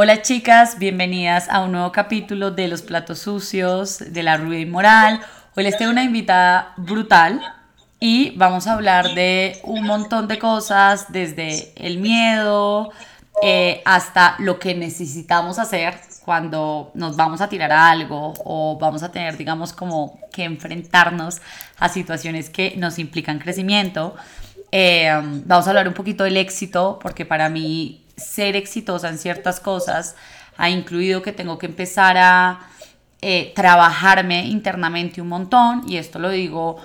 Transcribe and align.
Hola 0.00 0.22
chicas, 0.22 0.78
bienvenidas 0.78 1.48
a 1.48 1.58
un 1.58 1.72
nuevo 1.72 1.90
capítulo 1.90 2.52
de 2.52 2.68
Los 2.68 2.82
Platos 2.82 3.18
Sucios 3.18 3.98
de 3.98 4.22
la 4.22 4.36
Rubia 4.36 4.60
Inmoral. 4.60 5.20
Hoy 5.56 5.64
les 5.64 5.76
tengo 5.76 5.90
una 5.90 6.04
invitada 6.04 6.72
brutal 6.76 7.40
y 7.98 8.30
vamos 8.36 8.68
a 8.68 8.74
hablar 8.74 9.16
de 9.16 9.58
un 9.64 9.82
montón 9.84 10.28
de 10.28 10.38
cosas, 10.38 11.10
desde 11.10 11.72
el 11.74 11.98
miedo 11.98 12.92
eh, 13.42 13.82
hasta 13.84 14.36
lo 14.38 14.60
que 14.60 14.76
necesitamos 14.76 15.58
hacer 15.58 15.96
cuando 16.24 16.92
nos 16.94 17.16
vamos 17.16 17.40
a 17.40 17.48
tirar 17.48 17.72
a 17.72 17.90
algo 17.90 18.34
o 18.44 18.78
vamos 18.78 19.02
a 19.02 19.10
tener, 19.10 19.36
digamos, 19.36 19.72
como 19.72 20.20
que 20.32 20.44
enfrentarnos 20.44 21.40
a 21.76 21.88
situaciones 21.88 22.50
que 22.50 22.76
nos 22.76 23.00
implican 23.00 23.40
crecimiento. 23.40 24.14
Eh, 24.70 25.10
vamos 25.44 25.66
a 25.66 25.70
hablar 25.70 25.88
un 25.88 25.94
poquito 25.94 26.22
del 26.22 26.36
éxito, 26.36 27.00
porque 27.02 27.26
para 27.26 27.48
mí 27.48 28.04
ser 28.18 28.56
exitosa 28.56 29.08
en 29.08 29.18
ciertas 29.18 29.60
cosas 29.60 30.16
ha 30.56 30.68
incluido 30.68 31.22
que 31.22 31.32
tengo 31.32 31.56
que 31.56 31.66
empezar 31.66 32.16
a 32.18 32.60
eh, 33.22 33.52
trabajarme 33.54 34.46
internamente 34.46 35.22
un 35.22 35.28
montón 35.28 35.84
y 35.88 35.96
esto 35.96 36.18
lo 36.18 36.30
digo, 36.30 36.76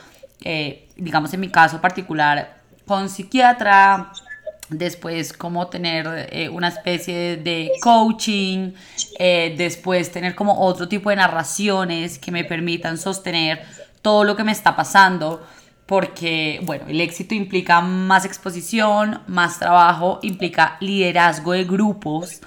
eh, 0.43 0.87
digamos 0.95 1.33
en 1.33 1.39
mi 1.39 1.49
caso 1.49 1.81
particular, 1.81 2.57
con 2.85 3.09
psiquiatra, 3.09 4.11
después 4.69 5.33
como 5.33 5.67
tener 5.67 6.29
eh, 6.31 6.49
una 6.49 6.69
especie 6.69 7.37
de 7.37 7.71
coaching, 7.81 8.73
después 9.57 10.11
tener 10.11 10.35
como 10.35 10.59
otro 10.59 10.87
tipo 10.87 11.09
de 11.09 11.17
narraciones 11.17 12.19
que 12.19 12.31
me 12.31 12.43
permitan 12.43 12.97
sostener 12.97 13.63
todo 14.01 14.23
lo 14.23 14.35
que 14.35 14.43
me 14.43 14.51
está 14.51 14.75
pasando 14.75 15.45
porque, 15.85 16.59
bueno, 16.63 16.85
el 16.87 17.01
éxito 17.01 17.35
implica 17.35 17.81
más 17.81 18.25
exposición, 18.25 19.21
más 19.27 19.59
trabajo, 19.59 20.19
implica 20.23 20.77
liderazgo 20.79 21.51
de 21.51 21.65
grupos, 21.65 22.41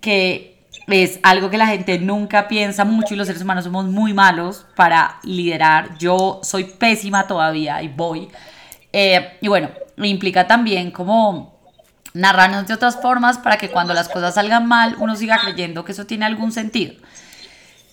que 0.00 0.56
es 0.86 1.18
algo 1.22 1.50
que 1.50 1.58
la 1.58 1.66
gente 1.66 1.98
nunca 1.98 2.48
piensa 2.48 2.84
mucho 2.84 3.14
y 3.14 3.16
los 3.16 3.26
seres 3.26 3.42
humanos 3.42 3.64
somos 3.64 3.86
muy 3.86 4.12
malos 4.12 4.66
para 4.76 5.18
liderar. 5.24 5.98
Yo 5.98 6.40
soy 6.42 6.64
pésima 6.64 7.26
todavía 7.26 7.82
y 7.82 7.88
voy. 7.88 8.28
Eh, 8.92 9.38
y 9.40 9.48
bueno, 9.48 9.70
implica 9.96 10.46
también 10.46 10.90
como 10.90 11.56
narrarnos 12.14 12.66
de 12.66 12.74
otras 12.74 13.00
formas 13.00 13.38
para 13.38 13.56
que 13.58 13.70
cuando 13.70 13.94
las 13.94 14.08
cosas 14.08 14.34
salgan 14.34 14.66
mal 14.66 14.96
uno 14.98 15.16
siga 15.16 15.38
creyendo 15.38 15.84
que 15.84 15.92
eso 15.92 16.06
tiene 16.06 16.24
algún 16.24 16.52
sentido. 16.52 16.94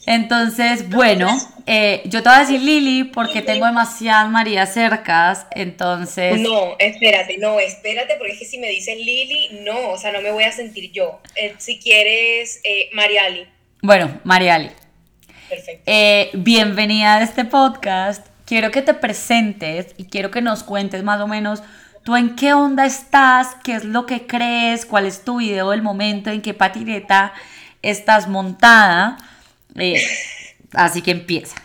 Entonces, 0.05 0.89
bueno, 0.89 1.29
eh, 1.65 2.01
yo 2.05 2.21
te 2.21 2.29
voy 2.29 2.37
a 2.37 2.41
decir 2.41 2.61
Lili 2.61 3.05
porque 3.05 3.41
tengo 3.41 3.65
demasiadas 3.65 4.29
Marías 4.29 4.73
cercas, 4.73 5.47
entonces... 5.51 6.39
No, 6.41 6.75
espérate, 6.77 7.37
no, 7.37 7.59
espérate, 7.59 8.15
porque 8.17 8.33
es 8.33 8.39
que 8.39 8.45
si 8.45 8.57
me 8.57 8.67
dices 8.67 8.97
Lili, 8.97 9.61
no, 9.61 9.91
o 9.91 9.97
sea, 9.97 10.11
no 10.11 10.21
me 10.21 10.31
voy 10.31 10.43
a 10.43 10.51
sentir 10.51 10.91
yo. 10.91 11.21
Eh, 11.35 11.55
si 11.57 11.79
quieres, 11.79 12.59
eh, 12.63 12.89
Mariali. 12.93 13.47
Bueno, 13.81 14.19
Mariali. 14.23 14.71
Perfecto. 15.49 15.91
bienvenida 16.33 17.17
a 17.17 17.23
este 17.23 17.45
podcast. 17.45 18.27
Quiero 18.45 18.71
que 18.71 18.81
te 18.81 18.93
presentes 18.93 19.93
y 19.97 20.05
quiero 20.05 20.31
que 20.31 20.41
nos 20.41 20.63
cuentes 20.63 21.03
más 21.03 21.21
o 21.21 21.27
menos 21.27 21.63
tú 22.03 22.17
en 22.17 22.35
qué 22.35 22.53
onda 22.53 22.85
estás, 22.85 23.55
qué 23.63 23.75
es 23.75 23.85
lo 23.85 24.05
que 24.05 24.27
crees, 24.27 24.85
cuál 24.85 25.05
es 25.05 25.23
tu 25.23 25.37
video 25.37 25.69
del 25.69 25.81
momento, 25.81 26.29
en 26.29 26.41
qué 26.41 26.53
patineta 26.53 27.33
estás 27.81 28.27
montada 28.27 29.17
eh, 29.77 30.01
así 30.73 31.01
que 31.01 31.11
empieza. 31.11 31.55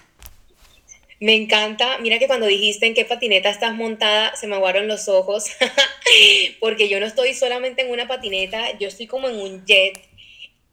Me 1.21 1.35
encanta, 1.35 1.99
mira 1.99 2.21
que 2.21 2.29
cuando 2.29 2.47
dijiste 2.47 2.87
en 2.87 2.95
qué 2.95 3.05
patineta 3.05 3.51
estás 3.51 3.75
montada, 3.75 4.37
se 4.37 4.47
me 4.47 4.55
aguaron 4.55 4.87
los 4.87 5.09
ojos, 5.09 5.47
porque 6.61 6.89
yo 6.89 7.01
no 7.01 7.07
estoy 7.07 7.35
solamente 7.35 7.83
en 7.83 7.91
una 7.91 8.07
patineta, 8.07 8.79
yo 8.79 8.87
estoy 8.87 9.09
como 9.09 9.29
en 9.29 9.37
un 9.41 9.67
jet, 9.67 9.99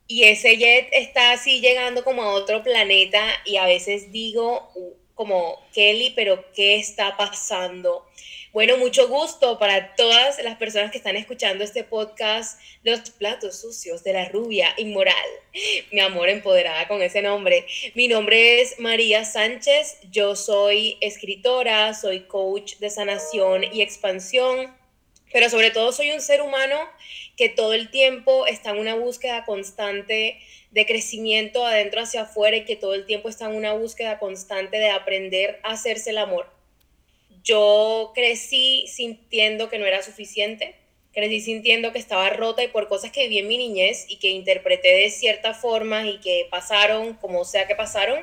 y 0.08 0.26
ese 0.26 0.58
jet 0.58 0.88
está 0.92 1.32
así 1.32 1.62
llegando 1.62 2.04
como 2.04 2.22
a 2.22 2.34
otro 2.34 2.62
planeta, 2.62 3.26
y 3.44 3.58
a 3.58 3.66
veces 3.66 4.12
digo 4.12 4.72
como, 5.16 5.66
Kelly, 5.74 6.14
pero 6.16 6.46
¿qué 6.54 6.76
está 6.76 7.18
pasando? 7.18 8.06
Bueno, 8.56 8.78
mucho 8.78 9.10
gusto 9.10 9.60
para 9.60 9.96
todas 9.96 10.42
las 10.42 10.56
personas 10.56 10.90
que 10.90 10.98
están 10.98 11.18
escuchando 11.18 11.66
este 11.66 11.84
podcast 11.84 12.58
los 12.84 13.02
platos 13.10 13.60
sucios 13.60 14.02
de 14.06 14.14
la 14.14 14.30
rubia 14.30 14.74
inmoral. 14.78 15.14
Mi 15.92 16.00
amor 16.00 16.30
empoderada 16.30 16.88
con 16.88 17.02
ese 17.02 17.22
nombre. 17.22 17.68
Mi 17.96 18.08
nombre 18.08 18.62
es 18.62 18.80
María 18.80 19.26
Sánchez. 19.26 19.98
Yo 20.10 20.38
soy 20.38 20.98
escritora, 21.02 21.94
soy 21.94 22.28
coach 22.28 22.78
de 22.78 22.90
sanación 22.90 23.66
y 23.66 23.82
expansión, 23.82 24.74
pero 25.34 25.50
sobre 25.50 25.72
todo 25.72 25.92
soy 25.92 26.12
un 26.12 26.22
ser 26.22 26.42
humano 26.42 26.80
que 27.36 27.50
todo 27.50 27.74
el 27.74 27.92
tiempo 27.92 28.48
está 28.48 28.70
en 28.70 28.78
una 28.78 28.96
búsqueda 28.96 29.44
constante 29.44 30.40
de 30.72 30.86
crecimiento 30.86 31.66
adentro 31.66 32.00
hacia 32.00 32.22
afuera 32.22 32.56
y 32.56 32.64
que 32.64 32.78
todo 32.78 32.94
el 32.94 33.06
tiempo 33.06 33.28
está 33.28 33.48
en 33.48 33.56
una 33.56 33.74
búsqueda 33.74 34.18
constante 34.18 34.78
de 34.78 34.92
aprender 34.92 35.60
a 35.64 35.72
hacerse 35.72 36.12
el 36.12 36.20
amor 36.20 36.55
yo 37.46 38.12
crecí 38.16 38.86
sintiendo 38.88 39.70
que 39.70 39.78
no 39.78 39.86
era 39.86 40.02
suficiente, 40.02 40.76
crecí 41.14 41.40
sintiendo 41.40 41.94
que 41.94 42.00
estaba 42.00 42.30
rota 42.32 42.64
y 42.64 42.68
por 42.68 42.90
cosas 42.90 43.12
que 43.12 43.28
vi 43.30 43.38
en 43.38 43.48
mi 43.48 43.58
niñez 43.58 44.06
y 44.10 44.18
que 44.18 44.30
interpreté 44.30 44.90
de 44.90 45.10
cierta 45.12 45.54
forma 45.54 46.06
y 46.08 46.20
que 46.20 46.48
pasaron 46.50 47.14
como 47.14 47.46
sea 47.46 47.68
que 47.68 47.76
pasaron, 47.76 48.20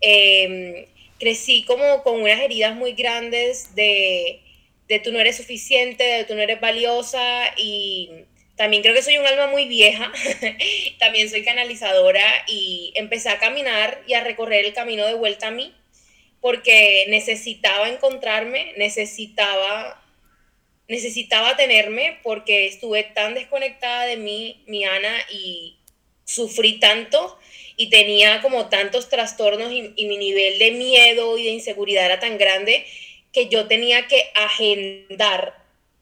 em, 0.00 0.86
crecí 1.20 1.62
como 1.62 2.02
con 2.02 2.20
unas 2.20 2.40
heridas 2.40 2.74
muy 2.74 2.92
grandes 2.92 3.74
de, 3.76 4.40
de 4.88 4.98
tú 4.98 5.12
no 5.12 5.20
eres 5.20 5.36
suficiente, 5.36 6.02
de 6.04 6.24
tú 6.24 6.34
no 6.34 6.42
eres 6.42 6.60
valiosa 6.60 7.54
y 7.56 8.10
también 8.56 8.82
creo 8.82 8.94
que 8.94 9.02
soy 9.02 9.18
un 9.18 9.26
alma 9.26 9.46
muy 9.46 9.66
vieja, 9.66 10.12
también 10.98 11.30
soy 11.30 11.44
canalizadora 11.44 12.24
y 12.48 12.92
empecé 12.96 13.28
a 13.28 13.38
caminar 13.38 14.02
y 14.08 14.14
a 14.14 14.24
recorrer 14.24 14.64
el 14.64 14.72
camino 14.74 15.06
de 15.06 15.14
vuelta 15.14 15.48
a 15.48 15.50
mí 15.52 15.72
porque 16.40 17.06
necesitaba 17.08 17.88
encontrarme, 17.88 18.72
necesitaba, 18.76 20.02
necesitaba 20.88 21.56
tenerme, 21.56 22.18
porque 22.22 22.66
estuve 22.66 23.04
tan 23.04 23.34
desconectada 23.34 24.06
de 24.06 24.16
mí, 24.16 24.62
mi 24.66 24.84
Ana, 24.84 25.14
y 25.30 25.78
sufrí 26.24 26.78
tanto 26.78 27.38
y 27.76 27.88
tenía 27.90 28.42
como 28.42 28.68
tantos 28.68 29.08
trastornos 29.08 29.72
y, 29.72 30.06
mi 30.06 30.18
nivel 30.18 30.58
de 30.58 30.72
miedo 30.72 31.38
y 31.38 31.44
de 31.44 31.50
inseguridad 31.50 32.04
era 32.04 32.20
tan 32.20 32.36
grande 32.36 32.84
que 33.32 33.48
yo 33.48 33.66
tenía 33.66 34.06
que 34.08 34.30
agendar 34.34 35.54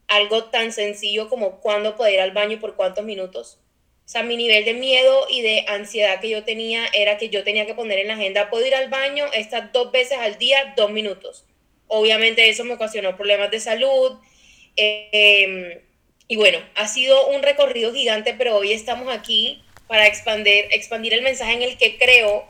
algo 0.08 0.44
tan 0.44 0.72
sencillo 0.72 1.28
como 1.28 1.60
cuándo 1.60 1.96
poder 1.96 2.14
ir 2.14 2.20
al 2.20 2.32
baño 2.32 2.54
y 2.54 2.56
por 2.56 2.76
cuántos 2.76 3.04
minutos 3.04 3.58
o 4.06 4.08
sea, 4.08 4.22
mi 4.22 4.36
nivel 4.36 4.64
de 4.64 4.72
miedo 4.72 5.26
y 5.28 5.42
de 5.42 5.64
ansiedad 5.66 6.20
que 6.20 6.28
yo 6.28 6.44
tenía 6.44 6.86
era 6.92 7.18
que 7.18 7.28
yo 7.28 7.42
tenía 7.42 7.66
que 7.66 7.74
poner 7.74 7.98
en 7.98 8.06
la 8.06 8.14
agenda, 8.14 8.50
puedo 8.50 8.64
ir 8.64 8.76
al 8.76 8.88
baño 8.88 9.26
estas 9.32 9.72
dos 9.72 9.90
veces 9.90 10.16
al 10.18 10.38
día, 10.38 10.74
dos 10.76 10.92
minutos. 10.92 11.44
Obviamente 11.88 12.48
eso 12.48 12.62
me 12.62 12.74
ocasionó 12.74 13.16
problemas 13.16 13.50
de 13.50 13.58
salud. 13.58 14.12
Em, 14.76 15.80
y 16.28 16.36
bueno, 16.36 16.58
ha 16.76 16.86
sido 16.86 17.26
un 17.30 17.42
recorrido 17.42 17.92
gigante, 17.92 18.32
pero 18.34 18.56
hoy 18.56 18.72
estamos 18.72 19.12
aquí 19.12 19.64
para 19.88 20.06
expandir, 20.06 20.66
expandir 20.70 21.12
el 21.12 21.22
mensaje 21.22 21.54
en 21.54 21.62
el 21.62 21.76
que 21.76 21.98
creo. 21.98 22.44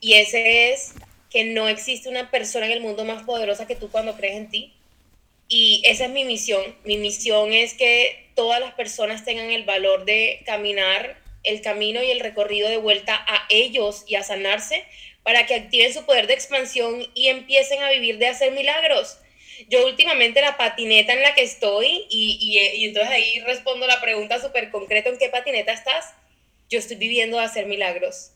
Y 0.00 0.14
ese 0.14 0.72
es 0.72 0.94
que 1.30 1.44
no 1.44 1.68
existe 1.68 2.08
una 2.08 2.28
persona 2.32 2.66
en 2.66 2.72
el 2.72 2.80
mundo 2.80 3.04
más 3.04 3.22
poderosa 3.22 3.68
que 3.68 3.76
tú 3.76 3.88
cuando 3.88 4.16
crees 4.16 4.36
en 4.36 4.50
ti. 4.50 4.74
Y 5.48 5.82
esa 5.84 6.04
es 6.04 6.10
mi 6.10 6.24
misión. 6.24 6.62
Mi 6.84 6.98
misión 6.98 7.52
es 7.52 7.74
que 7.74 8.30
todas 8.34 8.60
las 8.60 8.74
personas 8.74 9.24
tengan 9.24 9.50
el 9.50 9.64
valor 9.64 10.04
de 10.04 10.42
caminar 10.44 11.18
el 11.42 11.62
camino 11.62 12.02
y 12.02 12.10
el 12.10 12.20
recorrido 12.20 12.68
de 12.68 12.76
vuelta 12.76 13.14
a 13.26 13.46
ellos 13.48 14.04
y 14.06 14.16
a 14.16 14.22
sanarse 14.22 14.84
para 15.22 15.46
que 15.46 15.54
activen 15.54 15.92
su 15.92 16.04
poder 16.04 16.26
de 16.26 16.34
expansión 16.34 17.06
y 17.14 17.28
empiecen 17.28 17.82
a 17.82 17.90
vivir 17.90 18.18
de 18.18 18.28
hacer 18.28 18.52
milagros. 18.52 19.18
Yo 19.68 19.86
últimamente 19.86 20.40
la 20.40 20.56
patineta 20.56 21.12
en 21.12 21.22
la 21.22 21.34
que 21.34 21.42
estoy, 21.42 22.06
y, 22.08 22.38
y, 22.40 22.84
entonces 22.84 23.10
ahí 23.10 23.40
respondo 23.40 23.86
la 23.86 24.00
pregunta 24.00 24.40
súper 24.40 24.70
concreta, 24.70 25.08
¿en 25.08 25.18
qué 25.18 25.28
patineta 25.28 25.72
estás? 25.72 26.14
Yo 26.70 26.78
estoy 26.78 26.96
viviendo 26.96 27.38
de 27.38 27.44
hacer 27.44 27.66
milagros. 27.66 28.32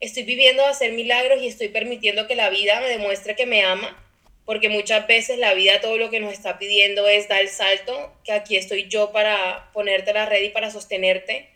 Estoy 0.00 0.24
viviendo 0.24 0.62
de 0.62 0.70
hacer 0.70 0.92
milagros 0.92 1.40
y 1.42 1.46
estoy 1.46 1.68
permitiendo 1.68 2.26
que 2.26 2.34
la 2.34 2.50
vida 2.50 2.80
me 2.80 2.88
demuestre 2.88 3.36
que 3.36 3.46
me 3.46 3.62
ama 3.62 4.03
porque 4.44 4.68
muchas 4.68 5.06
veces 5.06 5.38
la 5.38 5.54
vida 5.54 5.80
todo 5.80 5.96
lo 5.96 6.10
que 6.10 6.20
nos 6.20 6.32
está 6.32 6.58
pidiendo 6.58 7.06
es 7.08 7.28
dar 7.28 7.40
el 7.40 7.48
salto, 7.48 8.12
que 8.24 8.32
aquí 8.32 8.56
estoy 8.56 8.88
yo 8.88 9.10
para 9.12 9.70
ponerte 9.72 10.12
la 10.12 10.26
red 10.26 10.42
y 10.42 10.50
para 10.50 10.70
sostenerte, 10.70 11.48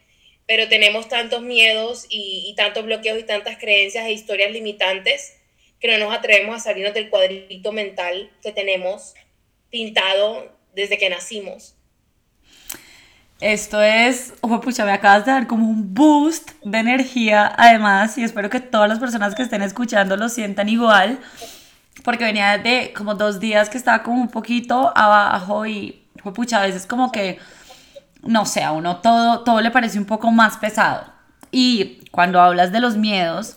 pero 0.46 0.68
tenemos 0.68 1.08
tantos 1.08 1.42
miedos 1.42 2.06
y, 2.08 2.54
tantos 2.56 2.84
bloqueos 2.84 3.18
y 3.18 3.24
tantas 3.24 3.58
creencias 3.58 4.06
e 4.06 4.12
historias 4.12 4.50
limitantes 4.50 5.34
que 5.78 5.88
no 5.88 5.98
nos 6.06 6.16
atrevemos 6.16 6.56
a 6.56 6.60
salirnos 6.60 6.94
del 6.94 7.10
cuadrito 7.10 7.72
mental 7.72 8.30
que 8.42 8.52
tenemos 8.52 9.14
pintado 9.70 10.56
desde 10.74 10.96
que 10.96 11.10
nacimos. 11.10 11.74
Esto 13.40 13.80
es, 13.80 14.32
ojo, 14.40 14.60
pucha, 14.60 14.84
me 14.84 14.90
acabas 14.90 15.24
de 15.24 15.30
dar 15.30 15.46
como 15.46 15.68
un 15.68 15.94
boost 15.94 16.50
de 16.64 16.78
energía, 16.78 17.52
además, 17.56 18.18
y 18.18 18.24
espero 18.24 18.50
que 18.50 18.58
todas 18.58 18.88
las 18.88 18.98
personas 18.98 19.36
que 19.36 19.42
estén 19.42 19.62
escuchando 19.62 20.16
lo 20.16 20.28
sientan 20.28 20.68
igual 20.68 21.20
porque 22.04 22.24
venía 22.24 22.58
de 22.58 22.92
como 22.96 23.14
dos 23.14 23.40
días 23.40 23.68
que 23.68 23.78
estaba 23.78 24.02
como 24.02 24.20
un 24.20 24.28
poquito 24.28 24.92
abajo 24.96 25.66
y 25.66 26.04
fue 26.22 26.32
pucha, 26.32 26.58
a 26.58 26.66
veces 26.66 26.86
como 26.86 27.12
que 27.12 27.38
no 28.22 28.44
sé, 28.46 28.62
a 28.62 28.72
uno 28.72 28.98
todo, 28.98 29.40
todo 29.40 29.60
le 29.60 29.70
parece 29.70 29.98
un 29.98 30.04
poco 30.04 30.30
más 30.30 30.56
pesado. 30.56 31.04
Y 31.50 32.00
cuando 32.10 32.40
hablas 32.40 32.72
de 32.72 32.80
los 32.80 32.96
miedos, 32.96 33.56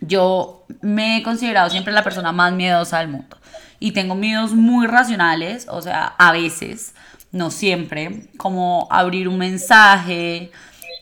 yo 0.00 0.64
me 0.80 1.18
he 1.18 1.22
considerado 1.22 1.70
siempre 1.70 1.92
la 1.92 2.02
persona 2.02 2.32
más 2.32 2.52
miedosa 2.52 2.98
del 2.98 3.08
mundo. 3.08 3.36
Y 3.78 3.92
tengo 3.92 4.14
miedos 4.14 4.52
muy 4.52 4.86
racionales, 4.86 5.66
o 5.68 5.82
sea, 5.82 6.14
a 6.18 6.32
veces, 6.32 6.94
no 7.32 7.50
siempre, 7.50 8.28
como 8.36 8.86
abrir 8.90 9.28
un 9.28 9.38
mensaje, 9.38 10.50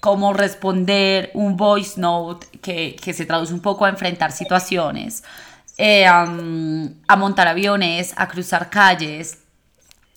como 0.01 0.33
responder 0.33 1.31
un 1.35 1.57
voice 1.57 2.01
note 2.01 2.47
que, 2.61 2.97
se 3.15 3.27
traduce 3.27 3.53
un 3.53 3.61
poco 3.61 3.85
a 3.85 3.91
enfrentar 3.91 4.33
situaciones, 4.33 5.25
eh, 5.83 6.07
a 6.07 7.17
montar 7.17 7.49
aviones, 7.49 8.13
a 8.17 8.29
cruzar 8.29 8.69
calles. 8.69 9.39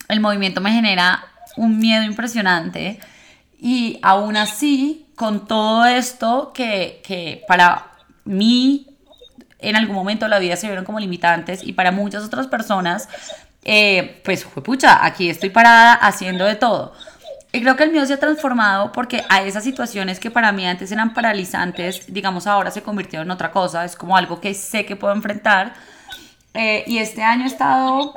El 0.09 0.19
movimiento 0.19 0.59
me 0.59 0.73
genera 0.73 1.23
un 1.55 1.79
miedo 1.79 2.03
impresionante 2.03 2.99
y 3.57 3.97
aún 4.01 4.35
así, 4.35 5.07
con 5.15 5.47
todo 5.47 5.85
esto 5.85 6.51
que, 6.53 7.01
que 7.05 7.45
para 7.47 7.93
mí 8.25 8.87
en 9.59 9.77
algún 9.77 9.95
momento 9.95 10.25
de 10.25 10.29
la 10.29 10.39
vida 10.39 10.57
se 10.57 10.67
vieron 10.67 10.83
como 10.83 10.99
limitantes 10.99 11.63
y 11.63 11.71
para 11.71 11.91
muchas 11.91 12.25
otras 12.25 12.47
personas, 12.47 13.07
eh, 13.63 14.21
pues 14.25 14.43
pucha, 14.43 15.05
aquí 15.05 15.29
estoy 15.29 15.49
parada 15.49 15.93
haciendo 15.93 16.43
de 16.43 16.55
todo. 16.55 16.93
Y 17.55 17.61
creo 17.61 17.75
que 17.75 17.83
el 17.83 17.91
miedo 17.91 18.03
se 18.07 18.13
ha 18.13 18.19
transformado 18.19 18.91
porque 18.91 19.23
a 19.29 19.43
esas 19.43 19.63
situaciones 19.63 20.19
que 20.19 20.31
para 20.31 20.51
mí 20.51 20.65
antes 20.65 20.91
eran 20.91 21.13
paralizantes, 21.13 22.11
digamos 22.11 22.47
ahora 22.47 22.71
se 22.71 22.81
convirtieron 22.81 23.27
en 23.27 23.31
otra 23.31 23.51
cosa, 23.51 23.85
es 23.85 23.95
como 23.95 24.17
algo 24.17 24.41
que 24.41 24.55
sé 24.55 24.87
que 24.87 24.95
puedo 24.95 25.13
enfrentar. 25.13 25.75
Eh, 26.55 26.83
y 26.87 26.97
este 26.97 27.21
año 27.21 27.43
he 27.43 27.47
estado 27.47 28.15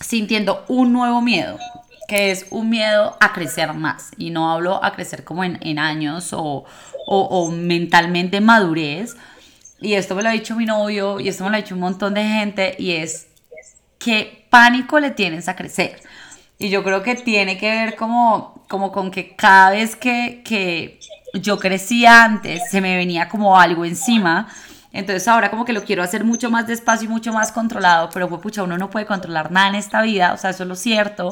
sintiendo 0.00 0.64
un 0.66 0.92
nuevo 0.92 1.22
miedo, 1.22 1.60
que 2.08 2.32
es 2.32 2.46
un 2.50 2.68
miedo 2.68 3.16
a 3.20 3.32
crecer 3.32 3.72
más. 3.72 4.10
Y 4.16 4.30
no 4.30 4.50
hablo 4.50 4.82
a 4.82 4.92
crecer 4.94 5.22
como 5.22 5.44
en, 5.44 5.78
años 5.78 6.32
o, 6.32 6.64
o, 7.06 7.20
o 7.20 7.50
mentalmente 7.52 8.40
madurez. 8.40 9.16
Y 9.80 9.92
esto 9.92 10.16
me 10.16 10.24
lo 10.24 10.30
ha 10.30 10.32
dicho 10.32 10.56
mi 10.56 10.66
novio 10.66 11.20
y 11.20 11.28
esto 11.28 11.44
me 11.44 11.50
lo 11.50 11.56
ha 11.56 11.60
dicho 11.60 11.76
un 11.76 11.82
montón 11.82 12.14
de 12.14 12.24
gente 12.24 12.74
y 12.80 12.92
es 12.92 13.28
qué 14.00 14.44
pánico 14.50 14.98
le 14.98 15.12
tienes 15.12 15.48
a 15.48 15.54
crecer. 15.54 16.00
Y 16.58 16.70
yo 16.70 16.82
creo 16.82 17.02
que 17.02 17.14
tiene 17.14 17.58
que 17.58 17.70
ver 17.70 17.96
como, 17.96 18.64
como 18.68 18.92
con 18.92 19.10
que 19.10 19.36
cada 19.36 19.70
vez 19.70 19.94
que, 19.94 20.42
que 20.44 20.98
yo 21.34 21.58
crecía 21.58 22.24
antes 22.24 22.62
se 22.70 22.80
me 22.80 22.96
venía 22.96 23.28
como 23.28 23.58
algo 23.58 23.84
encima. 23.84 24.48
Entonces 24.92 25.28
ahora 25.28 25.50
como 25.50 25.66
que 25.66 25.74
lo 25.74 25.84
quiero 25.84 26.02
hacer 26.02 26.24
mucho 26.24 26.50
más 26.50 26.66
despacio 26.66 27.06
y 27.06 27.12
mucho 27.12 27.32
más 27.32 27.52
controlado, 27.52 28.08
pero 28.14 28.28
pues 28.28 28.40
pucha, 28.40 28.62
uno 28.62 28.78
no 28.78 28.88
puede 28.88 29.04
controlar 29.04 29.52
nada 29.52 29.68
en 29.68 29.74
esta 29.74 30.00
vida, 30.00 30.32
o 30.32 30.38
sea, 30.38 30.50
eso 30.50 30.62
es 30.62 30.68
lo 30.68 30.76
cierto. 30.76 31.30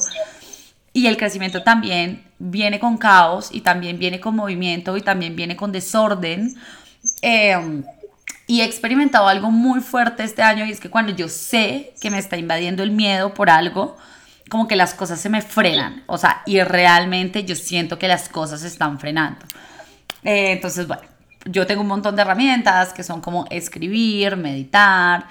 Y 0.92 1.06
el 1.06 1.16
crecimiento 1.16 1.62
también 1.62 2.24
viene 2.38 2.78
con 2.78 2.98
caos 2.98 3.48
y 3.50 3.62
también 3.62 3.98
viene 3.98 4.20
con 4.20 4.36
movimiento 4.36 4.96
y 4.98 5.00
también 5.00 5.34
viene 5.34 5.56
con 5.56 5.72
desorden. 5.72 6.54
Eh, 7.22 7.82
y 8.46 8.60
he 8.60 8.64
experimentado 8.64 9.28
algo 9.28 9.50
muy 9.50 9.80
fuerte 9.80 10.22
este 10.22 10.42
año 10.42 10.66
y 10.66 10.70
es 10.70 10.78
que 10.78 10.90
cuando 10.90 11.12
yo 11.12 11.28
sé 11.28 11.94
que 12.00 12.10
me 12.10 12.18
está 12.18 12.36
invadiendo 12.36 12.82
el 12.82 12.90
miedo 12.90 13.32
por 13.32 13.48
algo, 13.48 13.96
como 14.54 14.68
que 14.68 14.76
las 14.76 14.94
cosas 14.94 15.20
se 15.20 15.28
me 15.28 15.42
frenan. 15.42 16.04
O 16.06 16.16
sea, 16.16 16.44
y 16.46 16.60
realmente 16.60 17.42
yo 17.42 17.56
siento 17.56 17.98
que 17.98 18.06
las 18.06 18.28
cosas 18.28 18.60
se 18.60 18.68
están 18.68 19.00
frenando. 19.00 19.44
Eh, 20.22 20.52
entonces, 20.52 20.86
bueno, 20.86 21.02
yo 21.46 21.66
tengo 21.66 21.80
un 21.80 21.88
montón 21.88 22.14
de 22.14 22.22
herramientas 22.22 22.92
que 22.92 23.02
son 23.02 23.20
como 23.20 23.46
escribir, 23.50 24.36
meditar 24.36 25.26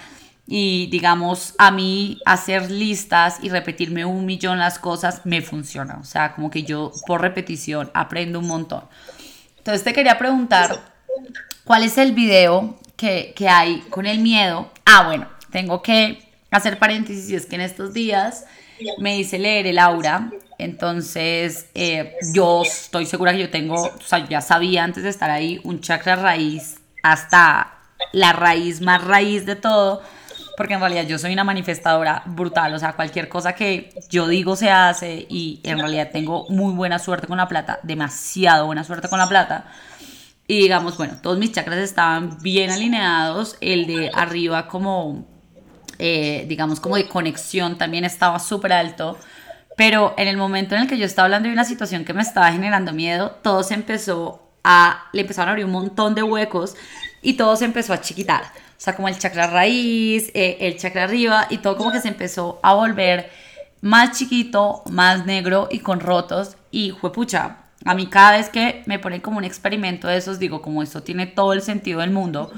y 0.45 0.87
digamos, 0.87 1.55
a 1.57 1.71
mí 1.71 2.19
hacer 2.25 2.69
listas 2.69 3.37
y 3.41 3.47
repetirme 3.47 4.03
un 4.03 4.25
millón 4.25 4.59
las 4.59 4.77
cosas 4.77 5.21
me 5.23 5.41
funciona. 5.41 5.99
O 6.01 6.03
sea, 6.03 6.35
como 6.35 6.51
que 6.51 6.63
yo 6.63 6.91
por 7.07 7.21
repetición 7.21 7.91
aprendo 7.93 8.39
un 8.39 8.47
montón. 8.47 8.83
Entonces 9.57 9.85
te 9.85 9.93
quería 9.93 10.17
preguntar, 10.17 10.81
¿cuál 11.63 11.83
es 11.83 11.97
el 11.97 12.11
video 12.11 12.77
que, 12.97 13.47
hay 13.47 13.79
con 13.89 14.05
el 14.05 14.19
miedo. 14.19 14.69
Ah, 14.85 15.05
bueno, 15.05 15.29
tengo 15.49 15.81
que 15.81 16.29
hacer 16.51 16.77
paréntesis 16.77 17.29
y 17.29 17.35
es 17.35 17.45
que 17.45 17.55
en 17.55 17.61
estos 17.61 17.93
días 17.93 18.43
me 18.97 19.17
hice 19.17 19.39
leer 19.39 19.67
el 19.67 19.79
aura. 19.79 20.31
Entonces, 20.57 21.67
eh, 21.73 22.15
yo 22.33 22.61
estoy 22.63 23.05
segura 23.05 23.33
que 23.33 23.39
yo 23.39 23.49
tengo, 23.49 23.75
o 23.75 24.01
sea, 24.01 24.27
ya 24.27 24.41
sabía 24.41 24.83
antes 24.83 25.03
de 25.03 25.09
estar 25.09 25.29
ahí, 25.29 25.59
un 25.63 25.81
chakra 25.81 26.15
raíz 26.15 26.79
hasta 27.01 27.73
la 28.11 28.33
raíz 28.33 28.79
más 28.79 29.03
raíz 29.03 29.45
de 29.45 29.55
todo, 29.55 30.01
porque 30.55 30.75
en 30.75 30.79
realidad 30.79 31.05
yo 31.05 31.17
soy 31.17 31.33
una 31.33 31.43
manifestadora 31.43 32.23
brutal, 32.25 32.73
o 32.73 32.79
sea, 32.79 32.93
cualquier 32.93 33.27
cosa 33.27 33.53
que 33.53 33.93
yo 34.09 34.27
digo 34.27 34.55
se 34.55 34.69
hace 34.69 35.25
y 35.29 35.59
en 35.63 35.79
realidad 35.79 36.09
tengo 36.13 36.45
muy 36.49 36.73
buena 36.73 36.99
suerte 36.99 37.27
con 37.27 37.37
la 37.37 37.47
plata, 37.47 37.79
demasiado 37.83 38.67
buena 38.67 38.83
suerte 38.83 39.09
con 39.09 39.19
la 39.19 39.27
plata. 39.27 39.65
Y 40.47 40.59
digamos, 40.59 40.97
bueno, 40.97 41.17
todos 41.21 41.37
mis 41.37 41.51
chakras 41.53 41.79
estaban 41.79 42.37
bien 42.41 42.69
alineados. 42.69 43.57
El 43.61 43.87
de 43.87 44.11
arriba 44.13 44.67
como, 44.67 45.25
eh, 46.05 46.43
digamos, 46.49 46.81
como 46.81 46.97
de 46.97 47.07
conexión 47.07 47.77
también 47.77 48.03
estaba 48.03 48.37
súper 48.37 48.73
alto. 48.73 49.17
Pero 49.77 50.13
en 50.17 50.27
el 50.27 50.35
momento 50.35 50.75
en 50.75 50.81
el 50.81 50.87
que 50.89 50.97
yo 50.97 51.05
estaba 51.05 51.27
hablando 51.27 51.47
de 51.47 51.53
una 51.53 51.63
situación 51.63 52.03
que 52.03 52.13
me 52.13 52.21
estaba 52.21 52.51
generando 52.51 52.91
miedo, 52.91 53.31
todo 53.41 53.63
se 53.63 53.73
empezó 53.73 54.51
a, 54.65 55.05
le 55.13 55.21
empezaron 55.21 55.47
a 55.47 55.51
abrir 55.51 55.65
un 55.65 55.71
montón 55.71 56.13
de 56.13 56.21
huecos 56.21 56.75
y 57.21 57.33
todo 57.33 57.55
se 57.55 57.63
empezó 57.63 57.93
a 57.93 58.01
chiquitar. 58.01 58.43
O 58.43 58.79
sea, 58.83 58.97
como 58.97 59.07
el 59.07 59.17
chakra 59.17 59.47
raíz, 59.47 60.29
eh, 60.33 60.57
el 60.59 60.77
chakra 60.77 61.05
arriba 61.05 61.47
y 61.49 61.59
todo 61.59 61.77
como 61.77 61.93
que 61.93 62.01
se 62.01 62.09
empezó 62.09 62.59
a 62.63 62.73
volver 62.73 63.31
más 63.79 64.17
chiquito, 64.17 64.83
más 64.89 65.25
negro 65.25 65.69
y 65.71 65.79
con 65.79 66.01
rotos. 66.01 66.57
Y 66.69 66.91
fue 66.91 67.13
pucha, 67.13 67.59
a 67.85 67.95
mí 67.95 68.07
cada 68.07 68.33
vez 68.33 68.49
que 68.49 68.83
me 68.87 68.99
ponen 68.99 69.21
como 69.21 69.37
un 69.37 69.45
experimento 69.45 70.09
de 70.09 70.17
esos, 70.17 70.37
digo, 70.37 70.61
como 70.61 70.83
esto 70.83 71.01
tiene 71.01 71.27
todo 71.27 71.53
el 71.53 71.61
sentido 71.61 72.01
del 72.01 72.11
mundo. 72.11 72.51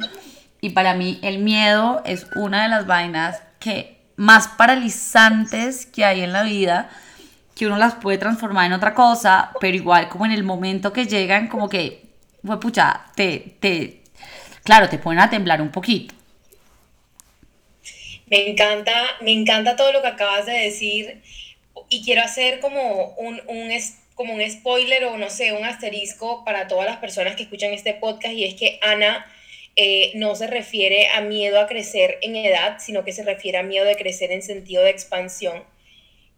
Y 0.66 0.72
para 0.72 0.96
mí 0.96 1.20
el 1.22 1.38
miedo 1.38 2.02
es 2.08 2.26
una 2.36 2.64
de 2.64 2.70
las 2.70 2.88
vainas 2.88 3.40
que 3.60 3.98
más 4.16 4.48
paralizantes 4.48 5.86
que 5.86 6.04
hay 6.04 6.22
en 6.22 6.34
la 6.34 6.42
vida, 6.42 6.90
que 7.56 7.68
uno 7.68 7.78
las 7.78 7.94
puede 7.94 8.18
transformar 8.18 8.66
en 8.66 8.74
otra 8.74 8.96
cosa, 8.96 9.52
pero 9.62 9.78
igual 9.78 10.10
como 10.10 10.26
en 10.26 10.32
el 10.32 10.44
momento 10.44 10.92
que 10.92 11.06
llegan, 11.06 11.50
como 11.50 11.70
que, 11.70 12.02
pues 12.44 12.58
pucha, 12.58 13.06
te, 13.16 13.58
te, 13.60 14.02
claro, 14.64 14.90
te 14.90 14.98
ponen 14.98 15.20
a 15.20 15.30
temblar 15.30 15.62
un 15.62 15.70
poquito. 15.70 16.16
Me 18.26 18.50
encanta, 18.50 19.04
me 19.22 19.34
encanta 19.34 19.76
todo 19.76 19.92
lo 19.92 20.02
que 20.02 20.08
acabas 20.08 20.48
de 20.48 20.54
decir 20.54 21.22
y 21.90 22.04
quiero 22.04 22.24
hacer 22.24 22.60
como 22.60 23.10
un, 23.20 23.40
un 23.48 23.70
como 24.16 24.34
un 24.34 24.50
spoiler 24.50 25.06
o 25.06 25.18
no 25.20 25.30
sé, 25.30 25.54
un 25.54 25.64
asterisco 25.64 26.44
para 26.44 26.68
todas 26.68 26.88
las 26.88 26.98
personas 26.98 27.36
que 27.36 27.44
escuchan 27.44 27.72
este 27.72 27.94
podcast 27.94 28.34
y 28.34 28.46
es 28.46 28.56
que 28.56 28.80
Ana 28.82 29.28
eh, 29.76 30.12
no 30.16 30.36
se 30.36 30.48
refiere 30.48 31.10
a 31.10 31.22
miedo 31.22 31.60
a 31.60 31.68
crecer 31.68 32.18
en 32.22 32.36
edad, 32.36 32.78
sino 32.80 33.04
que 33.04 33.12
se 33.12 33.24
refiere 33.24 33.58
a 33.58 33.64
miedo 33.64 33.86
de 33.86 33.96
crecer 33.96 34.32
en 34.32 34.42
sentido 34.42 34.84
de 34.84 34.90
expansión. 34.90 35.64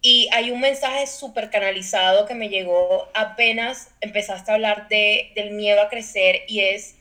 Y 0.02 0.30
hay 0.32 0.52
un 0.52 0.60
mensaje 0.60 1.08
súper 1.08 1.50
canalizado 1.50 2.26
que 2.26 2.36
me 2.36 2.50
llegó 2.50 3.10
apenas 3.14 3.90
empezaste 4.02 4.52
a 4.52 4.56
hablar 4.56 4.88
de, 4.90 5.32
del 5.36 5.52
miedo 5.52 5.82
a 5.82 5.90
crecer 5.90 6.44
y 6.48 6.62
es, 6.62 6.96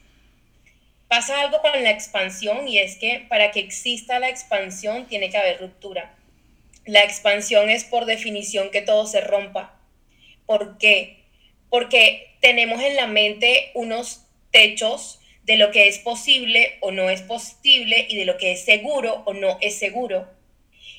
pasa 1.09 1.41
algo 1.41 1.61
con 1.61 1.83
la 1.83 1.91
expansión 1.91 2.67
y 2.69 2.79
es 2.79 2.97
que 2.97 3.27
para 3.29 3.51
que 3.51 3.61
exista 3.61 4.19
la 4.19 4.29
expansión 4.29 5.07
tiene 5.07 5.31
que 5.31 5.37
haber 5.39 5.61
ruptura. 5.61 6.15
La 6.85 7.05
expansión 7.05 7.69
es 7.71 7.85
por 7.85 8.07
definición 8.07 8.71
que 8.71 8.83
todo 8.83 9.07
se 9.07 9.21
rompa 9.21 9.77
¿Por 10.47 10.79
qué? 10.79 11.25
Porque 11.69 12.37
tenemos 12.41 12.81
en 12.81 12.97
la 12.97 13.09
mente 13.09 13.73
unos 13.75 14.23
techos 14.53 15.21
de 15.47 15.57
lo 15.57 15.71
que 15.71 15.89
es 15.89 15.99
posible 15.99 16.77
o 16.81 16.91
no 16.91 17.09
es 17.09 17.23
posible 17.23 18.07
y 18.09 18.17
de 18.17 18.25
lo 18.25 18.37
que 18.37 18.53
es 18.53 18.65
seguro 18.65 19.23
o 19.27 19.33
no 19.33 19.59
es 19.61 19.79
seguro. 19.79 20.29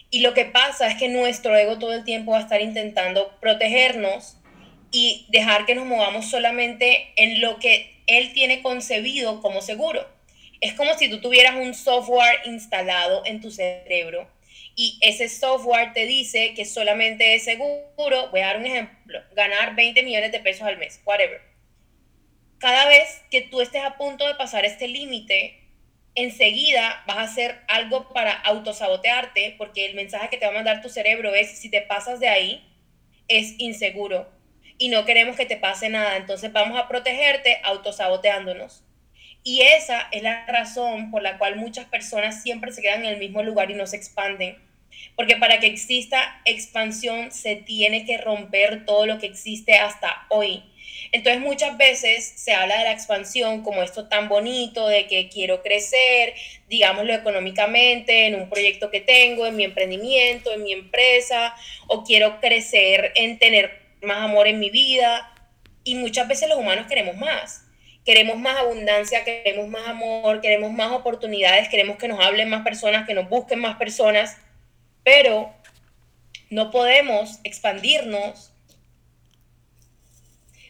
Y 0.09 0.21
lo 0.21 0.33
que 0.33 0.45
pasa 0.45 0.87
es 0.87 0.95
que 0.95 1.09
nuestro 1.09 1.55
ego 1.55 1.77
todo 1.77 1.93
el 1.93 2.05
tiempo 2.05 2.31
va 2.31 2.39
a 2.39 2.41
estar 2.41 2.61
intentando 2.61 3.37
protegernos 3.41 4.37
y 4.89 5.25
dejar 5.29 5.65
que 5.65 5.75
nos 5.75 5.85
movamos 5.85 6.29
solamente 6.29 7.11
en 7.17 7.41
lo 7.41 7.59
que 7.59 7.93
él 8.07 8.31
tiene 8.31 8.61
concebido 8.61 9.41
como 9.41 9.61
seguro. 9.61 10.07
Es 10.61 10.73
como 10.73 10.93
si 10.97 11.09
tú 11.09 11.19
tuvieras 11.19 11.55
un 11.55 11.73
software 11.73 12.39
instalado 12.45 13.23
en 13.25 13.41
tu 13.41 13.51
cerebro 13.51 14.29
y 14.77 14.97
ese 15.01 15.27
software 15.27 15.91
te 15.93 16.05
dice 16.05 16.53
que 16.53 16.63
solamente 16.63 17.35
es 17.35 17.43
seguro, 17.43 18.29
voy 18.31 18.39
a 18.39 18.47
dar 18.47 18.57
un 18.57 18.65
ejemplo, 18.65 19.21
ganar 19.35 19.75
20 19.75 20.03
millones 20.03 20.31
de 20.31 20.39
pesos 20.39 20.61
al 20.61 20.77
mes, 20.77 21.01
whatever. 21.03 21.46
Cada 22.59 22.87
vez 22.87 23.21
que 23.29 23.41
tú 23.41 23.61
estés 23.61 23.83
a 23.83 23.97
punto 23.97 24.27
de 24.27 24.35
pasar 24.35 24.65
este 24.65 24.87
límite, 24.87 25.63
enseguida 26.15 27.03
vas 27.05 27.17
a 27.17 27.21
hacer 27.21 27.61
algo 27.67 28.11
para 28.11 28.31
autosabotearte 28.31 29.55
porque 29.57 29.85
el 29.85 29.95
mensaje 29.95 30.29
que 30.29 30.37
te 30.37 30.45
va 30.45 30.51
a 30.51 30.55
mandar 30.55 30.81
tu 30.81 30.89
cerebro 30.89 31.35
es 31.35 31.59
si 31.59 31.69
te 31.69 31.81
pasas 31.81 32.19
de 32.19 32.29
ahí, 32.29 32.67
es 33.27 33.59
inseguro 33.59 34.27
y 34.79 34.89
no 34.89 35.05
queremos 35.05 35.35
que 35.35 35.45
te 35.45 35.57
pase 35.57 35.89
nada, 35.89 36.17
entonces 36.17 36.51
vamos 36.51 36.79
a 36.79 36.87
protegerte 36.87 37.59
autosaboteándonos. 37.63 38.83
Y 39.43 39.61
esa 39.61 40.07
es 40.11 40.23
la 40.23 40.45
razón 40.45 41.11
por 41.11 41.21
la 41.21 41.37
cual 41.37 41.55
muchas 41.55 41.85
personas 41.85 42.41
siempre 42.41 42.71
se 42.71 42.81
quedan 42.81 43.05
en 43.05 43.13
el 43.13 43.19
mismo 43.19 43.43
lugar 43.43 43.71
y 43.71 43.75
no 43.75 43.87
se 43.87 43.95
expanden 43.95 44.57
Porque 45.15 45.37
para 45.37 45.59
que 45.59 45.67
exista 45.67 46.41
expansión 46.45 47.31
se 47.31 47.55
tiene 47.55 48.05
que 48.05 48.17
romper 48.17 48.85
todo 48.85 49.05
lo 49.05 49.19
que 49.19 49.27
existe 49.27 49.75
hasta 49.75 50.25
hoy. 50.29 50.63
Entonces 51.11 51.41
muchas 51.41 51.77
veces 51.77 52.33
se 52.35 52.53
habla 52.53 52.77
de 52.77 52.83
la 52.85 52.91
expansión 52.91 53.63
como 53.63 53.83
esto 53.83 54.07
tan 54.07 54.29
bonito 54.29 54.87
de 54.87 55.07
que 55.07 55.29
quiero 55.29 55.61
crecer, 55.61 56.33
digámoslo 56.69 57.13
económicamente, 57.13 58.27
en 58.27 58.35
un 58.35 58.49
proyecto 58.49 58.89
que 58.89 59.01
tengo, 59.01 59.45
en 59.45 59.55
mi 59.55 59.63
emprendimiento, 59.63 60.51
en 60.51 60.63
mi 60.63 60.73
empresa, 60.73 61.53
o 61.87 62.03
quiero 62.03 62.39
crecer 62.39 63.13
en 63.15 63.39
tener 63.39 63.79
más 64.01 64.23
amor 64.23 64.47
en 64.47 64.59
mi 64.59 64.69
vida. 64.69 65.33
Y 65.83 65.95
muchas 65.95 66.27
veces 66.27 66.49
los 66.49 66.57
humanos 66.57 66.87
queremos 66.87 67.15
más. 67.15 67.63
Queremos 68.05 68.37
más 68.37 68.57
abundancia, 68.57 69.23
queremos 69.23 69.67
más 69.67 69.87
amor, 69.87 70.41
queremos 70.41 70.71
más 70.71 70.91
oportunidades, 70.91 71.67
queremos 71.69 71.97
que 71.97 72.07
nos 72.07 72.19
hablen 72.19 72.49
más 72.49 72.63
personas, 72.63 73.05
que 73.05 73.13
nos 73.13 73.27
busquen 73.27 73.59
más 73.59 73.77
personas 73.77 74.37
pero 75.07 75.53
no 76.49 76.69
podemos 76.69 77.39
expandirnos, 77.45 78.51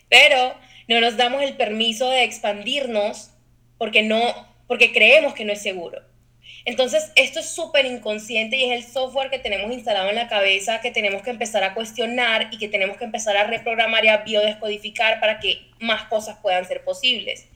pero 0.09 0.55
no 0.87 1.01
nos 1.01 1.17
damos 1.17 1.41
el 1.41 1.55
permiso 1.55 2.09
de 2.09 2.23
expandirnos 2.23 3.31
porque 3.77 4.03
no, 4.03 4.47
porque 4.67 4.91
creemos 4.91 5.33
que 5.33 5.45
no 5.45 5.53
es 5.53 5.61
seguro. 5.61 6.01
Entonces, 6.67 7.13
esto 7.15 7.39
es 7.39 7.49
súper 7.49 7.85
inconsciente 7.85 8.57
y 8.57 8.65
es 8.65 8.71
el 8.71 8.91
software 8.91 9.29
que 9.29 9.39
tenemos 9.39 9.71
instalado 9.71 10.09
en 10.09 10.15
la 10.15 10.27
cabeza 10.27 10.81
que 10.81 10.91
tenemos 10.91 11.21
que 11.21 11.29
empezar 11.29 11.63
a 11.63 11.73
cuestionar 11.73 12.49
y 12.51 12.57
que 12.57 12.67
tenemos 12.67 12.97
que 12.97 13.05
empezar 13.05 13.37
a 13.37 13.45
reprogramar 13.45 14.03
y 14.03 14.09
a 14.09 14.17
biodescodificar 14.17 15.21
para 15.21 15.39
que 15.39 15.61
más 15.79 16.03
cosas 16.09 16.39
puedan 16.41 16.65
ser 16.65 16.83
posibles. 16.83 17.47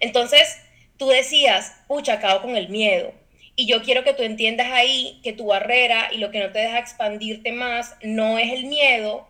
Entonces, 0.00 0.58
tú 0.98 1.08
decías, 1.08 1.74
pucha, 1.88 2.12
acabo 2.12 2.42
con 2.42 2.54
el 2.54 2.68
miedo. 2.68 3.14
Y 3.56 3.66
yo 3.66 3.82
quiero 3.82 4.04
que 4.04 4.12
tú 4.12 4.24
entiendas 4.24 4.70
ahí 4.70 5.20
que 5.22 5.32
tu 5.32 5.46
barrera 5.46 6.10
y 6.12 6.18
lo 6.18 6.30
que 6.30 6.40
no 6.40 6.52
te 6.52 6.58
deja 6.58 6.78
expandirte 6.78 7.52
más 7.52 7.96
no 8.02 8.38
es 8.38 8.52
el 8.52 8.64
miedo, 8.64 9.26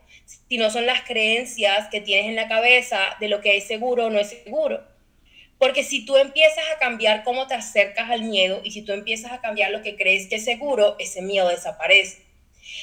sino 0.48 0.70
son 0.70 0.86
las 0.86 1.02
creencias 1.02 1.88
que 1.88 2.00
tienes 2.00 2.26
en 2.26 2.36
la 2.36 2.48
cabeza 2.48 3.16
de 3.20 3.28
lo 3.28 3.40
que 3.40 3.56
es 3.56 3.66
seguro 3.66 4.06
o 4.06 4.10
no 4.10 4.18
es 4.18 4.30
seguro. 4.30 4.82
Porque 5.58 5.84
si 5.84 6.06
tú 6.06 6.16
empiezas 6.16 6.64
a 6.74 6.78
cambiar 6.78 7.22
cómo 7.22 7.46
te 7.46 7.54
acercas 7.54 8.10
al 8.10 8.22
miedo 8.22 8.60
y 8.64 8.70
si 8.70 8.82
tú 8.82 8.92
empiezas 8.92 9.32
a 9.32 9.40
cambiar 9.40 9.70
lo 9.70 9.82
que 9.82 9.96
crees 9.96 10.26
que 10.26 10.36
es 10.36 10.44
seguro, 10.44 10.96
ese 10.98 11.20
miedo 11.20 11.48
desaparece. 11.48 12.22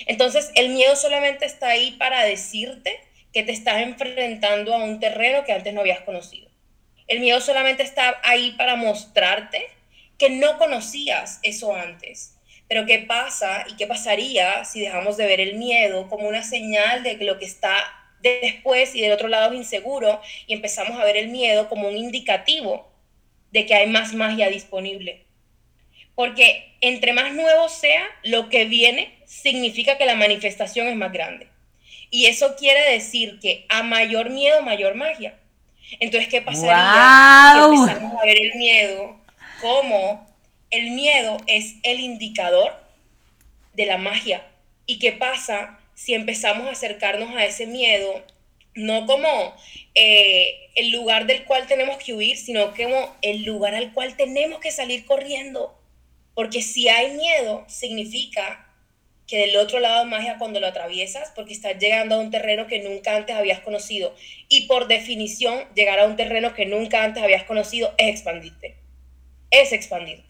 Entonces, 0.05 0.51
el 0.55 0.69
miedo 0.69 0.95
solamente 0.95 1.45
está 1.45 1.69
ahí 1.69 1.91
para 1.91 2.23
decirte 2.23 2.99
que 3.33 3.43
te 3.43 3.51
estás 3.51 3.81
enfrentando 3.81 4.73
a 4.73 4.83
un 4.83 4.99
terreno 4.99 5.43
que 5.43 5.53
antes 5.53 5.73
no 5.73 5.81
habías 5.81 6.01
conocido. 6.01 6.49
El 7.07 7.19
miedo 7.19 7.41
solamente 7.41 7.83
está 7.83 8.19
ahí 8.23 8.51
para 8.51 8.75
mostrarte 8.75 9.65
que 10.17 10.29
no 10.29 10.57
conocías 10.57 11.39
eso 11.43 11.75
antes. 11.75 12.36
Pero 12.67 12.85
¿qué 12.85 12.99
pasa 12.99 13.65
y 13.69 13.75
qué 13.75 13.87
pasaría 13.87 14.65
si 14.65 14.81
dejamos 14.81 15.17
de 15.17 15.25
ver 15.25 15.39
el 15.39 15.55
miedo 15.55 16.09
como 16.09 16.27
una 16.27 16.43
señal 16.43 17.03
de 17.03 17.17
que 17.17 17.23
lo 17.23 17.39
que 17.39 17.45
está 17.45 17.75
después 18.21 18.95
y 18.95 19.01
del 19.01 19.13
otro 19.13 19.27
lado 19.27 19.51
es 19.51 19.57
inseguro 19.57 20.21
y 20.47 20.53
empezamos 20.53 20.99
a 20.99 21.05
ver 21.05 21.17
el 21.17 21.29
miedo 21.29 21.69
como 21.69 21.87
un 21.87 21.97
indicativo 21.97 22.91
de 23.51 23.65
que 23.65 23.73
hay 23.73 23.87
más 23.87 24.13
magia 24.13 24.49
disponible? 24.49 25.25
Porque 26.15 26.75
entre 26.81 27.13
más 27.13 27.33
nuevo 27.33 27.69
sea, 27.69 28.03
lo 28.23 28.49
que 28.49 28.65
viene 28.65 29.17
significa 29.25 29.97
que 29.97 30.05
la 30.05 30.15
manifestación 30.15 30.87
es 30.87 30.95
más 30.95 31.11
grande. 31.11 31.47
Y 32.09 32.25
eso 32.25 32.55
quiere 32.55 32.91
decir 32.91 33.39
que 33.39 33.65
a 33.69 33.83
mayor 33.83 34.29
miedo, 34.29 34.61
mayor 34.61 34.95
magia. 34.95 35.37
Entonces, 35.99 36.29
¿qué 36.29 36.41
pasaría 36.41 37.53
si 37.69 37.75
empezamos 37.75 38.21
a 38.21 38.25
ver 38.25 38.41
el 38.41 38.55
miedo 38.55 39.19
cómo 39.61 40.26
el 40.71 40.91
miedo 40.91 41.37
es 41.47 41.75
el 41.83 41.99
indicador 41.99 42.73
de 43.73 43.85
la 43.85 43.97
magia. 43.97 44.45
¿Y 44.85 44.99
qué 44.99 45.11
pasa 45.11 45.79
si 45.95 46.13
empezamos 46.13 46.67
a 46.67 46.71
acercarnos 46.71 47.35
a 47.35 47.45
ese 47.45 47.67
miedo, 47.67 48.23
no 48.73 49.05
como 49.05 49.55
eh, 49.95 50.69
el 50.75 50.91
lugar 50.91 51.25
del 51.25 51.45
cual 51.45 51.67
tenemos 51.67 51.97
que 51.97 52.13
huir, 52.13 52.37
sino 52.37 52.73
como 52.75 53.15
el 53.21 53.43
lugar 53.43 53.75
al 53.75 53.93
cual 53.93 54.15
tenemos 54.15 54.59
que 54.59 54.71
salir 54.71 55.05
corriendo? 55.05 55.77
Porque 56.33 56.61
si 56.61 56.87
hay 56.87 57.11
miedo, 57.11 57.65
significa 57.67 58.63
que 59.25 59.39
del 59.39 59.57
otro 59.57 59.79
lado 59.79 60.05
de 60.05 60.09
magia 60.09 60.37
cuando 60.37 60.59
lo 60.59 60.67
atraviesas, 60.67 61.31
porque 61.35 61.53
estás 61.53 61.77
llegando 61.79 62.15
a 62.15 62.19
un 62.19 62.31
terreno 62.31 62.67
que 62.67 62.79
nunca 62.79 63.15
antes 63.15 63.35
habías 63.35 63.59
conocido. 63.59 64.15
Y 64.47 64.67
por 64.67 64.87
definición, 64.87 65.65
llegar 65.75 65.99
a 65.99 66.05
un 66.05 66.15
terreno 66.15 66.53
que 66.53 66.65
nunca 66.65 67.03
antes 67.03 67.23
habías 67.23 67.43
conocido 67.43 67.93
es 67.97 68.07
expandirte 68.07 68.77
es 69.51 69.71
expandirte. 69.71 70.26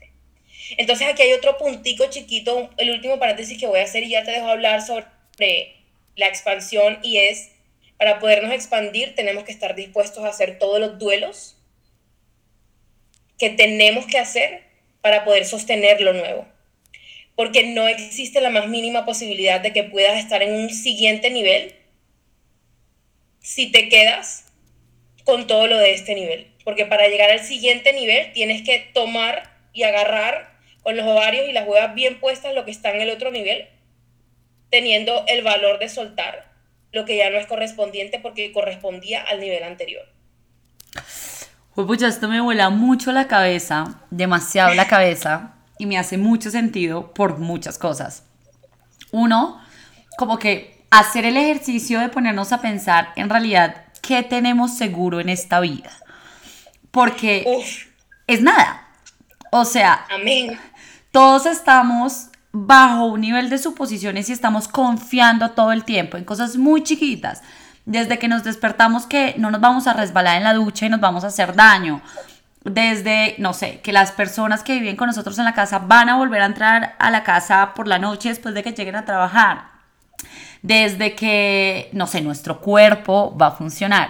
Entonces 0.78 1.08
aquí 1.08 1.22
hay 1.22 1.34
otro 1.34 1.58
puntico 1.58 2.10
chiquito, 2.10 2.70
el 2.78 2.92
último 2.92 3.20
paréntesis 3.20 3.58
que 3.60 3.68
voy 3.68 3.80
a 3.80 3.84
hacer 3.84 4.04
y 4.04 4.10
ya 4.10 4.24
te 4.24 4.32
dejo 4.32 4.48
hablar 4.48 4.82
sobre 4.82 5.76
la 6.16 6.28
expansión 6.28 7.00
y 7.04 7.18
es, 7.18 7.52
para 7.98 8.20
podernos 8.20 8.52
expandir 8.52 9.16
tenemos 9.16 9.44
que 9.44 9.52
estar 9.52 9.76
dispuestos 9.76 10.24
a 10.24 10.30
hacer 10.30 10.60
todos 10.60 10.80
los 10.80 11.00
duelos 11.00 11.56
que 13.38 13.50
tenemos 13.50 14.06
que 14.06 14.20
hacer 14.20 14.64
para 15.02 15.24
poder 15.24 15.46
sostener 15.46 16.02
lo 16.02 16.14
nuevo. 16.14 16.46
Porque 17.36 17.66
no 17.66 17.88
existe 17.88 18.42
la 18.42 18.50
más 18.50 18.68
mínima 18.68 19.06
posibilidad 19.06 19.62
de 19.62 19.72
que 19.72 19.84
puedas 19.84 20.18
estar 20.18 20.42
en 20.42 20.54
un 20.54 20.70
siguiente 20.72 21.30
nivel 21.30 21.76
si 23.40 23.72
te 23.72 23.90
quedas 23.90 24.46
con 25.24 25.46
todo 25.46 25.68
lo 25.68 25.78
de 25.78 25.94
este 25.94 26.16
nivel 26.16 26.48
porque 26.68 26.86
para 26.86 27.08
llegar 27.08 27.32
al 27.32 27.40
siguiente 27.40 27.94
nivel 27.94 28.34
tienes 28.34 28.62
que 28.62 28.80
tomar 28.94 29.50
y 29.72 29.84
agarrar 29.84 30.57
con 30.84 30.96
los 30.96 31.06
ovarios 31.06 31.48
y 31.50 31.54
las 31.54 31.68
huevas 31.68 31.94
bien 31.94 32.20
puestas 32.20 32.54
lo 32.54 32.66
que 32.66 32.72
está 32.72 32.92
en 32.92 33.02
el 33.02 33.10
otro 33.10 33.32
nivel, 33.32 33.68
teniendo 34.70 35.26
el 35.28 35.44
valor 35.44 35.80
de 35.80 35.90
soltar 35.90 36.52
lo 36.92 37.06
que 37.06 37.18
ya 37.18 37.30
no 37.30 37.38
es 37.38 37.48
correspondiente 37.48 38.20
porque 38.20 38.52
correspondía 38.52 39.22
al 39.22 39.40
nivel 39.40 39.64
anterior. 39.64 40.06
Pues 41.76 42.02
esto 42.02 42.28
me 42.28 42.42
vuela 42.42 42.70
mucho 42.70 43.12
la 43.12 43.28
cabeza, 43.28 44.02
demasiado 44.10 44.74
la 44.74 44.88
cabeza, 44.88 45.56
y 45.78 45.86
me 45.86 45.98
hace 45.98 46.18
mucho 46.18 46.50
sentido 46.50 47.14
por 47.14 47.38
muchas 47.38 47.78
cosas. 47.78 48.24
Uno, 49.12 49.62
como 50.18 50.40
que 50.40 50.84
hacer 50.90 51.26
el 51.26 51.38
ejercicio 51.38 52.00
de 52.00 52.10
ponernos 52.10 52.52
a 52.52 52.62
pensar 52.62 53.10
en 53.16 53.30
realidad 53.30 53.86
qué 54.02 54.24
tenemos 54.24 54.76
seguro 54.76 55.20
en 55.20 55.30
esta 55.30 55.60
vida 55.60 55.92
porque 56.98 57.46
es 58.26 58.42
nada. 58.42 58.87
O 59.60 59.66
sea, 59.66 60.06
todos 61.12 61.48
estamos 61.48 62.28
bajo 62.52 63.06
un 63.06 63.22
nivel 63.22 63.50
de 63.50 63.58
suposiciones 63.58 64.30
y 64.30 64.34
estamos 64.34 64.68
confiando 64.68 65.52
todo 65.52 65.72
el 65.72 65.84
tiempo 65.84 66.18
en 66.18 66.26
cosas 66.26 66.58
muy 66.58 66.84
chiquitas. 66.84 67.42
Desde 67.86 68.20
que 68.20 68.28
nos 68.28 68.44
despertamos 68.44 69.08
que 69.08 69.34
no 69.38 69.50
nos 69.50 69.60
vamos 69.60 69.88
a 69.88 69.94
resbalar 69.94 70.38
en 70.38 70.44
la 70.44 70.54
ducha 70.54 70.86
y 70.86 70.90
nos 70.90 71.00
vamos 71.00 71.24
a 71.24 71.28
hacer 71.28 71.56
daño. 71.56 72.02
Desde, 72.64 73.34
no 73.40 73.54
sé, 73.54 73.80
que 73.80 73.94
las 73.94 74.12
personas 74.12 74.62
que 74.62 74.78
viven 74.78 74.96
con 74.96 75.08
nosotros 75.08 75.40
en 75.40 75.46
la 75.46 75.54
casa 75.54 75.80
van 75.80 76.10
a 76.10 76.18
volver 76.18 76.42
a 76.42 76.46
entrar 76.46 76.96
a 77.00 77.10
la 77.10 77.24
casa 77.24 77.74
por 77.74 77.88
la 77.88 77.98
noche 77.98 78.30
después 78.30 78.54
de 78.54 78.62
que 78.62 78.74
lleguen 78.74 78.96
a 78.96 79.06
trabajar. 79.06 79.70
Desde 80.62 81.16
que, 81.16 81.90
no 81.94 82.06
sé, 82.06 82.22
nuestro 82.22 82.60
cuerpo 82.60 83.36
va 83.36 83.48
a 83.48 83.52
funcionar. 83.52 84.10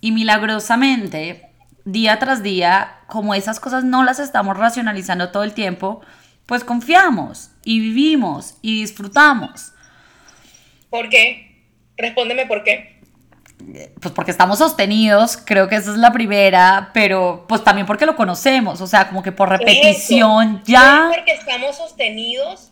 Y 0.00 0.10
milagrosamente, 0.10 1.47
día 1.92 2.18
tras 2.18 2.42
día, 2.42 2.98
como 3.06 3.34
esas 3.34 3.60
cosas 3.60 3.84
no 3.84 4.04
las 4.04 4.18
estamos 4.18 4.56
racionalizando 4.56 5.30
todo 5.30 5.42
el 5.42 5.54
tiempo, 5.54 6.02
pues 6.46 6.64
confiamos 6.64 7.50
y 7.64 7.80
vivimos 7.80 8.56
y 8.62 8.80
disfrutamos. 8.80 9.72
¿Por 10.90 11.08
qué? 11.08 11.66
Respóndeme 11.96 12.46
por 12.46 12.62
qué. 12.62 13.00
Pues 14.00 14.14
porque 14.14 14.30
estamos 14.30 14.58
sostenidos, 14.58 15.36
creo 15.36 15.68
que 15.68 15.76
esa 15.76 15.90
es 15.90 15.96
la 15.96 16.12
primera, 16.12 16.90
pero 16.94 17.44
pues 17.48 17.64
también 17.64 17.86
porque 17.86 18.06
lo 18.06 18.16
conocemos, 18.16 18.80
o 18.80 18.86
sea, 18.86 19.08
como 19.08 19.22
que 19.22 19.32
por 19.32 19.48
repetición 19.48 20.62
ya... 20.64 21.10
porque 21.12 21.32
estamos 21.32 21.76
sostenidos, 21.76 22.70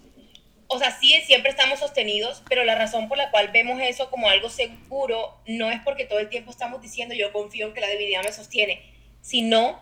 o 0.68 0.78
sea, 0.78 0.96
sí, 0.96 1.12
siempre 1.26 1.50
estamos 1.50 1.80
sostenidos, 1.80 2.42
pero 2.48 2.64
la 2.64 2.76
razón 2.76 3.08
por 3.08 3.18
la 3.18 3.30
cual 3.30 3.48
vemos 3.52 3.80
eso 3.80 4.10
como 4.10 4.28
algo 4.28 4.48
seguro 4.48 5.40
no 5.46 5.70
es 5.70 5.80
porque 5.82 6.04
todo 6.04 6.20
el 6.20 6.28
tiempo 6.28 6.52
estamos 6.52 6.80
diciendo 6.80 7.14
yo 7.16 7.32
confío 7.32 7.66
en 7.66 7.74
que 7.74 7.80
la 7.80 7.88
divinidad 7.88 8.22
me 8.22 8.32
sostiene 8.32 8.95
sino 9.26 9.80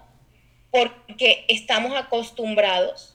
porque 0.70 1.44
estamos 1.48 1.94
acostumbrados 1.94 3.14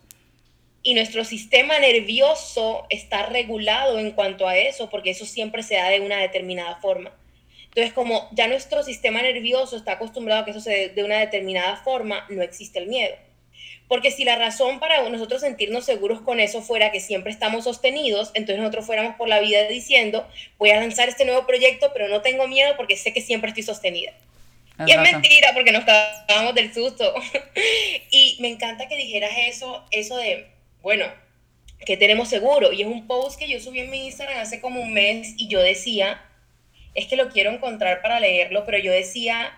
y 0.83 0.93
nuestro 0.93 1.25
sistema 1.25 1.79
nervioso 1.79 2.85
está 2.89 3.25
regulado 3.25 3.97
en 3.97 4.11
cuanto 4.11 4.47
a 4.47 4.55
eso, 4.55 4.91
porque 4.91 5.09
eso 5.09 5.25
siempre 5.25 5.63
se 5.63 5.75
da 5.75 5.89
de 5.89 6.01
una 6.01 6.17
determinada 6.17 6.75
forma. 6.75 7.11
Entonces, 7.65 7.93
como 7.93 8.29
ya 8.31 8.47
nuestro 8.47 8.83
sistema 8.83 9.23
nervioso 9.23 9.75
está 9.75 9.93
acostumbrado 9.93 10.41
a 10.41 10.45
que 10.45 10.51
eso 10.51 10.61
se 10.61 10.69
dé 10.69 10.89
de 10.89 11.03
una 11.03 11.17
determinada 11.17 11.77
forma, 11.77 12.27
no 12.29 12.43
existe 12.43 12.77
el 12.77 12.87
miedo. 12.87 13.15
Porque 13.87 14.11
si 14.11 14.23
la 14.23 14.35
razón 14.35 14.79
para 14.79 15.09
nosotros 15.09 15.41
sentirnos 15.41 15.83
seguros 15.85 16.21
con 16.21 16.39
eso 16.39 16.61
fuera 16.61 16.91
que 16.91 16.99
siempre 16.99 17.31
estamos 17.31 17.63
sostenidos, 17.63 18.29
entonces 18.35 18.59
nosotros 18.59 18.85
fuéramos 18.85 19.15
por 19.15 19.27
la 19.27 19.39
vida 19.39 19.63
diciendo, 19.63 20.27
voy 20.59 20.69
a 20.69 20.79
lanzar 20.79 21.09
este 21.09 21.25
nuevo 21.25 21.47
proyecto, 21.47 21.89
pero 21.91 22.07
no 22.07 22.21
tengo 22.21 22.47
miedo 22.47 22.75
porque 22.77 22.97
sé 22.97 23.13
que 23.13 23.21
siempre 23.21 23.49
estoy 23.49 23.63
sostenida. 23.63 24.13
Y 24.85 24.91
es 24.91 24.99
mentira 24.99 25.51
porque 25.53 25.71
nos 25.71 25.81
estábamos 25.81 26.55
del 26.55 26.73
susto. 26.73 27.13
y 28.11 28.37
me 28.39 28.47
encanta 28.47 28.87
que 28.87 28.95
dijeras 28.95 29.31
eso, 29.47 29.85
eso 29.91 30.17
de, 30.17 30.47
bueno, 30.81 31.05
¿Qué 31.85 31.95
tenemos 31.95 32.29
seguro? 32.29 32.73
Y 32.73 32.81
es 32.81 32.87
un 32.87 33.07
post 33.07 33.39
que 33.39 33.49
yo 33.49 33.59
subí 33.59 33.79
en 33.79 33.89
mi 33.89 34.05
Instagram 34.05 34.39
hace 34.39 34.59
como 34.59 34.81
un 34.81 34.93
mes 34.93 35.33
y 35.37 35.47
yo 35.47 35.61
decía, 35.61 36.21
es 36.93 37.07
que 37.07 37.15
lo 37.15 37.29
quiero 37.29 37.51
encontrar 37.51 38.01
para 38.01 38.19
leerlo, 38.19 38.65
pero 38.65 38.77
yo 38.77 38.91
decía, 38.91 39.53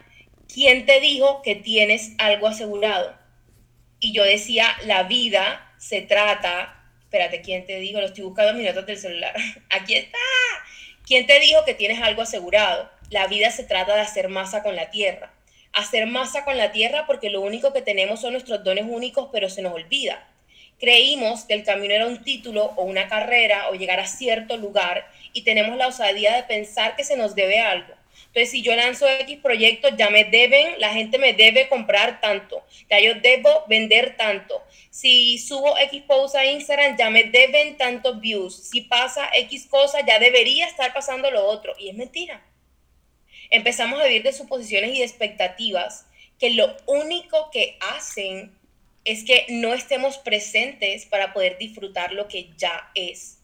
¿quién 0.47 0.85
te 0.85 0.99
dijo 0.99 1.41
que 1.41 1.55
tienes 1.55 2.11
algo 2.19 2.47
asegurado? 2.47 3.17
Y 3.99 4.13
yo 4.13 4.23
decía, 4.23 4.67
la 4.85 5.03
vida 5.03 5.73
se 5.79 6.01
trata, 6.01 6.85
espérate, 7.01 7.41
¿quién 7.41 7.65
te 7.65 7.79
dijo? 7.79 7.99
Lo 7.99 8.07
estoy 8.07 8.23
buscando 8.23 8.51
en 8.51 8.57
mis 8.57 8.67
notas 8.67 8.85
del 8.85 8.97
celular. 8.97 9.35
Aquí 9.69 9.95
está. 9.95 10.17
¿Quién 11.05 11.25
te 11.25 11.39
dijo 11.39 11.65
que 11.65 11.73
tienes 11.73 12.01
algo 12.01 12.21
asegurado? 12.21 12.89
La 13.11 13.27
vida 13.27 13.51
se 13.51 13.65
trata 13.65 13.93
de 13.93 13.99
hacer 13.99 14.29
masa 14.29 14.63
con 14.63 14.77
la 14.77 14.89
tierra. 14.89 15.33
Hacer 15.73 16.07
masa 16.07 16.45
con 16.45 16.55
la 16.55 16.71
tierra 16.71 17.05
porque 17.05 17.29
lo 17.29 17.41
único 17.41 17.73
que 17.73 17.81
tenemos 17.81 18.21
son 18.21 18.31
nuestros 18.31 18.63
dones 18.63 18.85
únicos, 18.87 19.27
pero 19.33 19.49
se 19.49 19.61
nos 19.61 19.73
olvida. 19.73 20.25
Creímos 20.79 21.43
que 21.43 21.53
el 21.53 21.65
camino 21.65 21.93
era 21.93 22.07
un 22.07 22.23
título 22.23 22.71
o 22.77 22.83
una 22.83 23.09
carrera 23.09 23.67
o 23.69 23.73
llegar 23.73 23.99
a 23.99 24.07
cierto 24.07 24.55
lugar 24.55 25.05
y 25.33 25.41
tenemos 25.41 25.75
la 25.75 25.87
osadía 25.87 26.37
de 26.37 26.43
pensar 26.43 26.95
que 26.95 27.03
se 27.03 27.17
nos 27.17 27.35
debe 27.35 27.59
algo. 27.59 27.93
Entonces, 28.27 28.49
si 28.49 28.61
yo 28.61 28.73
lanzo 28.77 29.05
X 29.09 29.39
proyectos, 29.43 29.91
ya 29.97 30.09
me 30.09 30.23
deben, 30.23 30.79
la 30.79 30.93
gente 30.93 31.17
me 31.17 31.33
debe 31.33 31.67
comprar 31.67 32.21
tanto, 32.21 32.63
ya 32.89 33.01
yo 33.01 33.15
debo 33.15 33.65
vender 33.67 34.15
tanto. 34.15 34.63
Si 34.89 35.37
subo 35.37 35.77
X 35.77 36.01
post 36.07 36.35
a 36.35 36.45
Instagram, 36.45 36.95
ya 36.95 37.09
me 37.09 37.25
deben 37.25 37.75
tantos 37.75 38.21
views. 38.21 38.69
Si 38.69 38.79
pasa 38.79 39.29
X 39.35 39.67
cosa, 39.69 39.99
ya 40.07 40.17
debería 40.17 40.65
estar 40.65 40.93
pasando 40.93 41.29
lo 41.29 41.45
otro. 41.45 41.73
Y 41.77 41.89
es 41.89 41.95
mentira. 41.95 42.41
Empezamos 43.51 43.99
a 43.99 44.05
vivir 44.05 44.23
de 44.23 44.33
suposiciones 44.33 44.95
y 44.95 44.99
de 44.99 45.05
expectativas 45.05 46.05
que 46.39 46.49
lo 46.51 46.75
único 46.87 47.51
que 47.51 47.77
hacen 47.79 48.51
es 49.03 49.23
que 49.23 49.45
no 49.49 49.73
estemos 49.73 50.17
presentes 50.17 51.05
para 51.05 51.33
poder 51.33 51.57
disfrutar 51.57 52.13
lo 52.13 52.27
que 52.27 52.49
ya 52.57 52.91
es. 52.95 53.37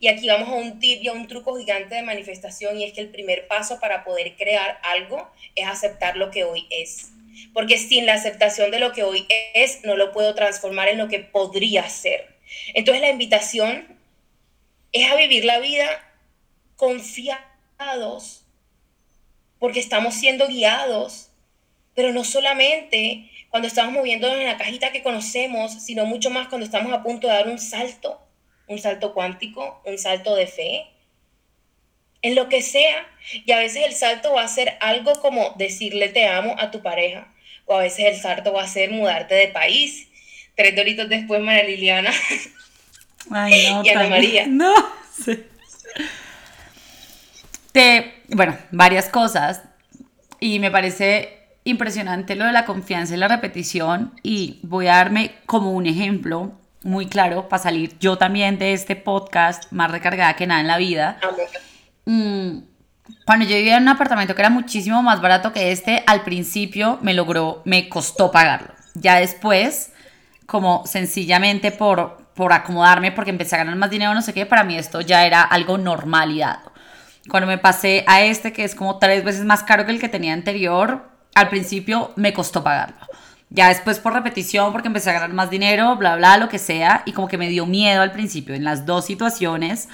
Y 0.00 0.08
aquí 0.08 0.28
vamos 0.28 0.48
a 0.48 0.52
un 0.52 0.78
tip 0.78 1.02
y 1.02 1.08
a 1.08 1.12
un 1.12 1.26
truco 1.26 1.56
gigante 1.56 1.94
de 1.94 2.02
manifestación 2.02 2.78
y 2.78 2.84
es 2.84 2.92
que 2.92 3.00
el 3.00 3.10
primer 3.10 3.48
paso 3.48 3.80
para 3.80 4.04
poder 4.04 4.36
crear 4.36 4.78
algo 4.82 5.28
es 5.54 5.66
aceptar 5.66 6.16
lo 6.16 6.30
que 6.30 6.44
hoy 6.44 6.66
es. 6.70 7.10
Porque 7.52 7.78
sin 7.78 8.06
la 8.06 8.14
aceptación 8.14 8.70
de 8.70 8.78
lo 8.78 8.92
que 8.92 9.02
hoy 9.02 9.26
es, 9.54 9.84
no 9.84 9.96
lo 9.96 10.12
puedo 10.12 10.34
transformar 10.34 10.88
en 10.88 10.98
lo 10.98 11.08
que 11.08 11.20
podría 11.20 11.88
ser. 11.88 12.38
Entonces 12.74 13.00
la 13.00 13.10
invitación 13.10 13.98
es 14.92 15.10
a 15.10 15.16
vivir 15.16 15.44
la 15.44 15.58
vida 15.58 15.86
confiados, 16.76 18.44
porque 19.58 19.80
estamos 19.80 20.14
siendo 20.14 20.48
guiados, 20.48 21.30
pero 21.94 22.12
no 22.12 22.24
solamente 22.24 23.30
cuando 23.50 23.68
estamos 23.68 23.92
moviéndonos 23.92 24.38
en 24.38 24.46
la 24.46 24.58
cajita 24.58 24.92
que 24.92 25.02
conocemos, 25.02 25.82
sino 25.84 26.04
mucho 26.04 26.30
más 26.30 26.48
cuando 26.48 26.64
estamos 26.64 26.92
a 26.92 27.02
punto 27.02 27.26
de 27.26 27.34
dar 27.34 27.48
un 27.48 27.58
salto 27.58 28.20
un 28.68 28.78
salto 28.78 29.14
cuántico, 29.14 29.80
un 29.84 29.98
salto 29.98 30.36
de 30.36 30.46
fe, 30.46 30.86
en 32.22 32.34
lo 32.34 32.48
que 32.48 32.62
sea. 32.62 33.06
Y 33.32 33.50
a 33.52 33.58
veces 33.58 33.84
el 33.86 33.94
salto 33.94 34.34
va 34.34 34.42
a 34.42 34.48
ser 34.48 34.76
algo 34.80 35.20
como 35.20 35.54
decirle 35.56 36.08
te 36.10 36.26
amo 36.26 36.54
a 36.58 36.70
tu 36.70 36.82
pareja, 36.82 37.32
o 37.64 37.74
a 37.74 37.82
veces 37.82 38.06
el 38.06 38.20
salto 38.20 38.52
va 38.52 38.62
a 38.62 38.68
ser 38.68 38.90
mudarte 38.90 39.34
de 39.34 39.48
país. 39.48 40.08
Tres 40.54 40.76
doritos 40.76 41.08
después, 41.08 41.40
María 41.40 41.64
Liliana 41.64 42.12
Ay, 43.30 43.70
no, 43.70 43.82
y 43.84 43.88
Ana 43.88 44.08
María. 44.08 44.44
No, 44.48 44.74
sí. 45.12 45.44
Te, 47.72 48.17
bueno, 48.28 48.56
varias 48.70 49.08
cosas. 49.08 49.62
Y 50.40 50.58
me 50.58 50.70
parece 50.70 51.38
impresionante 51.64 52.36
lo 52.36 52.44
de 52.44 52.52
la 52.52 52.64
confianza 52.64 53.14
y 53.14 53.18
la 53.18 53.28
repetición. 53.28 54.12
Y 54.22 54.60
voy 54.62 54.86
a 54.86 54.96
darme 54.96 55.36
como 55.46 55.72
un 55.72 55.86
ejemplo 55.86 56.52
muy 56.82 57.06
claro 57.06 57.48
para 57.48 57.62
salir 57.62 57.98
yo 57.98 58.16
también 58.16 58.58
de 58.58 58.72
este 58.72 58.96
podcast 58.96 59.70
más 59.72 59.90
recargada 59.90 60.34
que 60.36 60.46
nada 60.46 60.60
en 60.60 60.68
la 60.68 60.78
vida. 60.78 61.18
Mm, 62.06 62.60
cuando 63.24 63.44
yo 63.44 63.56
vivía 63.56 63.76
en 63.76 63.82
un 63.82 63.88
apartamento 63.88 64.34
que 64.34 64.42
era 64.42 64.50
muchísimo 64.50 65.02
más 65.02 65.20
barato 65.20 65.52
que 65.52 65.72
este, 65.72 66.02
al 66.06 66.22
principio 66.22 66.98
me 67.02 67.14
logró, 67.14 67.62
me 67.64 67.88
costó 67.88 68.30
pagarlo. 68.30 68.72
Ya 68.94 69.16
después, 69.16 69.92
como 70.46 70.86
sencillamente 70.86 71.70
por, 71.72 72.28
por 72.34 72.52
acomodarme, 72.52 73.12
porque 73.12 73.30
empecé 73.30 73.56
a 73.56 73.58
ganar 73.58 73.76
más 73.76 73.90
dinero, 73.90 74.14
no 74.14 74.22
sé 74.22 74.32
qué, 74.32 74.46
para 74.46 74.64
mí 74.64 74.76
esto 74.76 75.00
ya 75.00 75.26
era 75.26 75.42
algo 75.42 75.78
normalidad. 75.78 76.60
Cuando 77.28 77.46
me 77.46 77.58
pasé 77.58 78.04
a 78.06 78.22
este, 78.22 78.52
que 78.52 78.64
es 78.64 78.74
como 78.74 78.98
tres 78.98 79.24
veces 79.24 79.44
más 79.44 79.62
caro 79.62 79.84
que 79.86 79.92
el 79.92 80.00
que 80.00 80.08
tenía 80.08 80.32
anterior, 80.32 81.08
al 81.34 81.48
principio 81.48 82.12
me 82.16 82.32
costó 82.32 82.64
pagarlo. 82.64 82.96
Ya 83.50 83.68
después 83.68 83.98
por 83.98 84.12
repetición, 84.12 84.72
porque 84.72 84.88
empecé 84.88 85.10
a 85.10 85.14
ganar 85.14 85.32
más 85.32 85.50
dinero, 85.50 85.96
bla, 85.96 86.16
bla, 86.16 86.36
lo 86.36 86.48
que 86.48 86.58
sea, 86.58 87.02
y 87.06 87.12
como 87.12 87.28
que 87.28 87.38
me 87.38 87.48
dio 87.48 87.64
miedo 87.64 88.02
al 88.02 88.12
principio, 88.12 88.54
en 88.54 88.64
las 88.64 88.84
dos 88.84 89.06
situaciones, 89.06 89.88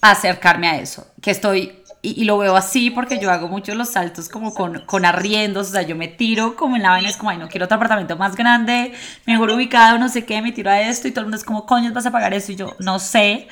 acercarme 0.00 0.68
a 0.68 0.78
eso, 0.78 1.06
que 1.20 1.30
estoy, 1.30 1.78
y, 2.04 2.24
lo 2.24 2.38
veo 2.38 2.56
así 2.56 2.90
porque 2.90 3.20
yo 3.20 3.30
hago 3.30 3.46
muchos 3.46 3.76
los 3.76 3.90
saltos 3.90 4.28
como 4.28 4.52
con, 4.52 4.80
con 4.84 5.04
arriendos, 5.04 5.68
o 5.68 5.72
sea, 5.72 5.82
yo 5.82 5.94
me 5.94 6.08
tiro 6.08 6.56
como 6.56 6.74
en 6.74 6.82
la 6.82 6.90
vaina, 6.90 7.08
es 7.08 7.16
como, 7.16 7.30
ay, 7.30 7.38
no 7.38 7.48
quiero 7.48 7.66
otro 7.66 7.76
apartamento 7.76 8.16
más 8.16 8.34
grande, 8.34 8.92
mejor 9.26 9.50
ubicado, 9.50 9.98
no 9.98 10.08
sé 10.08 10.24
qué, 10.24 10.42
me 10.42 10.50
tiro 10.50 10.70
a 10.70 10.80
esto, 10.80 11.06
y 11.06 11.12
todo 11.12 11.20
el 11.20 11.26
mundo 11.26 11.36
es 11.36 11.44
como, 11.44 11.66
coño, 11.66 11.92
vas 11.92 12.06
a 12.06 12.10
pagar 12.10 12.34
eso, 12.34 12.50
y 12.50 12.56
yo, 12.56 12.74
no 12.80 12.98
sé. 12.98 13.46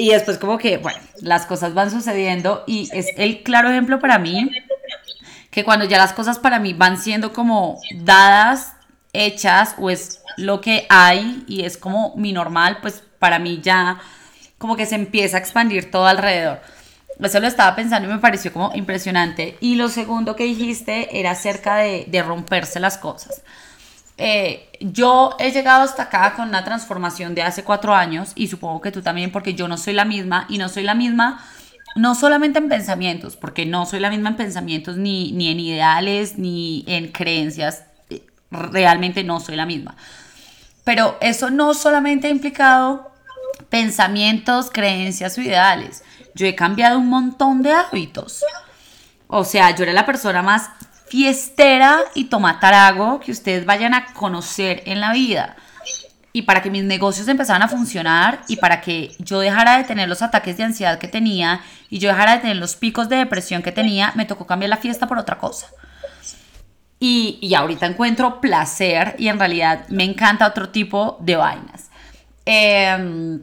Y 0.00 0.08
después 0.08 0.38
como 0.38 0.56
que, 0.56 0.78
bueno, 0.78 0.98
las 1.20 1.44
cosas 1.44 1.74
van 1.74 1.90
sucediendo 1.90 2.64
y 2.66 2.88
es 2.90 3.08
el 3.18 3.42
claro 3.42 3.68
ejemplo 3.68 4.00
para 4.00 4.18
mí 4.18 4.50
que 5.50 5.62
cuando 5.62 5.84
ya 5.84 5.98
las 5.98 6.14
cosas 6.14 6.38
para 6.38 6.58
mí 6.58 6.72
van 6.72 6.96
siendo 6.96 7.34
como 7.34 7.78
dadas, 7.96 8.72
hechas, 9.12 9.74
o 9.76 9.90
es 9.90 10.22
lo 10.38 10.62
que 10.62 10.86
hay 10.88 11.44
y 11.46 11.66
es 11.66 11.76
como 11.76 12.14
mi 12.16 12.32
normal, 12.32 12.78
pues 12.80 13.02
para 13.18 13.38
mí 13.38 13.60
ya 13.62 14.00
como 14.56 14.74
que 14.74 14.86
se 14.86 14.94
empieza 14.94 15.36
a 15.36 15.40
expandir 15.40 15.90
todo 15.90 16.06
alrededor. 16.06 16.62
Eso 17.22 17.38
lo 17.38 17.46
estaba 17.46 17.76
pensando 17.76 18.08
y 18.08 18.12
me 18.12 18.20
pareció 18.20 18.54
como 18.54 18.74
impresionante. 18.74 19.58
Y 19.60 19.74
lo 19.74 19.90
segundo 19.90 20.34
que 20.34 20.44
dijiste 20.44 21.20
era 21.20 21.32
acerca 21.32 21.76
de, 21.76 22.06
de 22.08 22.22
romperse 22.22 22.80
las 22.80 22.96
cosas. 22.96 23.42
Eh, 24.22 24.68
yo 24.80 25.34
he 25.38 25.50
llegado 25.50 25.82
hasta 25.82 26.04
acá 26.04 26.34
con 26.36 26.48
una 26.48 26.62
transformación 26.62 27.34
de 27.34 27.40
hace 27.40 27.64
cuatro 27.64 27.94
años 27.94 28.32
y 28.34 28.48
supongo 28.48 28.82
que 28.82 28.92
tú 28.92 29.00
también 29.00 29.32
porque 29.32 29.54
yo 29.54 29.66
no 29.66 29.78
soy 29.78 29.94
la 29.94 30.04
misma 30.04 30.44
y 30.50 30.58
no 30.58 30.68
soy 30.68 30.82
la 30.82 30.94
misma 30.94 31.42
no 31.96 32.14
solamente 32.14 32.58
en 32.58 32.68
pensamientos, 32.68 33.36
porque 33.36 33.64
no 33.66 33.86
soy 33.86 33.98
la 33.98 34.10
misma 34.10 34.28
en 34.28 34.36
pensamientos 34.36 34.98
ni, 34.98 35.32
ni 35.32 35.48
en 35.48 35.58
ideales 35.58 36.38
ni 36.38 36.84
en 36.86 37.10
creencias, 37.10 37.84
realmente 38.50 39.24
no 39.24 39.40
soy 39.40 39.56
la 39.56 39.66
misma. 39.66 39.96
Pero 40.84 41.16
eso 41.22 41.50
no 41.50 41.72
solamente 41.72 42.28
ha 42.28 42.30
implicado 42.30 43.10
pensamientos, 43.70 44.70
creencias 44.70 45.36
o 45.38 45.40
ideales. 45.40 46.04
Yo 46.34 46.46
he 46.46 46.54
cambiado 46.54 46.98
un 46.98 47.08
montón 47.08 47.62
de 47.62 47.72
hábitos. 47.72 48.44
O 49.26 49.44
sea, 49.44 49.74
yo 49.74 49.84
era 49.84 49.92
la 49.92 50.06
persona 50.06 50.42
más 50.42 50.70
fiestera 51.10 51.98
y 52.14 52.26
tomatarago 52.26 53.18
que 53.18 53.32
ustedes 53.32 53.66
vayan 53.66 53.94
a 53.94 54.14
conocer 54.14 54.84
en 54.86 55.00
la 55.00 55.12
vida 55.12 55.56
y 56.32 56.42
para 56.42 56.62
que 56.62 56.70
mis 56.70 56.84
negocios 56.84 57.26
empezaran 57.26 57.62
a 57.62 57.68
funcionar 57.68 58.42
y 58.46 58.56
para 58.56 58.80
que 58.80 59.10
yo 59.18 59.40
dejara 59.40 59.76
de 59.76 59.84
tener 59.84 60.08
los 60.08 60.22
ataques 60.22 60.56
de 60.56 60.62
ansiedad 60.62 61.00
que 61.00 61.08
tenía 61.08 61.62
y 61.88 61.98
yo 61.98 62.10
dejara 62.10 62.34
de 62.34 62.38
tener 62.38 62.56
los 62.56 62.76
picos 62.76 63.08
de 63.08 63.16
depresión 63.16 63.60
que 63.62 63.72
tenía, 63.72 64.12
me 64.14 64.24
tocó 64.24 64.46
cambiar 64.46 64.70
la 64.70 64.76
fiesta 64.76 65.08
por 65.08 65.18
otra 65.18 65.38
cosa. 65.38 65.66
Y, 67.00 67.38
y 67.40 67.54
ahorita 67.54 67.86
encuentro 67.86 68.40
placer 68.40 69.16
y 69.18 69.26
en 69.26 69.40
realidad 69.40 69.88
me 69.88 70.04
encanta 70.04 70.46
otro 70.46 70.68
tipo 70.68 71.18
de 71.20 71.34
vainas. 71.34 71.90
Eh, 72.46 73.40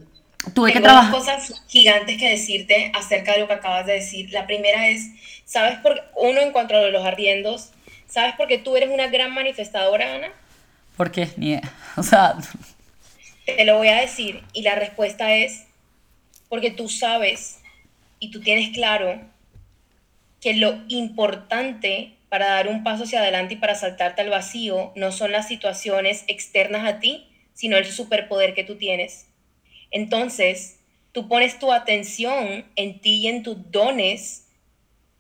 tuve 0.54 0.74
que 0.74 0.80
trabajar. 0.80 1.12
dos 1.12 1.26
cosas 1.26 1.64
gigantes 1.68 2.18
que 2.18 2.30
decirte 2.30 2.92
acerca 2.96 3.34
de 3.34 3.40
lo 3.40 3.48
que 3.48 3.54
acabas 3.54 3.86
de 3.86 3.94
decir. 3.94 4.32
La 4.32 4.48
primera 4.48 4.88
es, 4.88 5.10
¿sabes 5.46 5.80
por 5.80 6.02
uno 6.16 6.42
en 6.42 6.52
cuanto 6.52 6.76
a 6.76 6.90
los 6.90 7.06
arriendos? 7.06 7.72
¿Sabes 8.08 8.36
por 8.36 8.48
qué 8.48 8.58
tú 8.58 8.76
eres 8.76 8.90
una 8.90 9.08
gran 9.08 9.34
manifestadora, 9.34 10.16
Ana? 10.16 10.30
¿Por 10.96 11.12
qué? 11.12 11.30
Ni. 11.38 11.60
O 11.98 12.04
sea, 12.04 12.36
te 13.46 13.66
lo 13.66 13.78
voy 13.78 13.88
a 13.88 14.02
decir 14.02 14.44
y 14.54 14.62
la 14.62 14.76
respuesta 14.76 15.34
es 15.34 15.64
porque 16.48 16.70
tú 16.70 16.90
sabes 16.90 17.60
y 18.20 18.30
tú 18.30 18.40
tienes 18.42 18.70
claro 18.70 19.20
que 20.42 20.54
lo 20.54 20.78
importante 20.90 22.14
para 22.30 22.48
dar 22.48 22.68
un 22.68 22.84
paso 22.84 23.06
hacia 23.06 23.22
adelante 23.22 23.56
y 23.56 23.58
para 23.58 23.76
saltarte 23.76 24.22
al 24.22 24.30
vacío 24.30 24.92
no 24.96 25.12
son 25.12 25.32
las 25.32 25.48
situaciones 25.48 26.24
externas 26.28 26.86
a 26.86 27.00
ti, 27.00 27.28
sino 27.54 27.78
el 27.78 27.86
superpoder 27.86 28.54
que 28.54 28.64
tú 28.64 28.76
tienes. 28.76 29.28
Entonces, 29.92 30.80
tú 31.12 31.28
pones 31.28 31.60
tu 31.60 31.72
atención 31.72 32.66
en 32.76 33.00
ti 33.00 33.22
y 33.22 33.28
en 33.28 33.44
tus 33.44 33.72
dones 33.72 34.48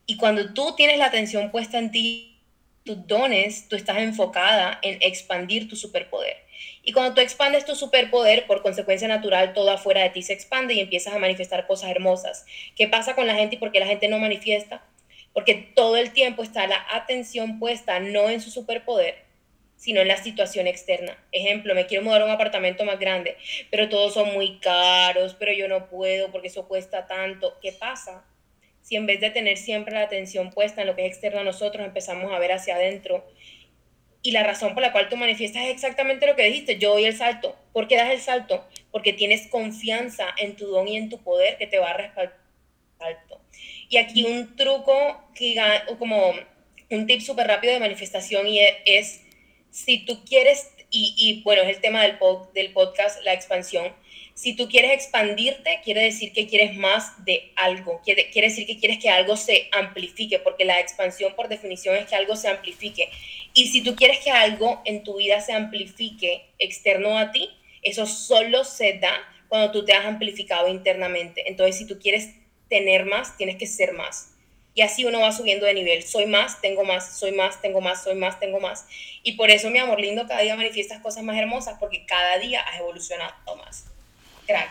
y 0.10 0.16
cuando 0.16 0.54
tú 0.54 0.74
tienes 0.76 0.98
la 0.98 1.08
atención 1.08 1.52
puesta 1.52 1.78
en 1.78 1.92
ti, 1.92 2.40
tus 2.86 3.06
dones, 3.06 3.68
tú 3.68 3.76
estás 3.76 3.98
enfocada 3.98 4.80
en 4.82 4.98
expandir 5.02 5.68
tu 5.68 5.76
superpoder. 5.76 6.38
Y 6.82 6.94
cuando 6.94 7.14
tú 7.14 7.20
expandes 7.20 7.66
tu 7.66 7.76
superpoder, 7.76 8.48
por 8.48 8.62
consecuencia 8.62 9.10
natural, 9.10 9.54
todo 9.54 9.70
afuera 9.70 10.02
de 10.02 10.10
ti 10.10 10.22
se 10.22 10.32
expande 10.32 10.74
y 10.74 10.80
empiezas 10.80 11.14
a 11.14 11.20
manifestar 11.20 11.68
cosas 11.68 11.90
hermosas. 11.90 12.46
¿Qué 12.78 12.88
pasa 12.88 13.14
con 13.14 13.28
la 13.28 13.36
gente 13.36 13.58
y 13.58 13.60
por 13.60 13.74
qué 13.74 13.82
la 13.82 13.88
gente 13.88 14.08
no 14.08 14.18
manifiesta? 14.18 14.82
Porque 15.34 15.54
todo 15.76 15.98
el 15.98 16.14
tiempo 16.14 16.42
está 16.42 16.66
la 16.66 16.88
atención 16.94 17.60
puesta 17.60 18.00
no 18.00 18.30
en 18.30 18.40
su 18.40 18.50
superpoder, 18.50 19.27
sino 19.78 20.02
en 20.02 20.10
la 20.10 20.18
situación 20.18 20.68
externa. 20.68 21.18
Ejemplo, 21.32 21.74
me 21.76 21.86
quiero 21.86 22.04
mudar 22.04 22.24
a 22.24 22.26
un 22.26 22.32
apartamento 22.32 22.84
más 22.84 23.00
grande, 23.00 23.38
pero 23.72 23.88
todos 23.88 24.14
son 24.14 24.34
muy 24.34 24.58
caros, 24.60 25.36
pero 25.40 25.54
yo 25.54 25.68
no 25.68 25.88
puedo 25.88 26.32
porque 26.32 26.50
eso 26.50 26.68
cuesta 26.68 27.08
tanto. 27.08 27.58
¿Qué 27.62 27.72
pasa? 27.72 28.26
Si 28.82 28.96
en 28.96 29.06
vez 29.06 29.22
de 29.22 29.30
tener 29.30 29.58
siempre 29.58 29.94
la 29.94 30.02
atención 30.02 30.52
puesta 30.52 30.82
en 30.82 30.88
lo 30.88 30.96
que 30.96 31.06
es 31.06 31.12
externo 31.12 31.42
a 31.42 31.44
nosotros, 31.44 31.86
empezamos 31.86 32.34
a 32.34 32.40
ver 32.40 32.52
hacia 32.54 32.76
adentro. 32.76 33.26
Y 34.24 34.32
la 34.32 34.44
razón 34.44 34.74
por 34.74 34.82
la 34.82 34.92
cual 34.92 35.10
tú 35.10 35.16
manifiestas 35.16 35.64
es 35.64 35.70
exactamente 35.70 36.26
lo 36.26 36.36
que 36.36 36.44
dijiste, 36.44 36.80
yo 36.80 36.94
doy 36.94 37.06
el 37.06 37.16
salto. 37.16 37.56
¿Por 37.72 37.88
qué 37.88 37.98
das 37.98 38.10
el 38.10 38.20
salto? 38.20 38.68
Porque 38.92 39.14
tienes 39.14 39.48
confianza 39.48 40.26
en 40.38 40.56
tu 40.56 40.66
don 40.68 40.88
y 40.88 40.98
en 40.98 41.10
tu 41.10 41.22
poder 41.22 41.58
que 41.58 41.68
te 41.68 41.78
va 41.78 41.92
a 41.92 41.98
respaldar. 41.98 42.36
Y 43.90 43.98
aquí 43.98 44.24
un 44.24 44.56
truco, 44.56 45.24
como 46.00 46.34
un 46.90 47.06
tip 47.06 47.22
súper 47.22 47.48
rápido 47.48 47.74
de 47.74 47.80
manifestación 47.80 48.48
y 48.48 48.60
es 48.86 49.27
si 49.78 50.00
tú 50.00 50.24
quieres, 50.26 50.72
y, 50.90 51.44
bueno, 51.44 51.62
es 51.62 51.70
el 51.70 51.82
tema 51.82 52.02
del, 52.02 52.18
del 52.56 52.74
podcast, 52.74 53.24
la 53.24 53.34
expansión, 53.34 53.94
si 54.34 54.56
tú 54.56 54.68
quieres 54.68 54.92
expandirte, 54.92 55.82
quiere 55.84 56.02
decir 56.02 56.34
que 56.34 56.48
quieres 56.48 56.76
más 56.76 57.24
de 57.26 57.52
algo, 57.56 58.02
quiere, 58.04 58.32
quiere 58.32 58.50
decir 58.50 58.66
que 58.66 58.80
quieres 58.80 58.98
que 58.98 59.10
algo 59.10 59.38
se 59.38 59.70
amplifique, 59.72 60.40
porque 60.40 60.66
la 60.66 60.80
expansión 60.80 61.36
por 61.36 61.48
definición 61.48 61.96
es 61.96 62.08
que 62.08 62.16
algo 62.16 62.36
se 62.36 62.48
amplifique. 62.48 63.10
Y 63.54 63.68
si 63.68 63.84
tú 63.84 63.96
quieres 63.96 64.20
que 64.20 64.32
algo 64.32 64.82
en 64.84 65.04
tu 65.04 65.18
vida 65.18 65.42
se 65.42 65.54
amplifique 65.54 66.46
externo 66.58 67.20
a 67.20 67.32
ti, 67.32 67.48
eso 67.84 68.08
solo 68.08 68.64
se 68.64 68.94
da 68.94 69.14
cuando 69.48 69.72
tú 69.72 69.86
te 69.86 69.94
has 69.94 70.06
amplificado 70.06 70.70
internamente. 70.70 71.48
Entonces, 71.48 71.78
si 71.78 71.86
tú 71.86 72.00
quieres 72.00 72.34
tener 72.68 73.06
más, 73.06 73.38
tienes 73.38 73.58
que 73.58 73.68
ser 73.68 73.94
más. 73.94 74.37
Y 74.78 74.84
así 74.84 75.06
uno 75.06 75.22
va 75.22 75.32
subiendo 75.32 75.66
de 75.66 75.74
nivel. 75.74 76.04
Soy 76.04 76.28
más, 76.28 76.62
tengo 76.62 76.84
más, 76.84 77.18
soy 77.18 77.32
más, 77.32 77.60
tengo 77.64 77.82
más, 77.82 78.04
soy 78.04 78.14
más, 78.14 78.40
tengo 78.40 78.60
más. 78.60 78.86
Y 79.24 79.32
por 79.32 79.50
eso, 79.50 79.72
mi 79.72 79.80
amor 79.80 80.00
lindo, 80.00 80.28
cada 80.28 80.42
día 80.42 80.56
manifiestas 80.56 81.02
cosas 81.02 81.24
más 81.24 81.36
hermosas, 81.36 81.78
porque 81.80 82.06
cada 82.06 82.38
día 82.38 82.62
has 82.62 82.80
evolucionado 82.80 83.34
más. 83.66 83.86
Crack. 84.46 84.70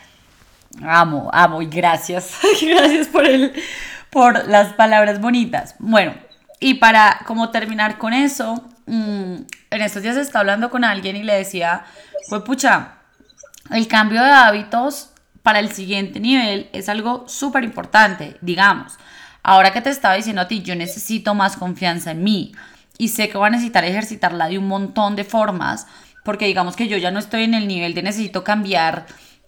Amo, 0.81 1.29
amo 1.33 1.61
y 1.61 1.66
gracias. 1.66 2.38
gracias 2.62 3.09
por, 3.09 3.27
el, 3.27 3.53
por 4.09 4.47
las 4.47 4.75
palabras 4.75 5.21
bonitas. 5.21 5.75
Bueno, 5.81 6.14
y 6.61 6.75
para 6.75 7.23
como 7.27 7.51
terminar 7.51 7.99
con 7.99 8.12
eso, 8.12 8.64
mm, 8.87 9.35
en 9.71 9.83
estos 9.83 10.05
días 10.05 10.16
estaba 10.16 10.42
hablando 10.42 10.71
con 10.71 10.85
alguien 10.85 11.16
y 11.16 11.25
le 11.25 11.35
decía, 11.35 11.85
pues 12.29 12.42
pucha, 12.42 12.99
el 13.73 13.88
cambio 13.88 14.23
de 14.23 14.31
hábitos 14.31 15.11
para 15.42 15.59
el 15.59 15.73
siguiente 15.73 16.21
nivel 16.21 16.71
es 16.73 16.88
algo 16.88 17.25
súper 17.27 17.64
importante, 17.64 18.37
digamos. 18.40 18.97
Ahora 19.49 19.73
que 19.73 19.81
te 19.81 19.91
estaba 19.91 20.17
diciendo 20.17 20.43
a 20.43 20.49
ti, 20.49 20.63
yo 20.63 20.75
necesito 20.75 21.33
más 21.33 21.57
confianza 21.57 22.11
en 22.11 22.25
mí 22.25 22.51
y 22.99 23.11
sé 23.11 23.29
que 23.29 23.39
voy 23.39 23.47
a 23.47 23.51
necesitar 23.51 23.85
ejercitarla 23.85 24.49
de 24.49 24.59
un 24.59 24.67
montón 24.67 25.15
de 25.15 25.23
formas, 25.23 25.87
porque 26.25 26.47
digamos 26.47 26.75
que 26.75 26.89
yo 26.89 26.97
ya 26.97 27.13
no 27.13 27.21
estoy 27.21 27.45
en 27.45 27.55
el 27.55 27.69
nivel 27.69 27.95
de 27.95 28.03
necesito 28.03 28.43
cambiar 28.43 29.07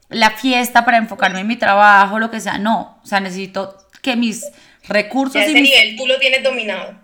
la 0.08 0.30
fiesta 0.30 0.84
para 0.84 0.98
enfocarme 0.98 1.40
en 1.40 1.48
mi 1.48 1.56
trabajo, 1.56 2.20
lo 2.20 2.30
que 2.30 2.38
sea, 2.38 2.58
no, 2.58 3.00
o 3.02 3.06
sea, 3.08 3.18
necesito 3.18 3.76
que 4.00 4.14
mis 4.14 4.46
recursos... 4.86 5.42
ese 5.42 5.60
nivel 5.60 5.96
tú 5.96 6.06
lo 6.06 6.16
tienes 6.20 6.44
dominado. 6.44 6.94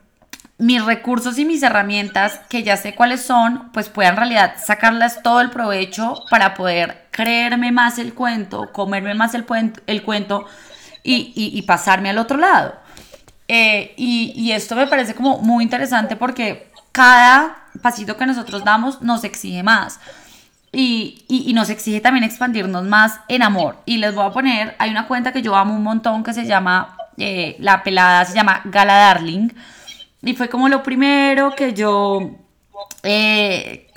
Mis 0.59 0.85
recursos 0.85 1.37
y 1.37 1.45
mis 1.45 1.65
herramientas, 1.65 2.43
que 2.49 2.63
ya 2.63 2.77
sé 2.77 2.95
cuáles 2.95 3.23
son, 3.23 3.73
pues 3.73 3.89
puedan 3.89 4.13
en 4.13 4.19
realidad 4.19 4.55
sacarlas 4.65 5.21
todo 5.25 5.41
el 5.41 5.51
provecho 5.51 6.15
para 6.31 6.55
poder 6.55 7.09
creerme 7.11 7.73
más 7.73 7.99
el 7.99 8.15
cuento, 8.15 8.71
comerme 8.73 9.15
más 9.15 9.35
el, 9.35 9.45
el 9.89 10.03
cuento 10.05 10.47
y, 11.05 11.33
y 11.37 11.63
pasarme 11.63 12.11
al 12.11 12.19
otro 12.19 12.39
lado. 12.39 12.85
Eh, 13.47 13.93
y, 13.97 14.53
esto 14.53 14.75
me 14.75 14.87
parece 14.87 15.15
como 15.15 15.39
muy 15.39 15.65
interesante 15.65 16.17
porque 16.17 16.71
cada 16.93 17.57
pasito 17.83 18.17
que 18.17 18.27
nosotros 18.27 18.65
damos 18.65 19.03
nos 19.03 19.25
exige 19.25 19.63
más. 19.63 20.01
Y, 20.73 21.53
nos 21.55 21.71
exige 21.71 22.01
también 22.01 22.25
expandirnos 22.25 22.85
más 22.85 23.21
en 23.29 23.43
amor. 23.43 23.77
Y 23.87 23.99
les 23.99 24.15
voy 24.15 24.27
a 24.27 24.31
poner, 24.31 24.75
hay 24.79 24.91
una 24.91 25.07
cuenta 25.07 25.33
que 25.33 25.43
yo 25.43 25.55
amo 25.55 25.75
un 25.75 25.83
montón 25.83 26.25
que 26.25 26.33
se 26.33 26.47
llama, 26.47 26.97
eh, 27.17 27.57
la 27.61 27.83
pelada 27.85 28.25
se 28.25 28.35
llama 28.35 28.63
Gala 28.65 28.95
Darling. 28.95 29.51
Y 30.23 30.35
fue 30.35 30.49
como 30.49 30.69
lo 30.69 30.83
primero 30.83 31.55
que 31.55 31.75
yo, 31.75 32.31
eh, 33.03 33.89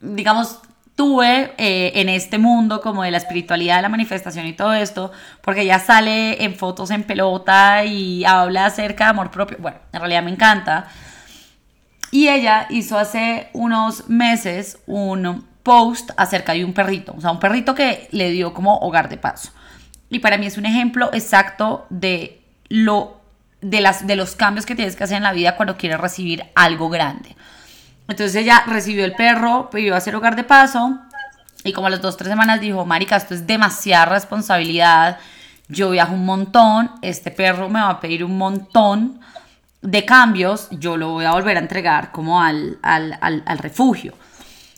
digamos, 0.00 0.60
tuve 0.96 1.52
eh, 1.58 1.92
en 1.94 2.08
este 2.08 2.38
mundo 2.38 2.80
como 2.80 3.02
de 3.02 3.10
la 3.10 3.18
espiritualidad, 3.18 3.82
la 3.82 3.90
manifestación 3.90 4.46
y 4.46 4.54
todo 4.54 4.72
esto, 4.72 5.12
porque 5.42 5.60
ella 5.60 5.78
sale 5.78 6.42
en 6.42 6.56
fotos 6.56 6.90
en 6.90 7.04
pelota 7.04 7.84
y 7.84 8.24
habla 8.24 8.66
acerca 8.66 9.04
de 9.04 9.10
amor 9.10 9.30
propio. 9.30 9.58
Bueno, 9.60 9.78
en 9.92 10.00
realidad 10.00 10.22
me 10.22 10.30
encanta. 10.30 10.88
Y 12.10 12.28
ella 12.28 12.66
hizo 12.70 12.98
hace 12.98 13.50
unos 13.52 14.08
meses 14.08 14.78
un 14.86 15.46
post 15.62 16.10
acerca 16.16 16.54
de 16.54 16.64
un 16.64 16.72
perrito, 16.72 17.14
o 17.16 17.20
sea, 17.20 17.30
un 17.30 17.40
perrito 17.40 17.74
que 17.74 18.08
le 18.12 18.30
dio 18.30 18.54
como 18.54 18.78
hogar 18.78 19.08
de 19.08 19.18
paso. 19.18 19.52
Y 20.08 20.20
para 20.20 20.38
mí 20.38 20.46
es 20.46 20.56
un 20.56 20.64
ejemplo 20.64 21.10
exacto 21.12 21.86
de 21.90 22.40
lo 22.68 23.20
de 23.60 23.80
las 23.80 24.06
de 24.06 24.16
los 24.16 24.36
cambios 24.36 24.64
que 24.64 24.76
tienes 24.76 24.96
que 24.96 25.04
hacer 25.04 25.16
en 25.16 25.24
la 25.24 25.32
vida 25.32 25.56
cuando 25.56 25.76
quieres 25.76 26.00
recibir 26.00 26.44
algo 26.54 26.88
grande. 26.88 27.36
Entonces 28.08 28.36
ella 28.36 28.64
recibió 28.66 29.04
el 29.04 29.12
perro, 29.12 29.68
pidió 29.70 29.94
a 29.94 29.98
hacer 29.98 30.14
hogar 30.14 30.36
de 30.36 30.44
paso 30.44 31.00
y 31.64 31.72
como 31.72 31.88
a 31.88 31.90
las 31.90 32.00
dos, 32.00 32.16
tres 32.16 32.30
semanas 32.30 32.60
dijo, 32.60 32.84
marica, 32.84 33.16
esto 33.16 33.34
es 33.34 33.46
demasiada 33.46 34.06
responsabilidad, 34.06 35.18
yo 35.68 35.90
viajo 35.90 36.14
un 36.14 36.24
montón, 36.24 36.92
este 37.02 37.32
perro 37.32 37.68
me 37.68 37.80
va 37.80 37.90
a 37.90 38.00
pedir 38.00 38.22
un 38.22 38.38
montón 38.38 39.20
de 39.82 40.04
cambios, 40.04 40.68
yo 40.70 40.96
lo 40.96 41.10
voy 41.10 41.24
a 41.24 41.32
volver 41.32 41.56
a 41.56 41.60
entregar 41.60 42.12
como 42.12 42.40
al, 42.40 42.78
al, 42.82 43.18
al, 43.20 43.58
refugio. 43.58 44.14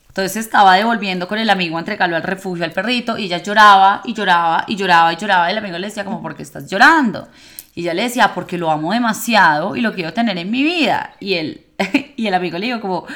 Entonces 0.09 0.37
estaba 0.37 0.77
devolviendo 0.77 1.29
con 1.29 1.39
el 1.39 1.51
amigo 1.51 1.77
a 1.77 1.81
entregarlo 1.81 2.17
al 2.17 2.23
refugio 2.23 2.65
al 2.65 2.73
perrito 2.73 3.19
y 3.19 3.25
ella 3.25 3.39
lloraba 3.39 4.01
y 4.05 4.15
lloraba 4.15 4.65
y 4.67 4.75
lloraba 4.75 5.13
y 5.13 5.17
lloraba 5.17 5.49
y 5.49 5.53
el 5.53 5.59
amigo 5.59 5.79
le 5.79 5.89
decía 5.89 6.05
como, 6.05 6.23
¿por 6.23 6.35
qué 6.35 6.43
estás 6.43 6.69
llorando? 6.71 7.29
Y 7.75 7.83
ella 7.83 7.95
le 7.95 8.03
decía, 8.05 8.33
porque 8.35 8.59
lo 8.59 8.71
amo 8.71 8.93
demasiado 8.93 9.77
y 9.77 9.83
lo 9.83 9.95
quiero 9.95 10.13
tener 10.13 10.37
en 10.39 10.51
mi 10.51 10.63
vida. 10.63 11.15
Y 11.21 11.35
él, 11.35 11.67
y 12.17 12.27
el 12.27 12.35
amigo 12.35 12.59
le 12.59 12.67
dijo 12.67 12.81
como, 12.81 13.07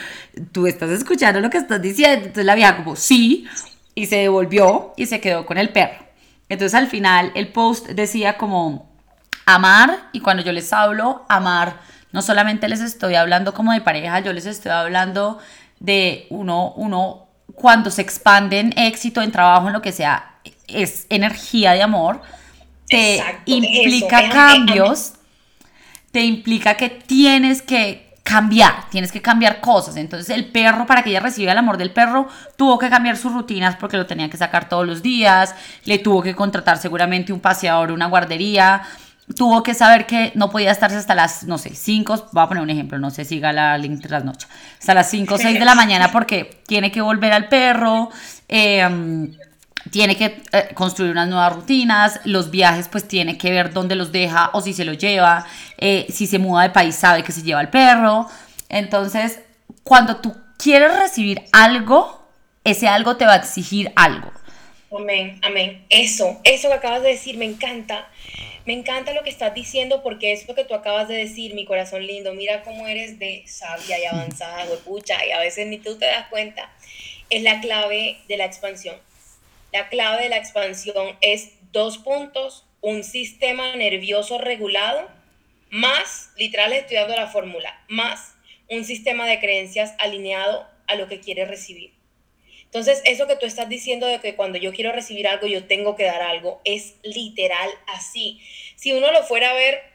tú 0.53 0.67
estás 0.67 0.91
escuchando 0.91 1.41
lo 1.41 1.51
que 1.51 1.59
estás 1.59 1.83
diciendo. 1.83 2.27
Entonces 2.27 2.45
la 2.45 2.55
vieja 2.55 2.77
como, 2.77 2.97
sí, 2.97 3.47
y 3.95 4.07
se 4.07 4.17
devolvió 4.17 4.95
y 4.97 5.07
se 5.07 5.21
quedó 5.21 5.45
con 5.45 5.59
el 5.59 5.71
perro. 5.71 6.05
Entonces 6.49 6.75
al 6.75 6.87
final 6.87 7.33
el 7.35 7.49
post 7.49 7.89
decía 7.89 8.37
como, 8.37 8.91
amar, 9.47 10.09
y 10.13 10.21
cuando 10.21 10.43
yo 10.43 10.53
les 10.53 10.73
hablo, 10.73 11.25
amar, 11.29 11.81
no 12.13 12.23
solamente 12.23 12.69
les 12.69 12.81
estoy 12.81 13.15
hablando 13.15 13.55
como 13.55 13.73
de 13.73 13.81
pareja, 13.81 14.21
yo 14.21 14.33
les 14.33 14.47
estoy 14.47 14.71
hablando 14.71 15.39
de 15.81 16.27
uno, 16.31 16.73
uno, 16.77 17.27
cuando 17.55 17.91
se 17.91 18.03
expande 18.03 18.61
en 18.61 18.79
éxito, 18.79 19.23
en 19.23 19.33
trabajo, 19.33 19.67
en 19.67 19.73
lo 19.73 19.83
que 19.83 19.93
sea, 19.93 20.37
es 20.69 21.07
energía 21.09 21.73
de 21.73 21.83
amor, 21.83 22.23
te 22.87 23.23
implica 23.47 24.29
cambios, 24.29 25.15
te 26.13 26.21
implica 26.21 26.77
que 26.77 26.91
tienes 26.91 27.63
que 27.63 28.12
cambiar, 28.23 28.89
tienes 28.91 29.13
que 29.13 29.21
cambiar 29.21 29.61
cosas. 29.61 29.97
Entonces 29.97 30.31
el 30.31 30.47
perro, 30.47 30.87
para 30.87 31.03
que 31.03 31.11
ella 31.11 31.21
reciba 31.21 31.53
el 31.53 31.59
amor 31.59 31.77
del 31.77 31.91
perro, 31.91 32.29
tuvo 32.57 32.79
que 32.79 32.89
cambiar 32.89 33.17
sus 33.17 33.33
rutinas 33.33 33.77
porque 33.77 33.97
lo 33.97 34.07
tenía 34.07 34.31
que 34.31 34.37
sacar 34.37 34.69
todos 34.69 34.87
los 34.87 35.03
días, 35.03 35.55
le 35.85 35.99
tuvo 35.99 36.23
que 36.23 36.35
contratar 36.35 36.79
seguramente 36.79 37.33
un 37.33 37.41
paseador, 37.41 37.91
una 37.91 38.07
guardería, 38.07 38.83
tuvo 39.37 39.63
que 39.63 39.75
saber 39.75 40.07
que 40.07 40.33
no 40.35 40.51
podía 40.51 40.71
estarse 40.71 40.97
hasta 40.97 41.15
las, 41.15 41.45
no 41.45 41.59
sé, 41.59 41.75
5, 41.75 42.29
voy 42.33 42.43
a 42.43 42.49
poner 42.49 42.63
un 42.63 42.71
ejemplo, 42.71 42.99
no 42.99 43.11
sé 43.11 43.25
si 43.25 43.41
la 43.41 43.77
link 43.79 44.03
tras 44.03 44.25
noche, 44.25 44.47
hasta 44.79 44.95
las 44.95 45.11
5 45.11 45.35
o 45.35 45.39
6 45.39 45.59
de 45.59 45.65
la 45.65 45.75
mañana 45.77 46.11
porque 46.13 46.63
tiene 46.67 46.91
que 46.91 47.01
volver 47.01 47.33
al 47.33 47.49
perro. 47.49 48.11
Eh, 48.49 49.33
tiene 49.91 50.17
que 50.17 50.43
eh, 50.53 50.69
construir 50.75 51.13
unas 51.13 51.29
nuevas 51.29 51.55
rutinas, 51.55 52.21
los 52.25 52.51
viajes 52.51 52.89
pues 52.89 53.07
tiene 53.09 53.39
que 53.39 53.51
ver 53.51 53.73
dónde 53.73 53.95
los 53.95 54.13
deja 54.13 54.51
o 54.53 54.61
si 54.61 54.73
se 54.73 54.85
los 54.85 54.99
lleva, 54.99 55.47
eh, 55.79 56.07
si 56.09 56.27
se 56.27 56.39
muda 56.39 56.63
de 56.63 56.71
país 56.71 56.95
sabe 56.95 57.23
que 57.23 57.33
se 57.33 57.43
lleva 57.43 57.61
el 57.61 57.69
perro. 57.69 58.29
Entonces, 58.69 59.41
cuando 59.83 60.17
tú 60.17 60.35
quieres 60.59 60.97
recibir 60.99 61.43
algo, 61.53 62.27
ese 62.65 62.89
algo 62.89 63.17
te 63.17 63.27
va 63.27 63.35
a 63.35 63.37
exigir 63.37 63.93
algo. 63.97 64.31
Amén, 64.97 65.41
amén. 65.43 65.85
Eso, 65.89 66.39
eso 66.45 66.69
que 66.69 66.75
acabas 66.75 67.03
de 67.03 67.09
decir, 67.09 67.37
me 67.37 67.47
encanta. 67.47 68.09
Me 68.65 68.75
encanta 68.75 69.13
lo 69.13 69.25
que 69.25 69.31
estás 69.31 69.55
diciendo 69.55 70.03
porque 70.05 70.33
es 70.33 70.47
lo 70.47 70.55
que 70.55 70.65
tú 70.65 70.75
acabas 70.75 71.09
de 71.09 71.17
decir, 71.17 71.55
mi 71.55 71.65
corazón 71.65 72.07
lindo. 72.07 72.33
Mira 72.35 72.63
cómo 72.63 72.87
eres 72.87 73.19
de 73.19 73.43
sabia 73.47 73.99
y 73.99 74.05
avanzada, 74.05 74.67
huepucha, 74.67 75.25
y 75.27 75.33
a 75.33 75.41
veces 75.41 75.67
ni 75.67 75.79
tú 75.79 75.99
te 75.99 76.07
das 76.07 76.29
cuenta. 76.29 76.71
Es 77.29 77.43
la 77.43 77.61
clave 77.61 78.19
de 78.29 78.37
la 78.37 78.45
expansión 78.45 78.95
la 79.73 79.89
clave 79.89 80.25
de 80.25 80.29
la 80.29 80.37
expansión 80.37 81.17
es 81.21 81.53
dos 81.73 81.99
puntos, 81.99 82.67
un 82.81 83.05
sistema 83.05 83.75
nervioso 83.77 84.39
regulado, 84.39 85.09
más, 85.71 86.31
literal 86.37 86.73
estudiando 86.73 87.17
la 87.17 87.29
fórmula, 87.29 87.83
más 87.89 88.35
un 88.69 88.85
sistema 88.85 89.27
de 89.27 89.39
creencias 89.39 89.95
alineado 89.99 90.67
a 90.87 90.95
lo 90.95 91.07
que 91.07 91.21
quieres 91.21 91.49
recibir. 91.49 91.93
Entonces, 92.65 93.03
eso 93.05 93.27
que 93.27 93.37
tú 93.37 93.45
estás 93.45 93.69
diciendo 93.69 94.07
de 94.07 94.19
que 94.21 94.35
cuando 94.35 94.57
yo 94.57 94.73
quiero 94.73 94.93
recibir 94.93 95.29
algo, 95.29 95.47
yo 95.47 95.65
tengo 95.65 95.95
que 95.95 96.05
dar 96.05 96.23
algo, 96.23 96.63
es 96.65 96.95
literal 97.03 97.69
así. 97.87 98.41
Si 98.77 98.93
uno 98.95 99.13
lo 99.13 99.25
fuera 99.25 99.51
a 99.51 99.55
ver 99.55 99.92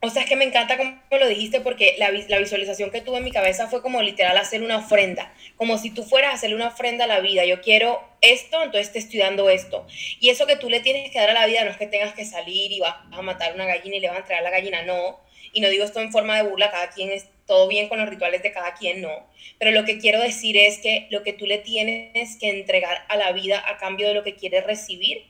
O 0.00 0.10
sea, 0.10 0.22
es 0.22 0.28
que 0.28 0.36
me 0.36 0.44
encanta 0.44 0.76
como 0.76 0.96
lo 1.10 1.26
dijiste 1.26 1.60
porque 1.60 1.96
la, 1.98 2.12
la, 2.12 2.38
visualización 2.38 2.92
que 2.92 3.00
tuve 3.00 3.18
en 3.18 3.24
mi 3.24 3.32
cabeza 3.32 3.66
fue 3.66 3.82
como 3.82 4.00
literal 4.00 4.36
hacer 4.36 4.62
una 4.62 4.76
ofrenda, 4.76 5.34
como 5.56 5.76
si 5.76 5.90
tú 5.90 6.04
fueras 6.04 6.30
a 6.30 6.34
hacerle 6.34 6.54
una 6.54 6.68
ofrenda 6.68 7.04
a 7.04 7.08
la 7.08 7.18
vida. 7.18 7.44
Yo 7.44 7.60
quiero 7.60 8.00
esto, 8.20 8.62
entonces 8.62 8.92
te 8.92 9.00
estoy 9.00 9.18
dando 9.18 9.50
esto. 9.50 9.88
Y 10.20 10.28
eso 10.28 10.46
que 10.46 10.54
tú 10.54 10.70
le 10.70 10.78
tienes 10.78 11.10
que 11.10 11.18
dar 11.18 11.30
a 11.30 11.34
la 11.34 11.46
vida 11.46 11.64
no 11.64 11.72
es 11.72 11.78
que 11.78 11.88
tengas 11.88 12.14
que 12.14 12.24
salir 12.24 12.70
y 12.70 12.78
vas 12.78 12.94
a 13.10 13.22
matar 13.22 13.56
una 13.56 13.66
gallina 13.66 13.96
y 13.96 14.00
le 14.00 14.06
vas 14.06 14.18
a 14.18 14.20
entregar 14.20 14.44
la 14.44 14.50
gallina, 14.50 14.82
no. 14.82 15.18
Y 15.52 15.60
no 15.60 15.68
digo 15.68 15.82
esto 15.82 16.00
en 16.00 16.12
forma 16.12 16.36
de 16.36 16.48
burla, 16.48 16.70
cada 16.70 16.90
quien 16.90 17.10
es 17.10 17.26
todo 17.46 17.66
bien 17.66 17.88
con 17.88 17.98
los 17.98 18.08
rituales 18.08 18.42
de 18.44 18.52
cada 18.52 18.74
quien, 18.74 19.00
no. 19.00 19.26
Pero 19.58 19.72
lo 19.72 19.84
que 19.84 19.98
quiero 19.98 20.20
decir 20.20 20.56
es 20.56 20.78
que 20.78 21.08
lo 21.10 21.24
que 21.24 21.32
tú 21.32 21.44
le 21.44 21.58
tienes 21.58 22.36
que 22.36 22.50
entregar 22.50 23.04
a 23.08 23.16
la 23.16 23.32
vida 23.32 23.64
a 23.66 23.78
cambio 23.78 24.06
de 24.06 24.14
lo 24.14 24.22
que 24.22 24.36
quieres 24.36 24.64
recibir 24.64 25.24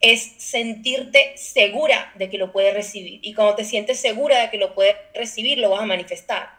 es 0.00 0.34
sentirte 0.38 1.32
segura 1.36 2.12
de 2.16 2.30
que 2.30 2.38
lo 2.38 2.52
puedes 2.52 2.74
recibir. 2.74 3.20
Y 3.22 3.34
cuando 3.34 3.56
te 3.56 3.64
sientes 3.64 3.98
segura 3.98 4.40
de 4.40 4.50
que 4.50 4.58
lo 4.58 4.74
puedes 4.74 4.96
recibir, 5.14 5.58
lo 5.58 5.70
vas 5.70 5.82
a 5.82 5.86
manifestar. 5.86 6.50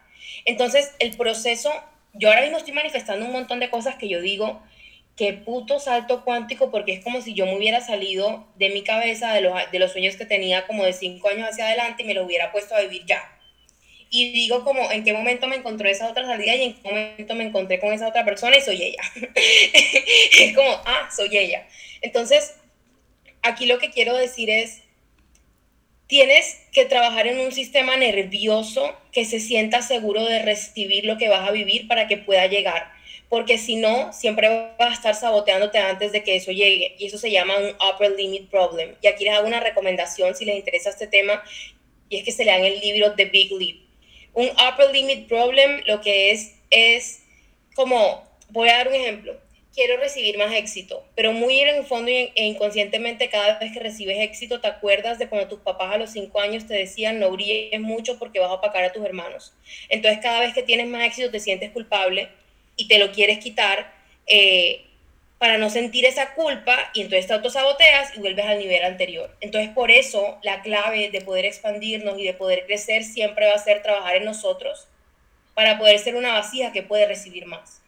Entonces, 0.46 0.94
el 1.00 1.16
proceso, 1.16 1.72
yo 2.14 2.30
ahora 2.30 2.42
mismo 2.42 2.58
estoy 2.58 2.74
manifestando 2.74 3.26
un 3.26 3.32
montón 3.32 3.60
de 3.60 3.70
cosas 3.70 3.96
que 3.96 4.10
yo 4.10 4.22
digo, 4.22 4.62
qué 5.16 5.34
puto 5.34 5.80
salto 5.80 6.24
cuántico, 6.24 6.72
porque 6.72 6.94
es 6.94 7.04
como 7.04 7.22
si 7.22 7.34
yo 7.34 7.46
me 7.46 7.56
hubiera 7.56 7.82
salido 7.82 8.48
de 8.56 8.70
mi 8.70 8.84
cabeza, 8.84 9.34
de 9.34 9.42
los, 9.42 9.54
de 9.72 9.80
los 9.80 9.92
sueños 9.92 10.16
que 10.16 10.26
tenía 10.26 10.66
como 10.68 10.84
de 10.84 10.94
cinco 10.94 11.30
años 11.30 11.50
hacia 11.50 11.68
adelante 11.68 12.04
y 12.04 12.06
me 12.06 12.14
lo 12.14 12.24
hubiera 12.24 12.52
puesto 12.52 12.76
a 12.76 12.82
vivir 12.82 13.06
ya. 13.06 13.22
Y 14.10 14.32
digo 14.32 14.64
como 14.64 14.90
en 14.92 15.04
qué 15.04 15.14
momento 15.14 15.48
me 15.48 15.58
encontró 15.58 15.88
esa 15.88 16.10
otra 16.10 16.26
salida 16.26 16.56
y 16.56 16.64
en 16.64 16.74
qué 16.74 16.90
momento 16.90 17.36
me 17.36 17.44
encontré 17.44 17.80
con 17.80 17.94
esa 17.94 18.08
otra 18.08 18.26
persona 18.26 18.58
y 18.58 18.62
soy 18.62 18.82
ella. 18.82 19.02
es 19.36 20.56
como, 20.56 20.72
ah, 20.86 21.10
soy 21.16 21.38
ella. 21.38 21.68
Entonces, 22.02 22.56
aquí 23.42 23.66
lo 23.66 23.80
que 23.80 23.92
quiero 23.92 24.16
decir 24.16 24.50
es, 24.50 24.82
tienes 26.08 26.58
que 26.72 26.86
trabajar 26.86 27.28
en 27.28 27.40
un 27.40 27.52
sistema 27.52 27.96
nervioso 27.96 28.96
que 29.12 29.26
se 29.26 29.40
sienta 29.40 29.82
seguro 29.82 30.26
de 30.26 30.42
recibir 30.42 31.06
lo 31.06 31.18
que 31.18 31.30
vas 31.30 31.48
a 31.48 31.52
vivir 31.52 31.88
para 31.88 32.08
que 32.08 32.18
pueda 32.18 32.48
llegar. 32.48 32.92
Porque 33.30 33.60
si 33.60 33.76
no, 33.76 34.12
siempre 34.12 34.50
vas 34.80 34.90
a 34.90 34.94
estar 34.94 35.16
saboteándote 35.16 35.78
antes 35.78 36.12
de 36.12 36.24
que 36.24 36.36
eso 36.36 36.52
llegue. 36.52 36.96
Y 36.98 37.06
eso 37.06 37.20
se 37.20 37.30
llama 37.30 37.58
un 37.58 37.76
upper 37.76 38.12
limit 38.18 38.50
problem. 38.50 38.96
Y 39.04 39.08
aquí 39.08 39.24
les 39.24 39.34
hago 39.34 39.48
una 39.48 39.60
recomendación 39.60 40.34
si 40.36 40.46
les 40.46 40.56
interesa 40.56 40.90
este 40.90 41.06
tema. 41.06 41.44
Y 42.10 42.18
es 42.18 42.24
que 42.24 42.32
se 42.32 42.44
lean 42.44 42.66
el 42.66 42.80
libro 42.80 43.14
The 43.14 43.26
Big 43.26 43.52
Leap. 43.52 43.78
Un 44.34 44.48
upper 44.48 44.92
limit 44.92 45.28
problem 45.28 45.84
lo 45.86 46.02
que 46.02 46.32
es 46.32 46.56
es 46.72 47.22
como, 47.76 48.28
voy 48.50 48.70
a 48.70 48.78
dar 48.78 48.88
un 48.88 48.96
ejemplo 48.96 49.40
quiero 49.80 49.96
recibir 49.96 50.38
más 50.38 50.54
éxito, 50.54 51.06
pero 51.16 51.32
muy 51.32 51.62
en 51.62 51.70
el 51.70 51.86
fondo 51.86 52.12
e 52.12 52.32
inconscientemente 52.36 53.30
cada 53.30 53.58
vez 53.58 53.72
que 53.72 53.80
recibes 53.80 54.20
éxito 54.20 54.60
te 54.60 54.68
acuerdas 54.68 55.20
de 55.20 55.30
cuando 55.30 55.48
tus 55.48 55.62
papás 55.62 55.94
a 55.94 55.98
los 55.98 56.10
cinco 56.10 56.42
años 56.42 56.68
te 56.68 56.74
decían 56.74 57.18
no 57.18 57.32
brilles 57.32 57.80
mucho 57.80 58.20
porque 58.20 58.42
vas 58.42 58.50
a 58.50 58.56
opacar 58.56 58.84
a 58.84 58.92
tus 58.92 59.06
hermanos. 59.06 59.54
Entonces 59.88 60.20
cada 60.22 60.42
vez 60.42 60.54
que 60.54 60.64
tienes 60.64 60.88
más 60.88 61.06
éxito 61.06 61.32
te 61.32 61.40
sientes 61.40 61.72
culpable 61.72 62.28
y 62.76 62.90
te 62.90 63.00
lo 63.00 63.14
quieres 63.14 63.40
quitar 63.40 63.90
eh, 64.28 64.82
para 65.38 65.58
no 65.58 65.70
sentir 65.70 66.04
esa 66.04 66.34
culpa 66.34 66.92
y 66.94 67.00
entonces 67.00 67.28
te 67.28 67.34
autosaboteas 67.36 68.18
y 68.18 68.20
vuelves 68.20 68.48
al 68.48 68.60
nivel 68.60 68.84
anterior. 68.84 69.34
Entonces 69.40 69.70
por 69.70 69.92
eso 69.92 70.40
la 70.44 70.62
clave 70.62 71.10
de 71.10 71.22
poder 71.22 71.46
expandirnos 71.46 72.20
y 72.20 72.26
de 72.26 72.34
poder 72.34 72.66
crecer 72.66 73.06
siempre 73.06 73.48
va 73.48 73.54
a 73.54 73.60
ser 73.60 73.82
trabajar 73.82 74.18
en 74.18 74.26
nosotros 74.26 74.90
para 75.54 75.78
poder 75.78 76.00
ser 76.00 76.18
una 76.18 76.34
vasija 76.34 76.74
que 76.74 76.84
puede 76.84 77.06
recibir 77.06 77.46
más. 77.46 77.79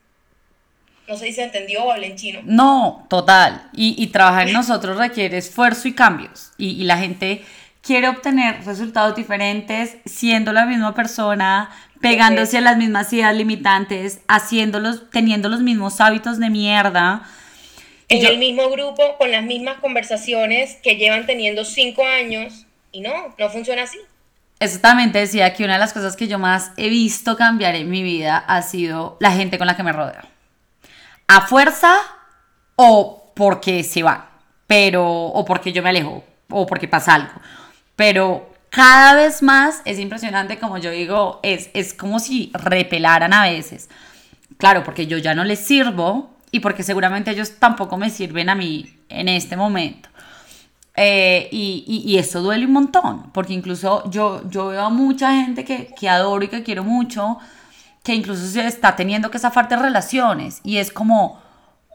No 1.11 1.17
sé 1.17 1.25
si 1.25 1.33
se 1.33 1.43
entendió 1.43 1.83
o 1.83 1.91
hablé 1.91 2.07
en 2.07 2.15
chino. 2.15 2.39
No, 2.45 3.05
total. 3.09 3.69
Y, 3.73 4.07
trabajar 4.07 4.47
en 4.47 4.53
nosotros 4.53 4.97
requiere 4.97 5.37
esfuerzo 5.39 5.89
y 5.89 5.93
cambios. 5.93 6.53
Y, 6.57 6.85
la 6.85 6.97
gente 6.97 7.43
quiere 7.81 8.07
obtener 8.07 8.63
resultados 8.63 9.13
diferentes 9.17 9.97
siendo 10.05 10.53
la 10.53 10.65
misma 10.65 10.95
persona, 10.95 11.69
pegándose 11.99 12.59
a 12.59 12.61
las 12.61 12.77
mismas 12.77 13.11
ideas 13.11 13.35
limitantes, 13.35 14.21
haciéndolos, 14.29 15.09
teniendo 15.09 15.49
los 15.49 15.59
mismos 15.59 15.99
hábitos 15.99 16.39
de 16.39 16.49
mierda. 16.49 17.23
En 18.07 18.25
el 18.25 18.37
mismo 18.37 18.69
grupo, 18.69 19.17
con 19.17 19.31
las 19.31 19.43
mismas 19.43 19.79
conversaciones 19.81 20.77
que 20.81 20.95
llevan 20.95 21.25
teniendo 21.25 21.65
cinco 21.65 22.05
años. 22.05 22.67
Y 22.93 23.01
no, 23.01 23.35
no 23.37 23.49
funciona 23.49 23.83
así. 23.83 23.97
Exactamente, 24.61 25.19
decía 25.19 25.53
que 25.53 25.65
una 25.65 25.73
de 25.73 25.79
las 25.79 25.91
cosas 25.91 26.15
que 26.15 26.29
yo 26.29 26.39
más 26.39 26.71
he 26.77 26.87
visto 26.87 27.35
cambiar 27.35 27.75
en 27.75 27.89
mi 27.89 28.01
vida 28.01 28.37
ha 28.37 28.61
sido 28.61 29.17
la 29.19 29.31
gente 29.33 29.57
con 29.57 29.67
la 29.67 29.75
que 29.75 29.83
me 29.83 29.91
rodeo 29.91 30.31
a 31.31 31.41
fuerza 31.41 31.95
o 32.75 33.31
porque 33.35 33.85
se 33.85 34.03
va, 34.03 34.31
pero, 34.67 35.05
o 35.09 35.45
porque 35.45 35.71
yo 35.71 35.81
me 35.81 35.89
alejo, 35.89 36.25
o 36.49 36.65
porque 36.65 36.89
pasa 36.89 37.15
algo. 37.15 37.31
Pero 37.95 38.49
cada 38.69 39.15
vez 39.15 39.41
más 39.41 39.81
es 39.85 39.97
impresionante, 39.97 40.59
como 40.59 40.77
yo 40.77 40.91
digo, 40.91 41.39
es, 41.41 41.69
es 41.73 41.93
como 41.93 42.19
si 42.19 42.51
repelaran 42.53 43.33
a 43.33 43.43
veces. 43.43 43.89
Claro, 44.57 44.83
porque 44.83 45.07
yo 45.07 45.17
ya 45.19 45.33
no 45.33 45.45
les 45.45 45.59
sirvo 45.59 46.31
y 46.51 46.59
porque 46.59 46.83
seguramente 46.83 47.31
ellos 47.31 47.53
tampoco 47.59 47.95
me 47.95 48.09
sirven 48.09 48.49
a 48.49 48.55
mí 48.55 48.93
en 49.07 49.29
este 49.29 49.55
momento. 49.55 50.09
Eh, 50.97 51.47
y, 51.53 52.03
y, 52.05 52.17
eso 52.17 52.41
duele 52.41 52.65
un 52.65 52.73
montón, 52.73 53.31
porque 53.31 53.53
incluso 53.53 54.03
yo, 54.09 54.41
yo 54.49 54.67
veo 54.67 54.81
a 54.81 54.89
mucha 54.89 55.31
gente 55.31 55.63
que, 55.63 55.93
que 55.97 56.09
adoro 56.09 56.43
y 56.43 56.49
que 56.49 56.63
quiero 56.63 56.83
mucho, 56.83 57.37
que 58.03 58.15
incluso 58.15 58.45
se 58.47 58.65
está 58.65 58.95
teniendo 58.95 59.31
que 59.31 59.39
zafar 59.39 59.67
de 59.69 59.75
relaciones 59.75 60.59
y 60.63 60.77
es 60.77 60.91
como 60.91 61.41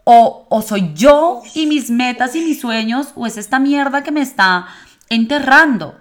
o, 0.09 0.45
o, 0.49 0.61
soy 0.61 0.93
yo 0.93 1.41
y 1.53 1.65
mis 1.65 1.89
metas 1.89 2.33
y 2.33 2.39
mis 2.39 2.61
sueños 2.61 3.09
o 3.15 3.27
es 3.27 3.35
esta 3.35 3.59
mierda 3.59 4.03
que 4.03 4.11
me 4.11 4.21
está 4.21 4.67
enterrando 5.09 5.99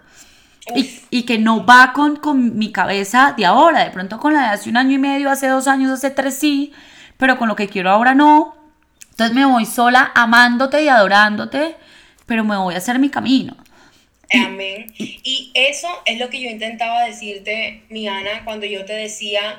y, 0.76 1.00
y, 1.10 1.22
que 1.24 1.38
no 1.38 1.66
va 1.66 1.92
con, 1.92 2.16
con 2.16 2.56
mi 2.56 2.70
cabeza 2.70 3.34
de 3.36 3.46
ahora, 3.46 3.84
de 3.84 3.90
pronto 3.90 4.18
con 4.18 4.32
la 4.32 4.42
de 4.42 4.46
hace 4.48 4.70
un 4.70 4.76
año 4.76 4.92
y 4.92 4.98
medio, 4.98 5.30
hace 5.30 5.48
dos 5.48 5.66
años, 5.66 5.90
hace 5.90 6.10
tres 6.10 6.36
sí, 6.36 6.72
pero 7.16 7.36
con 7.36 7.48
lo 7.48 7.56
que 7.56 7.68
quiero 7.68 7.90
ahora 7.90 8.14
no. 8.14 8.56
Entonces 9.10 9.34
me 9.34 9.44
voy 9.44 9.64
sola 9.64 10.12
amándote 10.14 10.82
y 10.82 10.88
adorándote, 10.88 11.76
pero 12.26 12.44
me 12.44 12.56
voy 12.56 12.74
a 12.74 12.78
hacer 12.78 12.98
mi 12.98 13.10
camino. 13.10 13.56
Amén. 14.34 14.92
Y 14.98 15.52
eso 15.54 15.88
es 16.04 16.18
lo 16.18 16.28
que 16.30 16.40
yo 16.40 16.50
intentaba 16.50 17.02
decirte, 17.04 17.84
mi 17.88 18.08
Ana, 18.08 18.44
cuando 18.44 18.66
yo 18.66 18.84
te 18.84 18.92
decía 18.92 19.56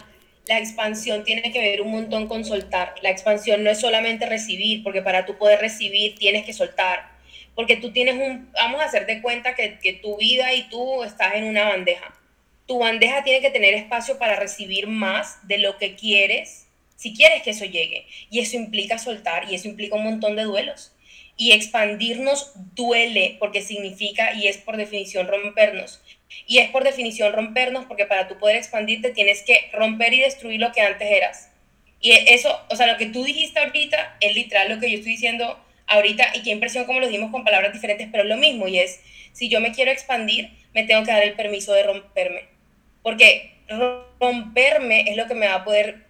la 0.48 0.60
expansión 0.60 1.24
tiene 1.24 1.52
que 1.52 1.60
ver 1.60 1.82
un 1.82 1.92
montón 1.92 2.28
con 2.28 2.46
soltar. 2.46 2.96
La 3.02 3.10
expansión 3.10 3.64
no 3.64 3.70
es 3.70 3.80
solamente 3.80 4.26
recibir, 4.26 4.84
porque 4.84 5.02
para 5.02 5.26
tú 5.26 5.38
poder 5.38 5.60
recibir 5.60 6.16
tienes 6.16 6.46
que 6.46 6.54
soltar. 6.54 7.12
Porque 7.54 7.76
tú 7.78 7.92
tienes 7.92 8.16
un, 8.16 8.52
vamos 8.54 8.82
a 8.82 8.86
hacerte 8.86 9.22
cuenta 9.22 9.56
que, 9.56 9.80
que 9.80 9.94
tu 9.94 10.18
vida 10.18 10.54
y 10.54 10.70
tú 10.70 11.04
estás 11.04 11.36
en 11.36 11.46
una 11.46 11.68
bandeja. 11.68 12.14
Tu 12.66 12.78
bandeja 12.78 13.24
tiene 13.24 13.42
que 13.42 13.52
tener 13.52 13.74
espacio 13.74 14.18
para 14.18 14.36
recibir 14.36 14.88
más 14.88 15.46
de 15.48 15.58
lo 15.58 15.78
que 15.78 15.96
quieres, 15.96 16.68
si 16.96 17.14
quieres 17.14 17.42
que 17.44 17.52
eso 17.52 17.66
llegue. 17.66 18.06
Y 18.30 18.40
eso 18.40 18.56
implica 18.56 18.98
soltar 18.98 19.52
y 19.52 19.56
eso 19.56 19.68
implica 19.68 19.96
un 19.96 20.04
montón 20.04 20.36
de 20.36 20.44
duelos. 20.44 20.94
Y 21.36 21.52
expandirnos 21.52 22.54
duele 22.74 23.38
porque 23.40 23.62
significa 23.62 24.34
y 24.34 24.48
es 24.48 24.58
por 24.58 24.78
definición 24.78 25.28
rompernos. 25.28 26.02
Y 26.46 26.60
es 26.60 26.70
por 26.70 26.84
definición 26.84 27.34
rompernos 27.34 27.86
porque 27.86 28.06
para 28.06 28.28
tú 28.28 28.38
poder 28.38 28.56
expandirte 28.56 29.12
tienes 29.12 29.44
que 29.44 29.70
romper 29.74 30.14
y 30.14 30.22
destruir 30.22 30.60
lo 30.60 30.72
que 30.72 30.82
antes 30.82 31.10
eras. 31.10 31.52
Y 32.00 32.12
eso, 32.12 32.60
o 32.70 32.76
sea, 32.76 32.88
lo 32.88 32.98
que 32.98 33.08
tú 33.08 33.24
dijiste 33.24 33.60
ahorita 33.60 34.18
es 34.20 34.36
literal 34.36 34.70
lo 34.70 34.80
que 34.80 34.92
yo 34.92 34.98
estoy 34.98 35.14
diciendo 35.14 35.60
ahorita 35.88 36.32
y 36.36 36.44
qué 36.44 36.52
impresión 36.52 36.86
como 36.86 37.00
lo 37.00 37.08
dimos 37.08 37.32
con 37.32 37.44
palabras 37.44 37.74
diferentes, 37.74 38.08
pero 38.12 38.24
es 38.24 38.30
lo 38.30 38.38
mismo 38.38 38.68
y 38.68 38.80
es, 38.80 39.00
si 39.32 39.50
yo 39.50 39.62
me 39.62 39.72
quiero 39.72 39.92
expandir, 39.92 40.52
me 40.74 40.84
tengo 40.84 41.04
que 41.04 41.12
dar 41.12 41.24
el 41.24 41.34
permiso 41.34 41.74
de 41.74 41.84
romperme. 41.84 42.44
Porque 43.02 43.54
romperme 44.20 45.10
es 45.10 45.16
lo 45.16 45.28
que 45.28 45.36
me 45.36 45.48
va 45.48 45.56
a 45.56 45.64
poder 45.64 46.06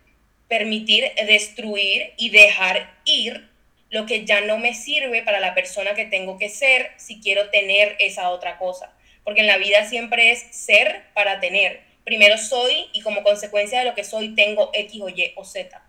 permitir 0.48 1.12
destruir 1.26 2.14
y 2.18 2.30
dejar 2.30 2.98
ir 3.06 3.50
lo 3.90 4.06
que 4.06 4.26
ya 4.26 4.42
no 4.42 4.58
me 4.58 4.74
sirve 4.74 5.22
para 5.22 5.40
la 5.40 5.54
persona 5.54 5.94
que 5.94 6.06
tengo 6.06 6.38
que 6.38 6.50
ser 6.50 6.92
si 6.98 7.22
quiero 7.22 7.50
tener 7.50 7.96
esa 8.00 8.30
otra 8.30 8.58
cosa 8.58 8.97
porque 9.28 9.42
en 9.42 9.48
la 9.48 9.58
vida 9.58 9.84
siempre 9.84 10.32
es 10.32 10.56
ser 10.56 11.04
para 11.14 11.42
tener. 11.42 11.82
Primero 12.06 12.38
soy 12.38 12.86
y 12.94 13.02
como 13.02 13.24
consecuencia 13.24 13.80
de 13.80 13.84
lo 13.84 13.94
que 13.94 14.06
soy 14.06 14.34
tengo 14.36 14.70
X 14.74 15.02
o 15.02 15.10
Y 15.10 15.34
o 15.36 15.44
Z. 15.44 15.82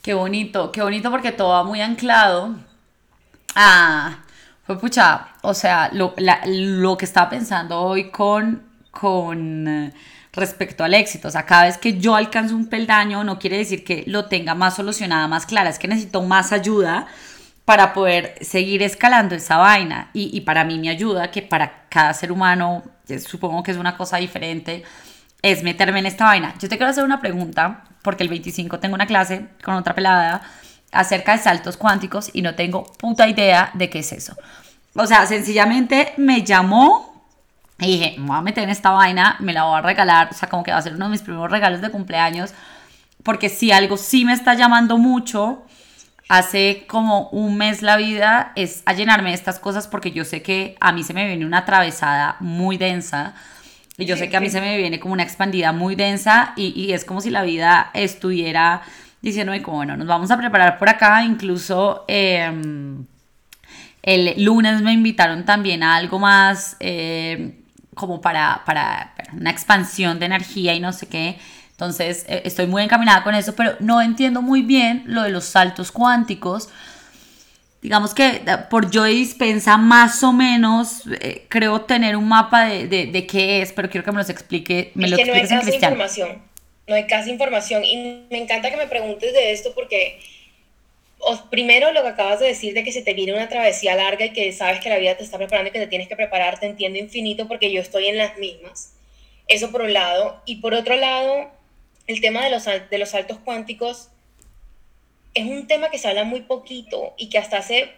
Qué 0.00 0.14
bonito, 0.14 0.72
qué 0.72 0.80
bonito 0.80 1.10
porque 1.10 1.32
todo 1.32 1.50
va 1.50 1.64
muy 1.64 1.82
anclado 1.82 2.56
Ah, 3.54 4.24
fue 4.64 4.78
pucha, 4.78 5.28
o 5.42 5.52
sea, 5.52 5.90
lo, 5.92 6.14
lo 6.46 6.96
que 6.96 7.04
estaba 7.04 7.28
pensando 7.28 7.78
hoy 7.78 8.10
con, 8.10 8.62
con 8.90 9.68
eh, 9.68 9.92
respecto 10.32 10.84
al 10.84 10.94
éxito, 10.94 11.28
o 11.28 11.30
sea, 11.30 11.44
cada 11.44 11.64
vez 11.64 11.76
que 11.76 11.98
yo 11.98 12.14
alcanzo 12.14 12.56
un 12.56 12.70
peldaño 12.70 13.24
no 13.24 13.38
quiere 13.38 13.58
decir 13.58 13.84
que 13.84 14.04
lo 14.06 14.24
tenga 14.30 14.54
más 14.54 14.76
solucionada, 14.76 15.28
más 15.28 15.44
clara, 15.44 15.68
es 15.68 15.78
que 15.78 15.88
necesito 15.88 16.22
más 16.22 16.52
ayuda 16.52 17.08
para 17.64 17.92
poder 17.92 18.34
seguir 18.40 18.82
escalando 18.82 19.34
esa 19.34 19.56
vaina. 19.56 20.10
Y, 20.12 20.40
para 20.42 20.64
mí 20.64 20.78
me 20.78 20.90
ayuda 20.90 21.30
que 21.30 21.42
para 21.42 21.86
cada 21.88 22.12
ser 22.14 22.32
humano, 22.32 22.82
supongo 23.26 23.62
que 23.62 23.70
es 23.70 23.76
una 23.76 23.96
cosa 23.96 24.16
diferente, 24.16 24.82
es 25.42 25.62
meterme 25.62 26.00
en 26.00 26.06
esta 26.06 26.24
vaina. 26.24 26.54
Yo 26.58 26.68
te 26.68 26.76
quiero 26.76 26.90
hacer 26.90 27.04
una 27.04 27.20
pregunta, 27.20 27.84
porque 28.02 28.24
el 28.24 28.28
25 28.28 28.80
tengo 28.80 28.94
una 28.94 29.06
clase 29.06 29.48
con 29.62 29.74
otra 29.74 29.94
pelada 29.94 30.42
acerca 30.90 31.32
de 31.32 31.38
saltos 31.38 31.76
cuánticos 31.76 32.30
y 32.32 32.42
no 32.42 32.54
tengo 32.54 32.84
puta 32.84 33.28
idea 33.28 33.70
de 33.74 33.88
qué 33.88 34.00
es 34.00 34.12
eso. 34.12 34.36
O 34.94 35.06
sea, 35.06 35.26
sencillamente 35.26 36.12
me 36.18 36.42
llamó 36.42 37.10
Y 37.78 37.98
dije, 37.98 38.14
me 38.18 38.26
voy 38.26 38.36
a 38.36 38.42
meter 38.42 38.64
en 38.64 38.70
esta 38.70 38.90
vaina, 38.90 39.36
me 39.40 39.52
la 39.52 39.64
voy 39.64 39.78
a 39.78 39.82
regalar, 39.82 40.28
o 40.30 40.34
sea, 40.34 40.48
como 40.48 40.62
que 40.62 40.70
va 40.70 40.78
a 40.78 40.82
ser 40.82 40.94
uno 40.94 41.06
de 41.06 41.12
mis 41.12 41.22
primeros 41.22 41.50
regalos 41.50 41.80
de 41.80 41.90
cumpleaños, 41.90 42.52
porque 43.24 43.48
si 43.48 43.72
algo 43.72 43.96
sí 43.96 44.24
me 44.24 44.34
está 44.34 44.54
llamando 44.54 44.98
mucho, 44.98 45.64
hace 46.28 46.84
como 46.86 47.28
un 47.30 47.56
mes 47.56 47.82
la 47.82 47.96
vida, 47.96 48.52
es 48.56 48.82
a 48.86 48.92
llenarme 48.92 49.30
de 49.30 49.34
estas 49.34 49.58
cosas, 49.58 49.88
porque 49.88 50.12
yo 50.12 50.24
sé 50.24 50.42
que 50.42 50.76
a 50.80 50.92
mí 50.92 51.02
se 51.02 51.14
me 51.14 51.26
viene 51.26 51.46
una 51.46 51.58
atravesada 51.58 52.36
muy 52.40 52.76
densa, 52.76 53.34
y 53.98 54.06
yo 54.06 54.16
sé 54.16 54.28
que 54.30 54.36
a 54.36 54.40
mí 54.40 54.48
se 54.48 54.60
me 54.60 54.78
viene 54.78 54.98
como 54.98 55.12
una 55.12 55.22
expandida 55.22 55.72
muy 55.72 55.94
densa, 55.94 56.54
y, 56.56 56.68
y 56.80 56.92
es 56.92 57.04
como 57.04 57.20
si 57.20 57.30
la 57.30 57.42
vida 57.42 57.90
estuviera 57.94 58.82
diciéndome 59.20 59.62
como, 59.62 59.78
bueno, 59.78 59.96
nos 59.96 60.06
vamos 60.06 60.30
a 60.30 60.38
preparar 60.38 60.78
por 60.78 60.88
acá, 60.88 61.24
incluso... 61.24 62.04
Em, 62.08 63.06
el 64.02 64.44
lunes 64.44 64.82
me 64.82 64.92
invitaron 64.92 65.44
también 65.44 65.82
a 65.82 65.94
algo 65.94 66.18
más 66.18 66.76
eh, 66.80 67.60
como 67.94 68.20
para, 68.20 68.62
para, 68.66 69.14
una 69.32 69.50
expansión 69.50 70.18
de 70.18 70.26
energía 70.26 70.74
y 70.74 70.80
no 70.80 70.92
sé 70.92 71.06
qué. 71.06 71.38
Entonces 71.72 72.24
eh, 72.28 72.42
estoy 72.44 72.66
muy 72.66 72.82
encaminada 72.82 73.22
con 73.24 73.34
eso, 73.34 73.54
pero 73.54 73.74
no 73.80 74.00
entiendo 74.00 74.40
muy 74.40 74.62
bien 74.62 75.02
lo 75.06 75.22
de 75.22 75.30
los 75.30 75.44
saltos 75.44 75.90
cuánticos. 75.90 76.68
Digamos 77.80 78.14
que 78.14 78.26
eh, 78.28 78.42
por 78.70 78.90
Joy 78.90 79.14
Dispensa 79.14 79.76
más 79.76 80.22
o 80.22 80.32
menos 80.32 81.02
creo 81.48 81.80
tener 81.82 82.16
un 82.16 82.28
mapa 82.28 82.66
de, 82.66 82.86
de, 82.86 83.26
qué 83.26 83.62
es, 83.62 83.72
pero 83.72 83.90
quiero 83.90 84.04
que 84.04 84.12
me 84.12 84.18
los 84.18 84.30
explique. 84.30 84.92
Me 84.94 85.06
es 85.06 85.10
lo 85.10 85.16
que 85.16 85.24
no 85.24 85.34
hay 85.34 85.48
casi 85.48 85.74
información. 85.74 86.42
No 86.86 86.94
hay 86.94 87.06
casi 87.06 87.30
información. 87.30 87.84
Y 87.84 88.26
me 88.30 88.38
encanta 88.38 88.70
que 88.70 88.76
me 88.76 88.86
preguntes 88.86 89.32
de 89.32 89.52
esto 89.52 89.72
porque 89.74 90.20
primero 91.50 91.92
lo 91.92 92.02
que 92.02 92.08
acabas 92.08 92.40
de 92.40 92.46
decir 92.46 92.74
de 92.74 92.84
que 92.84 92.92
se 92.92 93.02
te 93.02 93.14
viene 93.14 93.32
una 93.32 93.48
travesía 93.48 93.94
larga 93.94 94.26
y 94.26 94.32
que 94.32 94.52
sabes 94.52 94.80
que 94.80 94.88
la 94.88 94.98
vida 94.98 95.16
te 95.16 95.24
está 95.24 95.38
preparando 95.38 95.68
y 95.68 95.72
que 95.72 95.78
te 95.78 95.86
tienes 95.86 96.08
que 96.08 96.16
preparar, 96.16 96.58
te 96.58 96.66
entiendo 96.66 96.98
infinito 96.98 97.46
porque 97.46 97.72
yo 97.72 97.80
estoy 97.80 98.06
en 98.06 98.18
las 98.18 98.36
mismas. 98.38 98.94
Eso 99.48 99.70
por 99.70 99.82
un 99.82 99.92
lado. 99.92 100.40
Y 100.44 100.56
por 100.56 100.74
otro 100.74 100.96
lado, 100.96 101.50
el 102.12 102.20
tema 102.20 102.44
de 102.44 102.50
los, 102.50 102.64
de 102.64 102.98
los 102.98 103.10
saltos 103.10 103.38
cuánticos 103.38 104.08
es 105.34 105.44
un 105.44 105.66
tema 105.66 105.90
que 105.90 105.98
se 105.98 106.08
habla 106.08 106.24
muy 106.24 106.42
poquito 106.42 107.14
y 107.16 107.28
que 107.28 107.38
hasta 107.38 107.58
hace 107.58 107.90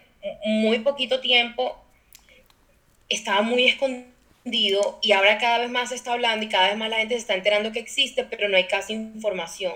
muy 0.45 0.79
poquito 0.79 1.19
tiempo 1.19 1.77
estaba 3.09 3.41
muy 3.41 3.65
escondido 3.65 4.99
y 5.01 5.11
ahora 5.11 5.37
cada 5.37 5.59
vez 5.59 5.69
más 5.69 5.89
se 5.89 5.95
está 5.95 6.13
hablando 6.13 6.45
y 6.45 6.49
cada 6.49 6.69
vez 6.69 6.77
más 6.77 6.89
la 6.89 6.97
gente 6.97 7.15
se 7.15 7.21
está 7.21 7.33
enterando 7.33 7.71
que 7.71 7.79
existe, 7.79 8.23
pero 8.23 8.47
no 8.47 8.57
hay 8.57 8.67
casi 8.67 8.93
información. 8.93 9.73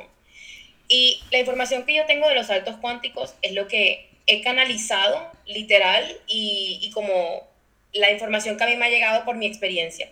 Y 0.88 1.22
la 1.32 1.40
información 1.40 1.86
que 1.86 1.96
yo 1.96 2.06
tengo 2.06 2.28
de 2.28 2.36
los 2.36 2.48
saltos 2.48 2.78
cuánticos 2.78 3.36
es 3.42 3.54
lo 3.54 3.68
que 3.68 4.10
he 4.26 4.42
canalizado 4.42 5.32
literal 5.46 6.18
y, 6.28 6.80
y 6.82 6.92
como 6.92 7.48
la 7.94 8.12
información 8.12 8.58
que 8.58 8.64
a 8.64 8.68
mí 8.68 8.76
me 8.76 8.86
ha 8.86 8.90
llegado 8.90 9.26
por 9.26 9.36
mi 9.36 9.46
experiencia. 9.46 10.10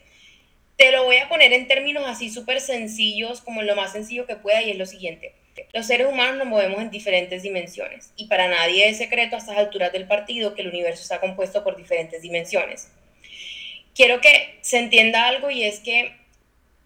Te 0.78 0.92
lo 0.92 1.04
voy 1.04 1.18
a 1.18 1.28
poner 1.28 1.54
en 1.54 1.68
términos 1.68 2.04
así 2.06 2.30
súper 2.30 2.62
sencillos, 2.62 3.42
como 3.42 3.64
lo 3.64 3.76
más 3.76 3.92
sencillo 3.92 4.28
que 4.28 4.36
pueda, 4.36 4.62
y 4.62 4.72
es 4.72 4.78
lo 4.78 4.86
siguiente. 4.86 5.34
Los 5.74 5.88
seres 5.88 6.08
humanos 6.08 6.38
nos 6.38 6.48
movemos 6.48 6.80
en 6.80 6.92
diferentes 6.92 7.42
dimensiones, 7.42 8.14
y 8.16 8.28
para 8.28 8.48
nadie 8.48 8.88
es 8.88 8.98
secreto 8.98 9.36
a 9.36 9.40
estas 9.40 9.58
alturas 9.58 9.92
del 9.92 10.08
partido 10.08 10.54
que 10.54 10.62
el 10.62 10.70
universo 10.70 11.02
está 11.02 11.20
compuesto 11.20 11.64
por 11.64 11.76
diferentes 11.76 12.22
dimensiones. 12.22 12.92
Quiero 13.96 14.22
que 14.22 14.60
se 14.62 14.78
entienda 14.78 15.28
algo 15.28 15.50
y 15.50 15.64
es 15.64 15.80
que 15.80 16.16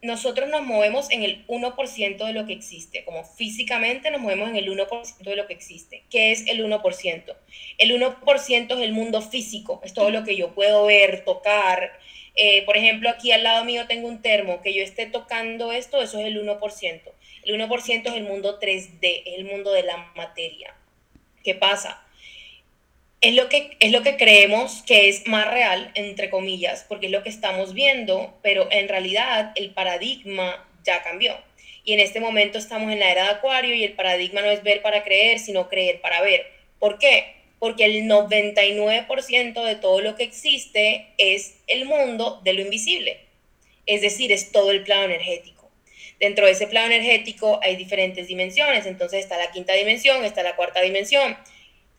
nosotros 0.02 0.50
nos 0.50 0.64
movemos 0.64 1.12
en 1.12 1.24
el 1.24 1.46
1% 1.48 2.26
de 2.26 2.34
lo 2.34 2.46
que 2.46 2.54
existe, 2.54 3.04
como 3.04 3.24
físicamente 3.24 4.10
nos 4.10 4.22
movemos 4.22 4.50
en 4.50 4.56
el 4.56 4.70
1% 4.70 5.18
de 5.18 5.36
lo 5.36 5.46
que 5.46 5.54
existe. 5.54 6.04
¿Qué 6.10 6.32
es 6.32 6.48
el 6.48 6.66
1%? 6.66 7.36
El 7.78 7.92
1% 7.92 8.74
es 8.74 8.80
el 8.80 8.94
mundo 8.94 9.22
físico, 9.22 9.82
es 9.84 9.94
todo 9.94 10.10
lo 10.10 10.24
que 10.24 10.36
yo 10.36 10.56
puedo 10.56 10.86
ver, 10.86 11.24
tocar. 11.24 12.00
Eh, 12.36 12.64
por 12.66 12.78
ejemplo, 12.78 13.10
aquí 13.10 13.32
al 13.32 13.44
lado 13.44 13.66
mío 13.66 13.86
tengo 13.88 14.08
un 14.08 14.22
termo, 14.22 14.62
que 14.62 14.74
yo 14.74 14.84
esté 14.84 15.06
tocando 15.06 15.72
esto, 15.72 16.02
eso 16.02 16.20
es 16.20 16.26
el 16.26 16.42
1%. 16.42 17.02
El 17.44 17.60
1% 17.60 18.08
es 18.08 18.14
el 18.14 18.24
mundo 18.24 18.60
3D, 18.60 19.24
es 19.26 19.38
el 19.38 19.46
mundo 19.46 19.72
de 19.72 19.84
la 19.84 20.12
materia. 20.16 20.76
¿Qué 21.44 21.56
pasa? 21.56 22.06
es 23.22 23.36
lo, 23.36 23.50
que, 23.50 23.78
es 23.80 23.92
lo 23.92 24.02
que 24.02 24.18
creemos 24.18 24.82
que 24.82 25.08
es 25.08 25.28
más 25.28 25.50
real, 25.50 25.92
entre 25.94 26.32
comillas, 26.32 26.86
porque 26.90 27.06
es 27.06 27.12
lo 27.12 27.22
que 27.22 27.30
estamos 27.30 27.74
viendo, 27.74 28.38
pero 28.42 28.68
en 28.72 28.90
realidad 28.90 29.52
el 29.56 29.70
paradigma 29.70 30.68
ya 30.84 31.04
cambió. 31.04 31.38
Y 31.84 31.94
en 31.94 32.00
este 32.00 32.20
momento 32.20 32.58
estamos 32.58 32.92
en 32.92 33.00
la 33.00 33.12
era 33.12 33.24
de 33.26 33.30
Acuario 33.30 33.76
y 33.76 33.84
el 33.84 33.94
paradigma 33.94 34.42
no 34.42 34.50
es 34.50 34.64
ver 34.64 34.82
para 34.82 35.04
creer, 35.04 35.38
sino 35.38 35.70
creer 35.70 36.02
para 36.02 36.22
ver. 36.22 36.48
¿Por 36.80 36.98
qué? 36.98 37.36
Porque 37.62 37.86
el 37.86 38.10
99% 38.10 39.64
de 39.64 39.76
todo 39.76 40.02
lo 40.02 40.16
que 40.16 40.24
existe 40.24 41.14
es 41.20 41.60
el 41.68 41.86
mundo 41.86 42.42
de 42.44 42.54
lo 42.54 42.62
invisible. 42.62 43.20
Es 43.86 44.02
decir, 44.02 44.32
es 44.32 44.52
todo 44.52 44.72
el 44.72 44.84
plano 44.84 45.06
energético. 45.06 45.70
Dentro 46.20 46.48
de 46.48 46.54
ese 46.54 46.66
plano 46.66 46.88
energético 46.88 47.60
hay 47.62 47.76
diferentes 47.76 48.28
dimensiones. 48.28 48.88
Entonces 48.88 49.20
está 49.20 49.38
la 49.38 49.52
quinta 49.52 49.74
dimensión, 49.74 50.26
está 50.26 50.42
la 50.42 50.56
cuarta 50.56 50.82
dimensión 50.82 51.38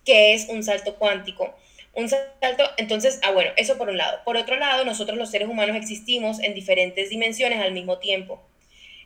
¿Qué 0.05 0.35
es 0.35 0.48
un 0.48 0.64
salto 0.64 0.96
cuántico. 0.96 1.55
Un 1.94 2.09
salto, 2.09 2.64
entonces, 2.77 3.20
ah, 3.22 3.31
bueno, 3.31 3.53
eso 3.57 3.79
por 3.79 3.88
un 3.88 3.98
lado. 3.98 4.18
Por 4.25 4.37
otro 4.37 4.57
lado, 4.57 4.85
nosotros 4.85 5.16
los 5.16 5.31
seres 5.31 5.48
humanos 5.48 5.77
existimos 5.77 6.40
en 6.40 6.55
diferentes 6.55 7.11
dimensiones 7.11 7.61
al 7.61 7.72
mismo 7.72 7.98
tiempo. 7.98 8.42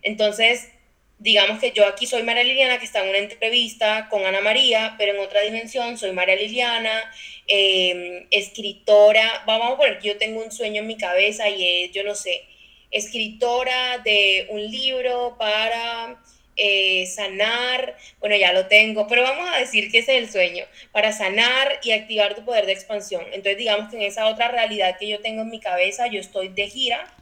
Entonces, 0.03 0.71
digamos 1.18 1.61
que 1.61 1.72
yo 1.72 1.87
aquí 1.87 2.07
soy 2.07 2.22
María 2.22 2.44
Liliana, 2.44 2.79
que 2.79 2.85
está 2.85 3.02
en 3.02 3.09
una 3.09 3.18
entrevista 3.18 4.09
con 4.11 4.24
Ana 4.26 4.40
María, 4.40 4.94
pero 4.98 5.12
en 5.12 5.20
otra 5.20 5.40
dimensión 5.40 5.96
soy 5.96 6.12
María 6.12 6.37
Liliana, 6.37 7.11
em, 7.46 8.26
escritora, 8.31 9.42
vamos 9.46 9.72
a 9.72 9.76
poner 9.76 9.98
que 9.98 10.09
yo 10.09 10.18
tengo 10.18 10.42
un 10.44 10.52
sueño 10.52 10.83
en 10.83 10.87
mi 10.87 10.96
cabeza 10.96 11.48
y 11.48 11.85
es, 11.85 11.92
yo 11.92 12.05
no 12.05 12.14
sé, 12.14 12.44
escritora 12.90 13.98
de 13.98 14.46
un 14.50 14.61
libro 14.70 15.37
para 15.38 16.22
eh, 16.57 17.07
sanar, 17.07 17.96
bueno, 18.20 18.37
ya 18.37 18.52
lo 18.52 18.66
tengo, 18.66 19.07
pero 19.07 19.22
vamos 19.22 19.48
a 19.55 19.59
decir 19.59 19.90
que 19.90 19.98
ese 19.98 20.16
es 20.16 20.24
el 20.24 20.31
sueño, 20.31 20.64
para 20.92 21.12
sanar 21.12 21.81
y 21.83 21.92
activar 21.92 22.35
tu 22.35 22.44
poder 22.44 22.66
de 22.66 22.72
expansión. 22.72 23.24
Entonces, 23.26 23.59
digamos 23.59 23.90
que 23.90 23.96
en 23.96 24.02
esa 24.02 24.26
otra 24.26 24.48
realidad 24.48 24.96
que 24.98 25.09
yo 25.09 25.20
tengo 25.20 25.42
en 25.42 25.50
mi 25.50 25.61
cabeza, 25.61 26.07
yo 26.09 26.20
estoy 26.20 26.48
de 26.48 26.68
gira 26.68 27.12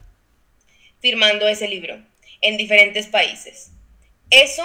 firmando 1.01 1.49
ese 1.49 1.69
libro 1.69 2.01
en 2.41 2.57
diferentes 2.57 3.07
países. 3.07 3.74
Eso 4.35 4.65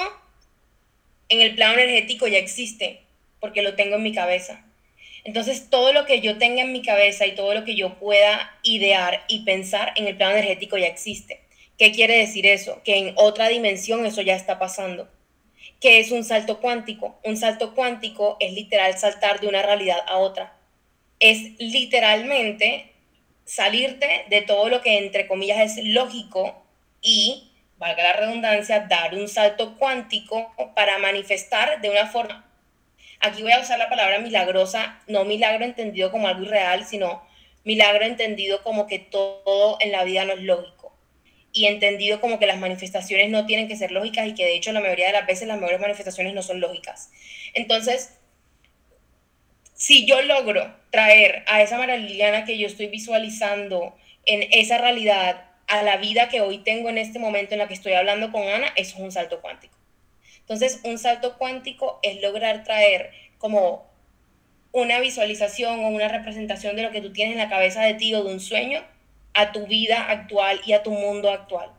en 1.29 1.41
el 1.41 1.53
plano 1.53 1.73
energético 1.73 2.27
ya 2.27 2.39
existe, 2.39 3.03
porque 3.39 3.61
lo 3.61 3.75
tengo 3.75 3.97
en 3.97 4.03
mi 4.03 4.13
cabeza. 4.13 4.65
Entonces, 5.23 5.69
todo 5.69 5.93
lo 5.93 6.05
que 6.05 6.21
yo 6.21 6.39
tenga 6.39 6.63
en 6.63 6.71
mi 6.71 6.81
cabeza 6.81 7.27
y 7.27 7.35
todo 7.35 7.53
lo 7.53 7.65
que 7.65 7.75
yo 7.75 7.99
pueda 7.99 8.57
idear 8.63 9.25
y 9.27 9.43
pensar 9.43 9.93
en 9.95 10.07
el 10.07 10.17
plano 10.17 10.37
energético 10.37 10.77
ya 10.77 10.87
existe. 10.87 11.41
¿Qué 11.77 11.91
quiere 11.91 12.17
decir 12.17 12.47
eso? 12.47 12.81
Que 12.83 12.97
en 12.97 13.13
otra 13.15 13.47
dimensión 13.47 14.07
eso 14.07 14.23
ya 14.23 14.35
está 14.35 14.57
pasando. 14.57 15.07
¿Qué 15.79 15.99
es 15.99 16.11
un 16.11 16.23
salto 16.23 16.59
cuántico? 16.61 17.19
Un 17.23 17.37
salto 17.37 17.75
cuántico 17.75 18.37
es 18.39 18.53
literal 18.53 18.97
saltar 18.97 19.39
de 19.39 19.47
una 19.47 19.61
realidad 19.61 19.99
a 20.07 20.17
otra. 20.17 20.57
Es 21.19 21.59
literalmente 21.59 22.91
salirte 23.45 24.25
de 24.29 24.41
todo 24.41 24.67
lo 24.67 24.81
que 24.81 24.97
entre 24.97 25.27
comillas 25.27 25.77
es 25.77 25.85
lógico 25.85 26.65
y, 27.01 27.48
valga 27.79 28.03
la 28.03 28.13
redundancia, 28.13 28.81
dar 28.81 29.15
un 29.15 29.27
salto 29.27 29.77
cuántico 29.77 30.53
para 30.75 30.99
manifestar 30.99 31.81
de 31.81 31.89
una 31.89 32.07
forma. 32.07 32.45
Aquí 33.21 33.41
voy 33.41 33.53
a 33.53 33.59
usar 33.59 33.79
la 33.79 33.89
palabra 33.89 34.19
milagrosa, 34.19 35.01
no 35.07 35.25
milagro 35.25 35.65
entendido 35.65 36.11
como 36.11 36.27
algo 36.27 36.43
irreal, 36.43 36.85
sino 36.85 37.23
milagro 37.63 38.05
entendido 38.05 38.61
como 38.63 38.85
que 38.85 38.99
todo 38.99 39.77
en 39.79 39.91
la 39.91 40.03
vida 40.03 40.25
no 40.25 40.33
es 40.33 40.41
lógico 40.41 40.95
y 41.51 41.65
entendido 41.65 42.21
como 42.21 42.37
que 42.37 42.45
las 42.45 42.59
manifestaciones 42.59 43.29
no 43.29 43.45
tienen 43.45 43.67
que 43.67 43.75
ser 43.75 43.91
lógicas 43.91 44.27
y 44.27 44.35
que 44.35 44.45
de 44.45 44.55
hecho 44.55 44.71
la 44.71 44.81
mayoría 44.81 45.07
de 45.07 45.13
las 45.13 45.25
veces 45.25 45.47
las 45.47 45.57
mejores 45.57 45.81
manifestaciones 45.81 46.33
no 46.33 46.43
son 46.43 46.59
lógicas. 46.59 47.11
Entonces, 47.53 48.17
si 49.73 50.05
yo 50.05 50.21
logro 50.21 50.75
traer 50.91 51.43
a 51.47 51.61
esa 51.61 51.77
María 51.77 52.43
que 52.45 52.57
yo 52.57 52.67
estoy 52.67 52.87
visualizando 52.87 53.95
en 54.25 54.47
esa 54.51 54.77
realidad 54.77 55.48
a 55.69 55.83
la 55.83 55.97
vida 55.97 56.29
que 56.29 56.41
hoy 56.41 56.57
tengo 56.59 56.89
en 56.89 56.97
este 56.97 57.19
momento 57.19 57.53
en 57.53 57.59
la 57.59 57.67
que 57.67 57.75
estoy 57.75 57.93
hablando 57.93 58.31
con 58.31 58.47
Ana, 58.47 58.67
eso 58.75 58.97
es 58.97 59.01
un 59.01 59.11
salto 59.11 59.39
cuántico. 59.39 59.77
Entonces, 60.39 60.81
un 60.83 60.97
salto 60.97 61.37
cuántico 61.37 61.99
es 62.01 62.21
lograr 62.21 62.63
traer 62.63 63.11
como 63.37 63.87
una 64.71 64.99
visualización 64.99 65.83
o 65.85 65.89
una 65.89 66.07
representación 66.07 66.75
de 66.75 66.83
lo 66.83 66.91
que 66.91 67.01
tú 67.01 67.13
tienes 67.13 67.33
en 67.33 67.39
la 67.39 67.49
cabeza 67.49 67.83
de 67.83 67.93
ti 67.93 68.13
o 68.15 68.23
de 68.23 68.33
un 68.33 68.39
sueño 68.39 68.83
a 69.33 69.51
tu 69.51 69.67
vida 69.67 70.09
actual 70.09 70.59
y 70.65 70.73
a 70.73 70.81
tu 70.81 70.91
mundo 70.91 71.31
actual. 71.31 71.69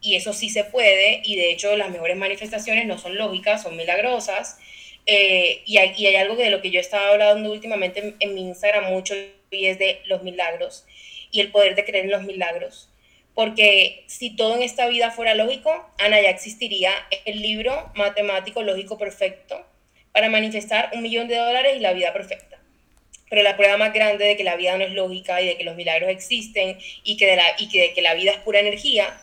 Y 0.00 0.16
eso 0.16 0.32
sí 0.32 0.48
se 0.48 0.64
puede, 0.64 1.20
y 1.24 1.36
de 1.36 1.50
hecho 1.50 1.76
las 1.76 1.90
mejores 1.90 2.16
manifestaciones 2.16 2.86
no 2.86 2.98
son 2.98 3.16
lógicas, 3.16 3.62
son 3.62 3.76
milagrosas. 3.76 4.58
Eh, 5.04 5.62
y, 5.66 5.76
hay, 5.76 5.92
y, 5.96 6.06
hay, 6.06 6.16
algo 6.16 6.36
de 6.36 6.50
lo 6.50 6.60
que 6.62 6.70
yo 6.70 6.80
estaba 6.80 7.10
hablando 7.10 7.52
últimamente 7.52 8.16
en, 8.18 8.34
mi 8.34 8.42
Instagram 8.42 8.90
mucho, 8.92 9.14
y 9.50 9.66
es 9.66 9.78
de 9.78 10.00
los 10.06 10.22
milagros 10.22 10.84
y 11.30 11.40
el 11.40 11.50
poder 11.50 11.74
de 11.76 11.84
creer 11.84 12.06
en 12.06 12.10
los 12.10 12.22
milagros. 12.22 12.88
Porque 13.36 14.02
si 14.06 14.34
todo 14.34 14.56
en 14.56 14.62
esta 14.62 14.88
vida 14.88 15.10
fuera 15.10 15.34
lógico, 15.34 15.70
Ana, 15.98 16.22
ya 16.22 16.30
existiría 16.30 16.90
el 17.26 17.42
libro 17.42 17.92
matemático 17.94 18.62
lógico 18.62 18.96
perfecto 18.96 19.62
para 20.10 20.30
manifestar 20.30 20.88
un 20.94 21.02
millón 21.02 21.28
de 21.28 21.36
dólares 21.36 21.76
y 21.76 21.80
la 21.80 21.92
vida 21.92 22.14
perfecta. 22.14 22.56
pero 23.28 23.42
la 23.42 23.56
prueba 23.56 23.76
más 23.76 23.92
grande 23.92 24.24
de 24.24 24.36
que 24.38 24.44
la 24.44 24.56
vida 24.56 24.78
no 24.78 24.84
es 24.84 24.92
lógica 24.92 25.42
y 25.42 25.48
de 25.48 25.58
que 25.58 25.64
los 25.64 25.76
milagros 25.76 26.08
existen 26.08 26.78
y 27.04 27.18
que 27.18 27.26
de, 27.26 27.36
la, 27.36 27.44
y 27.58 27.68
que, 27.68 27.80
de 27.80 27.92
que 27.92 28.00
la 28.00 28.14
vida 28.14 28.30
es 28.30 28.38
pura 28.38 28.60
energía 28.60 29.20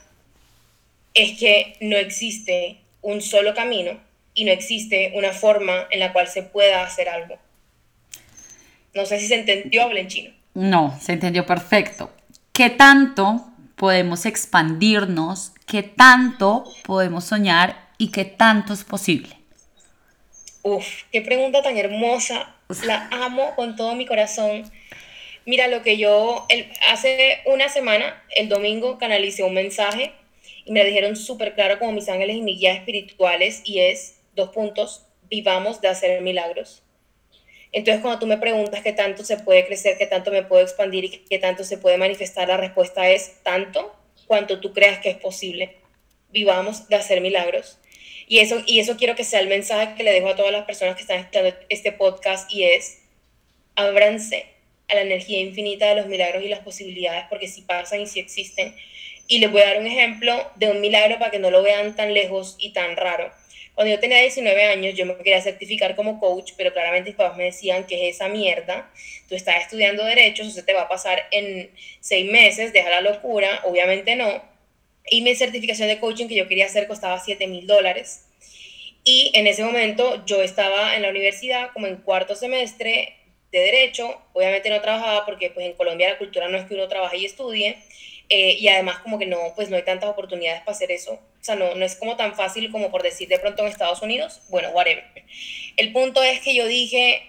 es 1.16 1.40
que 1.40 1.78
no 1.80 1.98
existe 1.98 2.78
un 3.02 3.20
solo 3.22 3.56
camino 3.56 4.00
y 4.36 4.44
no 4.44 4.52
existe 4.52 5.14
una 5.16 5.32
forma 5.32 5.88
en 5.90 6.00
la 6.02 6.14
cual 6.14 6.28
se 6.28 6.44
pueda 6.44 6.84
hacer 6.84 7.10
algo. 7.10 7.40
No 8.94 9.08
sé 9.08 9.20
si 9.20 9.28
se 9.28 9.36
entendió, 9.36 9.84
habla 9.84 10.02
en 10.02 10.08
chino. 10.08 10.34
No, 10.54 11.00
se 11.02 11.14
entendió 11.14 11.48
perfecto. 11.48 12.12
¿Qué 12.52 12.70
tanto 12.70 13.53
podemos 13.84 14.26
expandirnos? 14.26 15.52
¿Qué 15.68 15.84
tanto 15.84 16.64
podemos 16.86 17.26
soñar? 17.26 17.90
¿Y 17.98 18.12
qué 18.12 18.24
tanto 18.24 18.72
es 18.72 18.86
posible? 18.86 19.36
Uf, 20.62 20.86
qué 21.12 21.22
pregunta 21.22 21.62
tan 21.62 21.76
hermosa. 21.76 22.56
La 22.86 23.10
amo 23.12 23.54
con 23.58 23.76
todo 23.76 23.94
mi 23.96 24.06
corazón. 24.06 24.72
Mira, 25.46 25.68
lo 25.68 25.82
que 25.82 25.98
yo, 25.98 26.46
el, 26.48 26.72
hace 26.94 27.40
una 27.46 27.68
semana, 27.68 28.24
el 28.38 28.48
domingo, 28.48 28.98
canalicé 28.98 29.44
un 29.44 29.54
mensaje 29.54 30.14
y 30.64 30.72
me 30.72 30.80
lo 30.80 30.86
dijeron 30.86 31.18
súper 31.18 31.54
claro 31.54 31.78
como 31.78 31.92
mis 31.92 32.08
ángeles 32.08 32.38
y 32.38 32.42
mis 32.42 32.62
guías 32.62 32.78
espirituales 32.78 33.64
y 33.66 33.80
es, 33.80 34.22
dos 34.34 34.48
puntos, 34.52 35.08
vivamos 35.30 35.82
de 35.82 35.90
hacer 35.90 36.22
milagros. 36.22 36.83
Entonces, 37.74 38.02
cuando 38.04 38.20
tú 38.20 38.28
me 38.28 38.38
preguntas 38.38 38.82
qué 38.82 38.94
tanto 38.94 39.26
se 39.26 39.38
puede 39.38 39.66
crecer, 39.66 39.98
qué 39.98 40.06
tanto 40.06 40.30
me 40.32 40.44
puedo 40.44 40.62
expandir 40.62 41.06
y 41.06 41.10
qué 41.10 41.40
tanto 41.40 41.64
se 41.64 41.80
puede 41.80 41.98
manifestar, 41.98 42.48
la 42.48 42.58
respuesta 42.58 43.10
es 43.10 43.42
tanto 43.42 43.94
cuanto 44.28 44.60
tú 44.60 44.74
creas 44.74 45.00
que 45.00 45.10
es 45.10 45.18
posible. 45.18 45.76
Vivamos 46.30 46.88
de 46.88 46.96
hacer 46.96 47.20
milagros. 47.20 47.80
Y 48.28 48.40
eso, 48.40 48.62
y 48.66 48.80
eso 48.80 48.96
quiero 48.96 49.16
que 49.16 49.24
sea 49.24 49.40
el 49.40 49.48
mensaje 49.48 49.96
que 49.96 50.04
le 50.04 50.12
dejo 50.12 50.30
a 50.30 50.36
todas 50.36 50.52
las 50.52 50.66
personas 50.66 50.96
que 50.96 51.02
están 51.02 51.20
escuchando 51.20 51.54
este 51.70 51.92
podcast 51.92 52.52
y 52.52 52.64
es, 52.64 53.00
ábranse 53.76 54.46
a 54.88 54.96
la 54.96 55.02
energía 55.02 55.40
infinita 55.40 55.90
de 55.90 55.96
los 55.96 56.06
milagros 56.06 56.44
y 56.44 56.50
las 56.50 56.60
posibilidades, 56.60 57.26
porque 57.30 57.48
si 57.48 57.62
pasan 57.62 58.02
y 58.02 58.08
si 58.08 58.20
existen. 58.20 58.76
Y 59.28 59.40
les 59.40 59.52
voy 59.52 59.62
a 59.62 59.66
dar 59.66 59.80
un 59.80 59.88
ejemplo 59.88 60.52
de 60.56 60.70
un 60.70 60.80
milagro 60.80 61.18
para 61.18 61.32
que 61.32 61.40
no 61.40 61.50
lo 61.50 61.64
vean 61.64 61.96
tan 61.96 62.14
lejos 62.14 62.56
y 62.60 62.72
tan 62.72 62.96
raro. 62.96 63.32
Cuando 63.76 63.94
yo 63.94 64.00
tenía 64.00 64.20
19 64.20 64.66
años, 64.66 64.96
yo 64.96 65.06
me 65.06 65.16
quería 65.16 65.42
certificar 65.42 65.96
como 65.96 66.20
coach, 66.20 66.54
pero 66.56 66.72
claramente 66.74 67.10
mis 67.10 67.18
papás 67.18 67.38
me 67.38 67.46
decían 67.46 67.88
que 67.88 68.10
es 68.10 68.16
esa 68.16 68.28
mierda. 68.28 68.92
Tú 69.28 69.36
estás 69.36 69.64
estudiando 69.64 70.06
derechos, 70.06 70.48
eso 70.48 70.64
te 70.64 70.74
va 70.74 70.84
a 70.84 70.88
pasar 70.88 71.24
en 71.32 71.72
seis 72.00 72.30
meses, 72.32 72.72
deja 72.72 72.90
la 72.90 73.02
locura, 73.02 73.62
obviamente 73.64 74.16
no. 74.16 74.44
Y 75.10 75.22
mi 75.22 75.36
certificación 75.36 75.88
de 75.88 76.00
coaching 76.00 76.28
que 76.28 76.36
yo 76.36 76.48
quería 76.48 76.66
hacer 76.66 76.88
costaba 76.88 77.20
7 77.20 77.48
mil 77.48 77.66
dólares. 77.66 78.26
Y 79.04 79.32
en 79.34 79.48
ese 79.48 79.64
momento 79.64 80.24
yo 80.26 80.42
estaba 80.44 80.96
en 80.96 81.02
la 81.02 81.10
universidad 81.10 81.72
como 81.74 81.88
en 81.88 81.98
cuarto 81.98 82.36
semestre 82.36 83.18
de 83.52 83.60
derecho, 83.60 84.20
obviamente 84.34 84.70
no 84.70 84.82
trabajaba 84.82 85.26
porque 85.26 85.50
pues 85.50 85.66
en 85.66 85.74
Colombia 85.74 86.10
la 86.10 86.18
cultura 86.18 86.48
no 86.48 86.58
es 86.58 86.66
que 86.66 86.74
uno 86.74 86.88
trabaje 86.88 87.18
y 87.18 87.26
estudie, 87.26 87.78
eh, 88.30 88.56
y 88.60 88.68
además 88.68 89.00
como 89.00 89.20
que 89.20 89.26
no, 89.26 89.54
pues 89.56 89.70
no 89.70 89.76
hay 89.76 89.84
tantas 89.84 90.10
oportunidades 90.10 90.62
para 90.62 90.72
hacer 90.76 90.92
eso. 90.92 91.20
O 91.44 91.46
sea, 91.46 91.56
no, 91.56 91.76
no 91.76 91.84
es 91.84 91.98
como 91.98 92.16
tan 92.16 92.36
fácil 92.36 92.72
como 92.72 92.90
por 92.90 93.04
decir 93.04 93.28
de 93.28 93.38
pronto 93.38 93.64
en 93.64 93.68
Estados 93.68 94.02
Unidos. 94.02 94.44
Bueno, 94.48 94.70
whatever. 94.70 95.04
El 95.76 95.92
punto 95.92 96.24
es 96.24 96.40
que 96.40 96.56
yo 96.56 96.66
dije, 96.68 97.22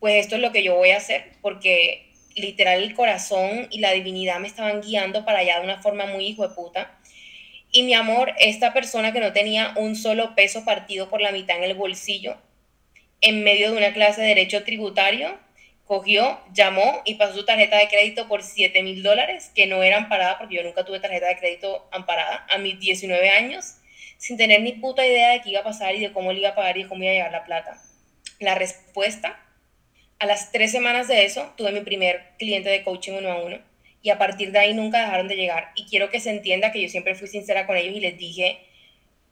pues 0.00 0.16
esto 0.16 0.34
es 0.34 0.42
lo 0.42 0.50
que 0.50 0.64
yo 0.64 0.74
voy 0.74 0.90
a 0.90 0.96
hacer, 0.96 1.30
porque 1.40 2.10
literal 2.34 2.82
el 2.82 2.94
corazón 2.94 3.68
y 3.70 3.78
la 3.78 3.92
divinidad 3.92 4.40
me 4.40 4.48
estaban 4.48 4.80
guiando 4.80 5.24
para 5.24 5.38
allá 5.38 5.60
de 5.60 5.66
una 5.66 5.80
forma 5.80 6.06
muy 6.06 6.26
hijo 6.26 6.48
de 6.48 6.52
puta. 6.52 6.98
Y 7.70 7.84
mi 7.84 7.94
amor, 7.94 8.34
esta 8.40 8.72
persona 8.72 9.12
que 9.12 9.20
no 9.20 9.32
tenía 9.32 9.72
un 9.76 9.94
solo 9.94 10.34
peso 10.34 10.64
partido 10.64 11.08
por 11.08 11.20
la 11.20 11.30
mitad 11.30 11.56
en 11.56 11.62
el 11.62 11.76
bolsillo, 11.76 12.38
en 13.20 13.44
medio 13.44 13.70
de 13.70 13.78
una 13.78 13.92
clase 13.92 14.22
de 14.22 14.28
derecho 14.28 14.64
tributario, 14.64 15.38
cogió, 15.90 16.38
llamó 16.54 17.02
y 17.04 17.16
pasó 17.16 17.34
su 17.34 17.44
tarjeta 17.44 17.76
de 17.76 17.88
crédito 17.88 18.28
por 18.28 18.44
7 18.44 18.80
mil 18.84 19.02
dólares, 19.02 19.50
que 19.56 19.66
no 19.66 19.82
era 19.82 19.96
amparada, 19.96 20.38
porque 20.38 20.54
yo 20.54 20.62
nunca 20.62 20.84
tuve 20.84 21.00
tarjeta 21.00 21.26
de 21.26 21.36
crédito 21.36 21.88
amparada 21.90 22.46
a 22.48 22.58
mis 22.58 22.78
19 22.78 23.28
años, 23.28 23.74
sin 24.16 24.36
tener 24.36 24.62
ni 24.62 24.70
puta 24.70 25.04
idea 25.04 25.32
de 25.32 25.40
qué 25.40 25.50
iba 25.50 25.62
a 25.62 25.64
pasar 25.64 25.96
y 25.96 26.00
de 26.00 26.12
cómo 26.12 26.32
le 26.32 26.38
iba 26.38 26.50
a 26.50 26.54
pagar 26.54 26.78
y 26.78 26.84
cómo 26.84 27.02
iba 27.02 27.10
a 27.10 27.14
llegar 27.14 27.32
la 27.32 27.44
plata. 27.44 27.82
La 28.38 28.54
respuesta, 28.54 29.44
a 30.20 30.26
las 30.26 30.52
tres 30.52 30.70
semanas 30.70 31.08
de 31.08 31.24
eso, 31.24 31.52
tuve 31.56 31.72
mi 31.72 31.80
primer 31.80 32.22
cliente 32.38 32.68
de 32.68 32.84
coaching 32.84 33.14
uno 33.14 33.32
a 33.32 33.42
uno 33.42 33.58
y 34.00 34.10
a 34.10 34.18
partir 34.18 34.52
de 34.52 34.60
ahí 34.60 34.74
nunca 34.74 35.00
dejaron 35.00 35.26
de 35.26 35.34
llegar. 35.34 35.72
Y 35.74 35.86
quiero 35.86 36.08
que 36.08 36.20
se 36.20 36.30
entienda 36.30 36.70
que 36.70 36.80
yo 36.80 36.88
siempre 36.88 37.16
fui 37.16 37.26
sincera 37.26 37.66
con 37.66 37.76
ellos 37.76 37.96
y 37.96 38.00
les 38.00 38.16
dije, 38.16 38.60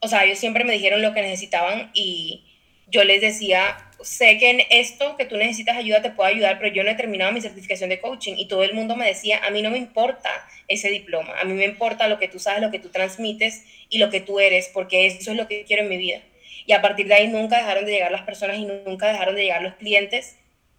o 0.00 0.08
sea, 0.08 0.24
ellos 0.24 0.40
siempre 0.40 0.64
me 0.64 0.72
dijeron 0.72 1.02
lo 1.02 1.14
que 1.14 1.22
necesitaban 1.22 1.92
y 1.94 2.46
yo 2.88 3.04
les 3.04 3.20
decía, 3.20 3.76
sé 4.02 4.38
que 4.38 4.50
en 4.50 4.60
esto 4.70 5.16
que 5.16 5.24
tú 5.24 5.36
necesitas 5.36 5.76
ayuda 5.76 6.02
te 6.02 6.10
puedo 6.10 6.28
ayudar, 6.28 6.58
pero 6.58 6.72
yo 6.72 6.84
no 6.84 6.90
he 6.90 6.94
terminado 6.94 7.32
mi 7.32 7.40
certificación 7.40 7.90
de 7.90 8.00
coaching 8.00 8.34
y 8.36 8.46
todo 8.48 8.62
el 8.62 8.74
mundo 8.74 8.96
me 8.96 9.06
decía, 9.06 9.40
a 9.44 9.50
mí 9.50 9.62
no 9.62 9.70
me 9.70 9.78
importa 9.78 10.30
ese 10.68 10.90
diploma, 10.90 11.34
a 11.40 11.44
mí 11.44 11.54
me 11.54 11.64
importa 11.64 12.08
lo 12.08 12.18
que 12.18 12.28
tú 12.28 12.38
sabes, 12.38 12.62
lo 12.62 12.70
que 12.70 12.78
tú 12.78 12.90
transmites 12.90 13.64
y 13.88 13.98
lo 13.98 14.10
que 14.10 14.20
tú 14.20 14.40
eres, 14.40 14.68
porque 14.72 15.06
eso 15.06 15.30
es 15.30 15.36
lo 15.36 15.48
que 15.48 15.64
quiero 15.64 15.82
en 15.82 15.88
mi 15.88 15.96
vida. 15.96 16.22
Y 16.66 16.72
a 16.72 16.82
partir 16.82 17.08
de 17.08 17.14
ahí 17.14 17.28
nunca 17.28 17.56
dejaron 17.56 17.86
de 17.86 17.92
llegar 17.92 18.12
las 18.12 18.22
personas 18.22 18.58
y 18.58 18.66
nunca 18.66 19.08
dejaron 19.08 19.34
de 19.34 19.42
llegar 19.42 19.62
los 19.62 19.74
clientes 19.74 20.36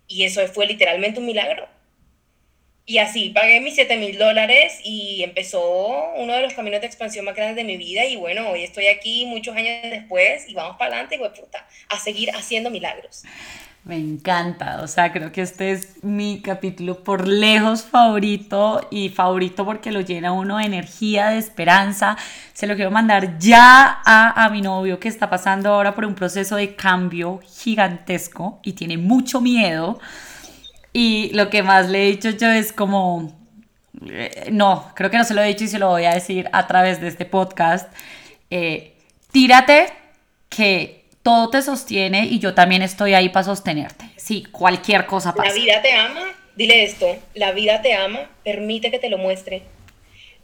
y 0.08 0.24
eso 0.24 0.46
fue 0.48 0.66
literalmente 0.68 1.20
un 1.20 1.26
milagro. 1.26 1.68
Y 2.90 2.98
así 2.98 3.30
pagué 3.30 3.62
mis 3.62 3.76
7 3.76 3.98
mil 3.98 4.18
dólares 4.18 4.80
y 4.84 5.22
empezó 5.22 5.62
uno 6.18 6.34
de 6.34 6.42
los 6.42 6.54
caminos 6.56 6.82
de 6.82 6.88
expansión 6.88 7.24
más 7.24 7.36
grandes 7.36 7.56
de 7.56 7.64
mi 7.64 7.78
vida. 7.78 8.04
Y 8.06 8.16
bueno, 8.16 8.50
hoy 8.50 8.64
estoy 8.64 8.88
aquí 8.88 9.28
muchos 9.28 9.56
años 9.56 9.76
después 9.84 10.50
y 10.50 10.56
vamos 10.56 10.76
para 10.78 10.96
adelante, 10.96 11.20
puta, 11.20 11.68
a 11.88 12.00
seguir 12.00 12.32
haciendo 12.32 12.72
milagros. 12.72 13.26
Me 13.84 13.96
encanta, 13.96 14.82
o 14.82 14.88
sea, 14.88 15.12
creo 15.12 15.32
que 15.32 15.44
este 15.44 15.72
es 15.72 16.04
mi 16.04 16.42
capítulo 16.42 17.04
por 17.04 17.28
lejos 17.28 17.84
favorito 17.84 18.88
y 18.90 19.10
favorito 19.10 19.66
porque 19.66 19.92
lo 19.92 20.02
llena 20.02 20.32
uno 20.32 20.58
de 20.58 20.64
energía, 20.64 21.30
de 21.30 21.38
esperanza. 21.38 22.18
Se 22.54 22.66
lo 22.66 22.74
quiero 22.74 22.90
mandar 22.90 23.38
ya 23.38 24.02
a, 24.04 24.46
a 24.46 24.50
mi 24.50 24.64
novio 24.64 25.00
que 25.00 25.10
está 25.10 25.30
pasando 25.30 25.70
ahora 25.70 25.94
por 25.94 26.06
un 26.06 26.16
proceso 26.16 26.56
de 26.56 26.74
cambio 26.74 27.40
gigantesco 27.46 28.60
y 28.64 28.74
tiene 28.74 28.98
mucho 28.98 29.42
miedo 29.42 30.00
y 30.94 31.32
lo 31.34 31.50
que 31.50 31.64
más 31.64 31.90
le 31.90 32.04
he 32.04 32.12
dicho 32.12 32.30
yo 32.32 32.50
es 32.50 32.74
como, 32.74 33.34
eh, 34.08 34.48
no, 34.52 34.92
creo 34.96 35.10
que 35.10 35.18
no 35.18 35.24
se 35.24 35.34
lo 35.34 35.42
he 35.42 35.48
dicho 35.48 35.64
y 35.64 35.68
se 35.68 35.80
lo 35.80 35.90
voy 35.90 36.06
a 36.06 36.14
decir 36.14 36.50
a 36.52 36.68
través 36.68 37.00
de 37.02 37.08
este 37.08 37.26
podcast. 37.26 37.92
Eh, 38.50 38.94
tírate 39.32 39.88
que 40.50 41.06
todo 41.22 41.50
te 41.50 41.62
sostiene 41.62 42.26
y 42.26 42.40
yo 42.40 42.54
también 42.54 42.82
estoy 42.82 43.14
ahí 43.14 43.30
para 43.30 43.44
sostenerte. 43.44 44.06
Sí, 44.16 44.46
cualquier 44.52 45.06
cosa 45.06 45.34
pasa. 45.34 45.50
La 45.50 45.56
vida 45.56 45.82
te 45.82 45.94
ama, 45.94 46.24
dile 46.56 46.84
esto, 46.84 47.18
la 47.36 47.52
vida 47.52 47.82
te 47.82 47.94
ama, 47.94 48.30
permite 48.44 48.90
que 48.90 49.00
te 49.00 49.10
lo 49.10 49.18
muestre. 49.18 49.64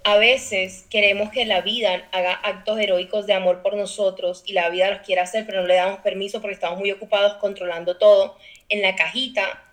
A 0.04 0.18
veces 0.18 0.86
queremos 0.92 1.32
que 1.32 1.46
la 1.46 1.62
vida 1.62 2.08
haga 2.12 2.34
actos 2.34 2.78
heroicos 2.80 3.26
de 3.26 3.34
amor 3.34 3.64
por 3.64 3.76
nosotros 3.76 4.44
y 4.46 4.54
la 4.54 4.70
vida 4.70 4.92
los 4.92 5.00
quiere 5.00 5.22
hacer, 5.22 5.48
pero 5.48 5.62
no 5.62 5.68
le 5.68 5.74
damos 5.74 6.02
permiso 6.02 6.42
porque 6.42 6.54
estamos 6.54 6.78
muy 6.78 6.92
ocupados 6.92 7.34
controlando 7.38 7.98
todo 7.98 8.38
en 8.70 8.84
la 8.84 8.96
cajita 8.96 9.64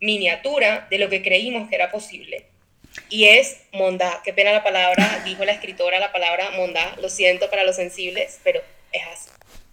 miniatura 0.00 0.86
de 0.90 0.98
lo 0.98 1.08
que 1.08 1.22
creímos 1.22 1.68
que 1.68 1.74
era 1.74 1.90
posible. 1.90 2.46
Y 3.10 3.24
es 3.24 3.58
mondá, 3.72 4.20
qué 4.24 4.32
pena 4.32 4.52
la 4.52 4.62
palabra, 4.62 5.22
dijo 5.24 5.44
la 5.44 5.52
escritora 5.52 5.98
la 5.98 6.12
palabra 6.12 6.50
mondá, 6.56 6.96
lo 7.00 7.08
siento 7.08 7.50
para 7.50 7.64
los 7.64 7.76
sensibles, 7.76 8.40
pero 8.44 8.60
es 8.92 9.02
así. 9.12 9.30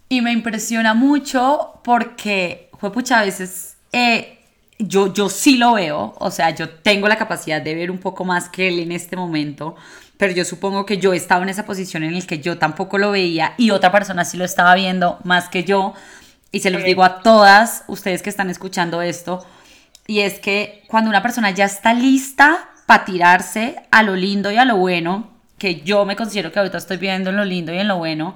Y 0.09 0.21
me 0.21 0.31
impresiona 0.31 0.93
mucho 0.93 1.79
porque, 1.83 2.69
pucha, 2.93 3.19
a 3.19 3.25
veces 3.25 3.77
eh, 3.91 4.37
yo, 4.77 5.13
yo 5.13 5.29
sí 5.29 5.57
lo 5.57 5.73
veo, 5.73 6.15
o 6.19 6.31
sea, 6.31 6.51
yo 6.51 6.69
tengo 6.69 7.07
la 7.07 7.17
capacidad 7.17 7.61
de 7.61 7.73
ver 7.75 7.89
un 7.89 7.97
poco 7.97 8.23
más 8.23 8.49
que 8.49 8.67
él 8.67 8.79
en 8.79 8.91
este 8.91 9.15
momento, 9.15 9.75
pero 10.17 10.33
yo 10.33 10.45
supongo 10.45 10.85
que 10.85 10.97
yo 10.97 11.13
estaba 11.13 11.43
en 11.43 11.49
esa 11.49 11.65
posición 11.65 12.03
en 12.03 12.13
la 12.13 12.25
que 12.25 12.39
yo 12.39 12.57
tampoco 12.57 12.97
lo 12.97 13.11
veía 13.11 13.53
y 13.57 13.71
otra 13.71 13.91
persona 13.91 14.25
sí 14.25 14.37
lo 14.37 14.45
estaba 14.45 14.75
viendo 14.75 15.19
más 15.23 15.49
que 15.49 15.63
yo. 15.63 15.93
Y 16.51 16.61
se 16.61 16.69
los 16.69 16.83
digo 16.83 17.03
a 17.03 17.21
todas 17.21 17.83
ustedes 17.87 18.21
que 18.21 18.29
están 18.29 18.49
escuchando 18.49 19.01
esto, 19.01 19.45
y 20.07 20.19
es 20.19 20.39
que 20.39 20.83
cuando 20.87 21.09
una 21.09 21.21
persona 21.21 21.51
ya 21.51 21.65
está 21.65 21.93
lista 21.93 22.69
para 22.85 23.05
tirarse 23.05 23.75
a 23.91 24.03
lo 24.03 24.15
lindo 24.15 24.51
y 24.51 24.57
a 24.57 24.65
lo 24.65 24.77
bueno, 24.77 25.31
que 25.57 25.81
yo 25.81 26.05
me 26.05 26.15
considero 26.15 26.51
que 26.51 26.59
ahorita 26.59 26.77
estoy 26.77 26.97
viendo 26.97 27.29
en 27.29 27.37
lo 27.37 27.45
lindo 27.45 27.73
y 27.73 27.77
en 27.77 27.87
lo 27.87 27.97
bueno, 27.97 28.35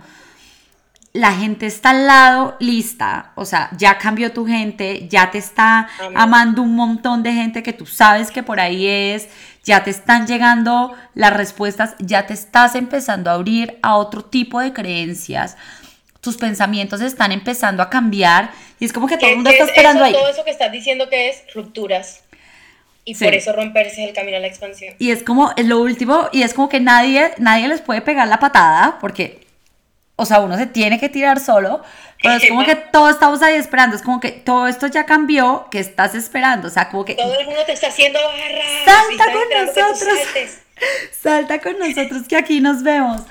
la 1.14 1.34
gente 1.34 1.66
está 1.66 1.90
al 1.90 2.06
lado 2.06 2.56
lista, 2.60 3.32
o 3.36 3.44
sea, 3.44 3.70
ya 3.78 3.98
cambió 3.98 4.32
tu 4.32 4.46
gente, 4.46 5.08
ya 5.10 5.32
te 5.32 5.40
está 5.40 5.88
amando 6.16 6.62
un 6.62 6.76
montón 6.76 7.24
de 7.24 7.34
gente 7.34 7.64
que 7.64 7.74
tú 7.74 7.88
sabes 7.88 8.30
que 8.30 8.44
por 8.44 8.60
ahí 8.60 8.86
es, 8.86 9.28
ya 9.64 9.84
te 9.84 9.90
están 9.90 10.28
llegando 10.28 10.94
las 11.16 11.34
respuestas, 11.34 11.96
ya 12.00 12.28
te 12.28 12.34
estás 12.34 12.76
empezando 12.76 13.32
a 13.32 13.34
abrir 13.34 13.80
a 13.82 13.96
otro 13.96 14.24
tipo 14.24 14.60
de 14.60 14.72
creencias, 14.72 15.58
tus 16.22 16.38
pensamientos 16.38 17.02
están 17.02 17.32
empezando 17.32 17.82
a 17.82 17.90
cambiar 17.90 18.52
y 18.80 18.86
es 18.86 18.94
como 18.94 19.08
que 19.08 19.18
todo 19.18 19.30
el 19.30 19.38
mundo 19.38 19.50
está 19.50 19.66
esperando 19.66 20.04
ahí. 20.04 20.14
Todo 20.14 20.30
eso 20.30 20.44
que 20.44 20.52
estás 20.52 20.72
diciendo 20.72 21.10
que 21.10 21.30
es 21.30 21.44
rupturas. 21.54 22.24
Y 23.06 23.16
por 23.16 23.34
eso 23.34 23.54
romperse 23.54 24.04
es 24.04 24.10
el 24.10 24.14
camino 24.14 24.38
a 24.38 24.40
la 24.40 24.48
expansión. 24.48 24.94
Y 25.00 25.10
es 25.10 25.24
como, 25.24 25.52
es 25.56 25.66
lo 25.66 25.80
último, 25.80 26.30
y 26.32 26.44
es 26.44 26.54
como 26.54 26.70
que 26.70 26.80
nadie, 26.80 27.32
nadie 27.40 27.68
les 27.68 27.82
puede 27.82 28.02
pegar 28.02 28.28
la 28.28 28.40
patada, 28.40 29.00
porque, 29.02 29.48
o 30.16 30.26
sea, 30.26 30.42
uno 30.42 30.58
se 30.58 30.68
tiene 30.68 31.00
que 31.00 31.10
tirar 31.10 31.40
solo, 31.40 31.82
Pero 32.22 32.36
es 32.36 32.48
como 32.48 32.64
que 32.66 32.76
todos 32.76 33.14
estamos 33.14 33.42
ahí 33.42 33.56
esperando, 33.56 33.96
es 33.96 34.04
como 34.04 34.20
que 34.20 34.32
todo 34.32 34.68
esto 34.68 34.86
ya 34.86 35.06
cambió, 35.06 35.68
que 35.72 35.80
estás 35.80 36.14
esperando, 36.14 36.68
o 36.68 36.72
sea, 36.72 36.90
como 36.90 37.04
que... 37.04 37.16
Todo 37.16 37.40
el 37.40 37.48
mundo 37.48 37.62
te 37.66 37.72
está 37.74 37.88
haciendo 37.88 38.20
barras. 38.20 38.86
Salta 38.86 39.26
con 39.34 39.66
nosotros. 39.66 40.20
Salta 41.20 41.60
con 41.60 41.80
nosotros 41.80 42.28
que 42.28 42.36
aquí 42.36 42.60
nos 42.60 42.84
vemos. 42.84 43.22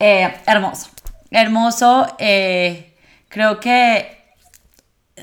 Eh, 0.00 0.34
hermoso, 0.44 0.90
hermoso. 1.34 2.06
Eh, 2.18 2.94
creo 3.28 3.60
que 3.60 4.24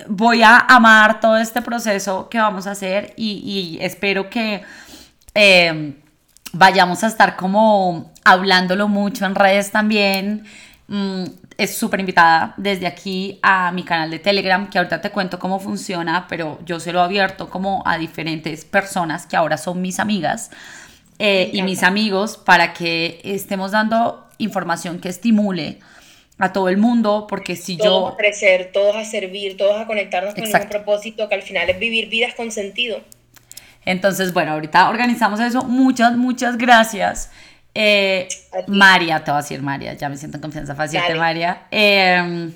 voy 0.07 0.43
a 0.43 0.57
amar 0.57 1.19
todo 1.19 1.37
este 1.37 1.61
proceso 1.61 2.29
que 2.29 2.37
vamos 2.37 2.67
a 2.67 2.71
hacer 2.71 3.13
y, 3.17 3.77
espero 3.81 4.29
que 4.29 4.61
eh, 5.33 5.93
vayamos 6.53 7.03
a 7.03 7.07
estar 7.07 7.35
como 7.35 8.11
hablándolo 8.23 8.87
mucho 8.87 9.25
en 9.25 9.35
redes 9.35 9.71
también. 9.71 10.45
Mm, 10.87 11.23
es 11.57 11.77
súper 11.77 11.99
invitada 11.99 12.53
desde 12.57 12.87
aquí 12.87 13.39
a 13.41 13.71
mi 13.71 13.83
canal 13.83 14.09
de 14.09 14.19
Telegram, 14.19 14.69
que 14.69 14.77
ahorita 14.77 14.99
te 14.99 15.11
cuento 15.11 15.39
cómo 15.39 15.59
funciona, 15.59 16.25
pero 16.27 16.59
yo 16.65 16.79
se 16.79 16.91
lo 16.91 16.99
he 16.99 17.03
abierto 17.03 17.49
como 17.49 17.83
a 17.85 17.97
diferentes 17.97 18.65
personas 18.65 19.27
que 19.27 19.37
ahora 19.37 19.57
son 19.57 19.81
mis 19.81 19.99
amigas 19.99 20.49
eh, 21.19 21.51
y 21.53 21.61
mis 21.61 21.83
amigos 21.83 22.37
para 22.37 22.73
que 22.73 23.21
estemos 23.23 23.71
dando 23.71 24.27
información 24.39 24.99
que 24.99 25.09
estimule 25.09 25.79
a 26.41 26.51
todo 26.51 26.69
el 26.69 26.77
mundo, 26.77 27.27
porque 27.29 27.55
si 27.55 27.77
todos 27.77 28.09
yo... 28.09 28.15
a 28.15 28.17
crecer, 28.17 28.71
todos 28.73 28.95
a 28.95 29.05
servir, 29.05 29.57
todos 29.57 29.79
a 29.79 29.85
conectarnos 29.85 30.33
con 30.33 30.43
un 30.43 30.69
propósito, 30.69 31.29
que 31.29 31.35
al 31.35 31.43
final 31.43 31.69
es 31.69 31.79
vivir 31.79 32.09
vidas 32.09 32.33
con 32.33 32.51
sentido. 32.51 32.99
Entonces, 33.85 34.33
bueno, 34.33 34.53
ahorita 34.53 34.89
organizamos 34.89 35.39
eso. 35.39 35.63
Muchas, 35.63 36.15
muchas 36.17 36.57
gracias. 36.57 37.31
Eh, 37.73 38.27
María, 38.67 39.23
te 39.23 39.31
voy 39.31 39.39
a 39.39 39.41
decir 39.41 39.61
María, 39.61 39.93
ya 39.93 40.09
me 40.09 40.17
siento 40.17 40.37
en 40.37 40.41
confianza 40.41 40.75
fácil 40.75 40.99
María. 41.15 41.67
Em, 41.71 42.51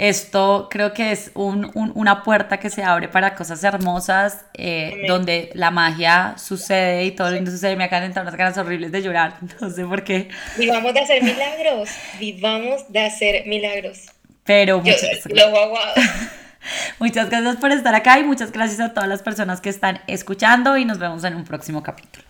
esto 0.00 0.68
creo 0.70 0.94
que 0.94 1.12
es 1.12 1.30
una 1.34 2.22
puerta 2.22 2.58
que 2.58 2.70
se 2.70 2.82
abre 2.82 3.08
para 3.08 3.34
cosas 3.34 3.62
hermosas, 3.62 4.46
eh, 4.54 5.02
donde 5.06 5.50
la 5.52 5.70
magia 5.70 6.36
sucede 6.38 7.04
y 7.04 7.10
todo 7.10 7.28
lo 7.28 7.34
lindo 7.34 7.50
sucede. 7.50 7.76
Me 7.76 7.84
acaban 7.84 8.04
de 8.04 8.06
entrar 8.06 8.24
unas 8.24 8.34
ganas 8.34 8.56
horribles 8.56 8.92
de 8.92 9.02
llorar, 9.02 9.34
no 9.60 9.68
sé 9.68 9.84
por 9.84 10.02
qué. 10.02 10.30
Vivamos 10.56 10.94
de 10.94 11.00
hacer 11.00 11.22
milagros, 11.22 11.90
vivamos 12.18 12.90
de 12.90 13.00
hacer 13.00 13.46
milagros. 13.46 14.06
Pero 14.44 14.78
muchas 14.78 15.02
gracias. 15.02 15.26
muchas 16.98 17.28
gracias 17.28 17.56
por 17.56 17.70
estar 17.70 17.94
acá 17.94 18.18
y 18.18 18.24
muchas 18.24 18.52
gracias 18.52 18.80
a 18.80 18.94
todas 18.94 19.08
las 19.08 19.22
personas 19.22 19.60
que 19.60 19.68
están 19.68 20.00
escuchando 20.06 20.78
y 20.78 20.86
nos 20.86 20.98
vemos 20.98 21.24
en 21.24 21.34
un 21.34 21.44
próximo 21.44 21.82
capítulo. 21.82 22.29